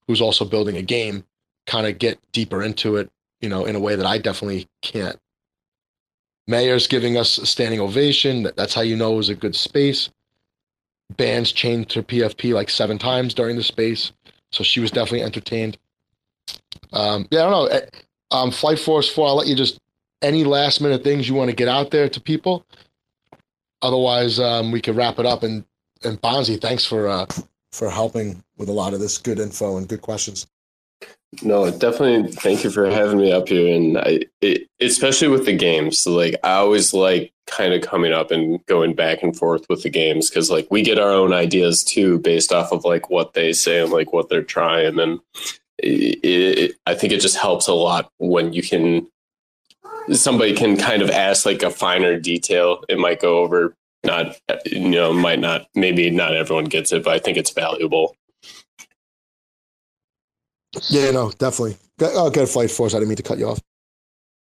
[0.08, 1.24] who's also building a game,
[1.68, 3.10] kind of get deeper into it,
[3.42, 5.20] you know, in a way that I definitely can't.
[6.48, 8.50] Mayor's giving us a standing ovation.
[8.56, 10.10] That's how you know it was a good space.
[11.16, 14.12] Bands changed her PFP like seven times during the space,
[14.52, 15.78] so she was definitely entertained.
[16.94, 17.80] Um, yeah, I don't know.
[18.32, 19.28] Um, Flight Force Four.
[19.28, 19.80] I'll let you just
[20.22, 22.66] any last minute things you want to get out there to people.
[23.82, 25.44] Otherwise, um, we could wrap it up.
[25.44, 25.64] And
[26.04, 27.26] and Bonzi, thanks for uh,
[27.72, 30.48] for helping with a lot of this good info and good questions.
[31.42, 32.32] No, definitely.
[32.32, 36.08] Thank you for having me up here, and I, it, especially with the games.
[36.08, 39.90] Like I always like kind of coming up and going back and forth with the
[39.90, 43.54] games because like we get our own ideas too based off of like what they
[43.54, 45.20] say and like what they're trying, and
[45.80, 49.08] it, it, I think it just helps a lot when you can
[50.12, 52.84] somebody can kind of ask like a finer detail.
[52.90, 57.14] It might go over not you know might not maybe not everyone gets it, but
[57.14, 58.16] I think it's valuable.
[60.90, 61.78] Yeah, no, definitely.
[62.00, 62.94] Go- Oh, good Flight Force.
[62.94, 63.60] I didn't mean to cut you off.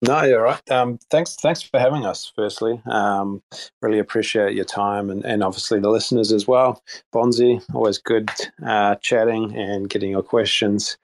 [0.04, 0.72] No, you're right.
[0.72, 2.32] Um, thanks, thanks for having us.
[2.36, 3.44] Firstly, um,
[3.82, 6.84] really appreciate your time, and, and obviously the listeners as well.
[7.14, 8.32] Bonzi, always good
[8.66, 10.98] uh, chatting and getting your questions.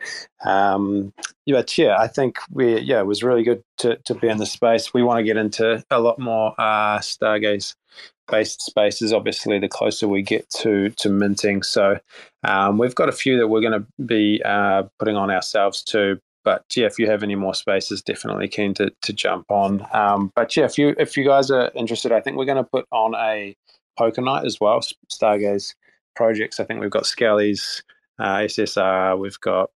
[0.45, 1.13] Um,
[1.47, 4.47] but yeah, I think we yeah it was really good to to be in the
[4.47, 4.93] space.
[4.93, 7.75] We want to get into a lot more uh, Stargaze
[8.31, 9.13] based spaces.
[9.13, 11.99] Obviously, the closer we get to to minting, so
[12.45, 16.19] um, we've got a few that we're going to be uh, putting on ourselves too
[16.43, 19.85] but yeah, if you have any more spaces, definitely keen to to jump on.
[19.93, 22.69] Um, but yeah, if you if you guys are interested, I think we're going to
[22.69, 23.55] put on a
[23.97, 24.81] poker night as well.
[25.11, 25.75] Stargaze
[26.15, 26.59] projects.
[26.59, 27.83] I think we've got Skelly's,
[28.19, 29.17] uh, SSR.
[29.19, 29.69] We've got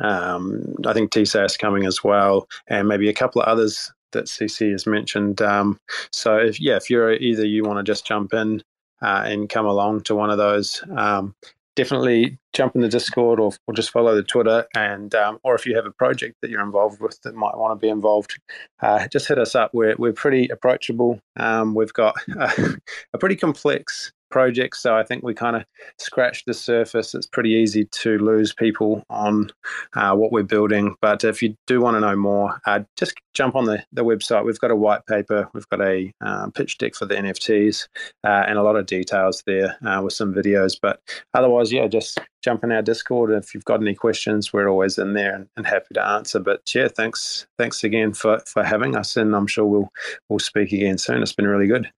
[0.00, 4.72] um, I think TSAS coming as well, and maybe a couple of others that CC
[4.72, 5.40] has mentioned.
[5.42, 5.78] Um,
[6.12, 8.62] so if yeah, if you're either you want to just jump in
[9.02, 10.82] uh, and come along to one of those.
[10.96, 11.34] Um,
[11.80, 14.66] definitely jump in the Discord or, or just follow the Twitter.
[14.76, 17.72] And um, or if you have a project that you're involved with that might want
[17.72, 18.38] to be involved,
[18.82, 19.70] uh, just hit us up.
[19.72, 21.20] We're we're pretty approachable.
[21.36, 22.76] Um, we've got a,
[23.14, 25.64] a pretty complex project, so I think we kind of
[25.98, 27.14] scratched the surface.
[27.14, 29.50] It's pretty easy to lose people on
[29.94, 30.94] uh, what we're building.
[31.00, 34.44] But if you do want to know more, uh, just jump on the, the website.
[34.44, 37.88] We've got a white paper, we've got a um, pitch deck for the NFTs,
[38.24, 40.76] uh, and a lot of details there uh, with some videos.
[40.80, 41.00] But
[41.34, 43.30] otherwise, yeah, just jump in our Discord.
[43.30, 46.38] If you've got any questions, we're always in there and, happy to answer.
[46.40, 49.92] But yeah, thanks, thanks again for, for having us, and I'm sure we'll
[50.28, 51.22] we'll speak again soon.
[51.22, 51.90] It's been really good.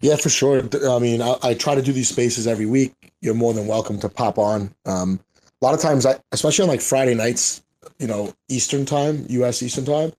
[0.00, 0.62] Yeah, for sure.
[0.88, 2.94] I mean, I, I try to do these spaces every week.
[3.20, 4.74] You're more than welcome to pop on.
[4.86, 5.20] Um,
[5.60, 7.62] a lot of times, I, especially on like Friday nights,
[7.98, 9.62] you know, Eastern time, U.S.
[9.62, 10.12] Eastern time.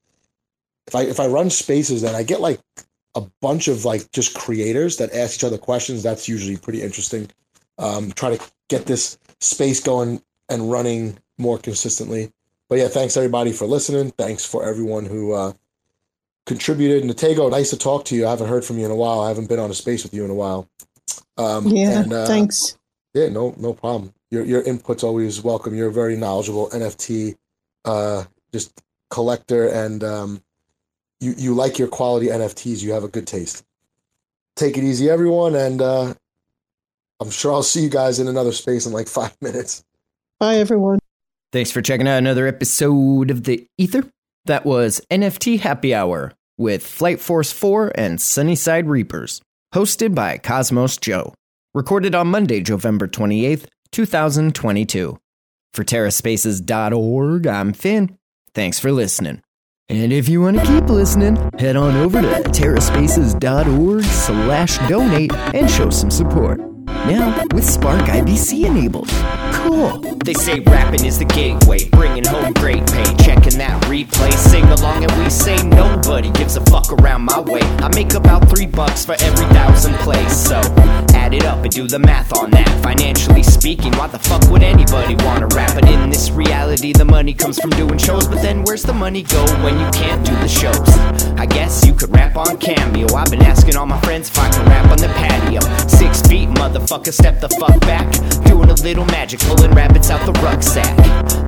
[0.88, 2.60] If I if I run spaces, then I get like
[3.16, 6.04] a bunch of like just creators that ask each other questions.
[6.04, 7.30] That's usually pretty interesting.
[7.78, 12.32] Um, try to get this space going and running more consistently.
[12.70, 14.12] But yeah, thanks everybody for listening.
[14.12, 15.54] Thanks for everyone who uh,
[16.46, 17.04] contributed.
[17.04, 18.26] Nitego, nice to talk to you.
[18.26, 19.20] I haven't heard from you in a while.
[19.20, 20.70] I haven't been on a space with you in a while.
[21.38, 22.78] Um, Yeah, and, uh, thanks.
[23.14, 24.14] Yeah, no, no problem.
[24.30, 25.76] Your your input's always welcome.
[25.76, 27.36] You're a very knowledgeable NFT,
[27.84, 28.24] uh,
[28.54, 30.44] just collector, and um,
[31.20, 32.82] you you like your quality NFTs.
[32.82, 33.66] You have a good taste.
[34.56, 36.14] Take it easy, everyone, and uh,
[37.22, 39.84] I'm sure I'll see you guys in another space in like five minutes.
[40.40, 40.98] Bye, everyone.
[41.52, 44.06] Thanks for checking out another episode of The Ether.
[44.46, 49.40] That was NFT Happy Hour with Flight Force 4 and Sunnyside Reapers,
[49.76, 51.36] hosted by Cosmos Joe.
[51.76, 55.20] Recorded on Monday, November 28th, 2022.
[55.74, 58.18] For TerraSpaces.org, I'm Finn.
[58.56, 59.42] Thanks for listening.
[59.90, 65.70] And if you want to keep listening, head on over to terraspaces.org slash donate and
[65.70, 66.71] show some support.
[67.08, 69.10] Now with Spark IBC enabled.
[69.54, 70.00] Cool.
[70.24, 73.04] They say rapping is the gateway, bringing home great pay.
[73.18, 77.62] Checking that replay, sing along, and we say nobody gives a fuck around my way.
[77.62, 80.31] I make about three bucks for every thousand plays,
[81.62, 82.68] up and do the math on that.
[82.82, 85.76] Financially speaking, why the fuck would anybody wanna rap?
[85.76, 88.28] But in this reality, the money comes from doing shows.
[88.28, 90.90] But then where's the money go when you can't do the shows?
[91.38, 93.14] I guess you could rap on Cameo.
[93.14, 95.62] I've been asking all my friends if I can rap on the patio.
[95.88, 98.08] Six feet, motherfucker, step the fuck back.
[98.62, 100.96] Doing a little magic, pulling rabbits out the rucksack.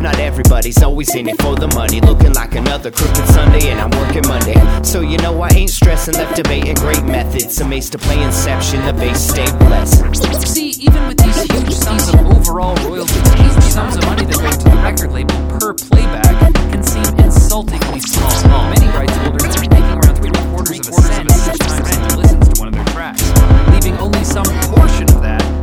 [0.01, 2.01] Not everybody's always in it for the money.
[2.01, 4.57] Looking like another crooked Sunday, and I'm working Monday.
[4.83, 7.61] So you know I ain't stressing, left debating great methods.
[7.61, 10.47] Amazed to play Inception, the base stay blessed.
[10.47, 14.49] See, even with these huge sums of overall royalties, huge sums of money that go
[14.49, 18.69] to the record label per playback can seem insultingly small.
[18.73, 22.49] Many rights holders are making around three quarters of a cent each time someone listens
[22.49, 23.21] to one of their tracks,
[23.69, 25.62] leaving only some portion of that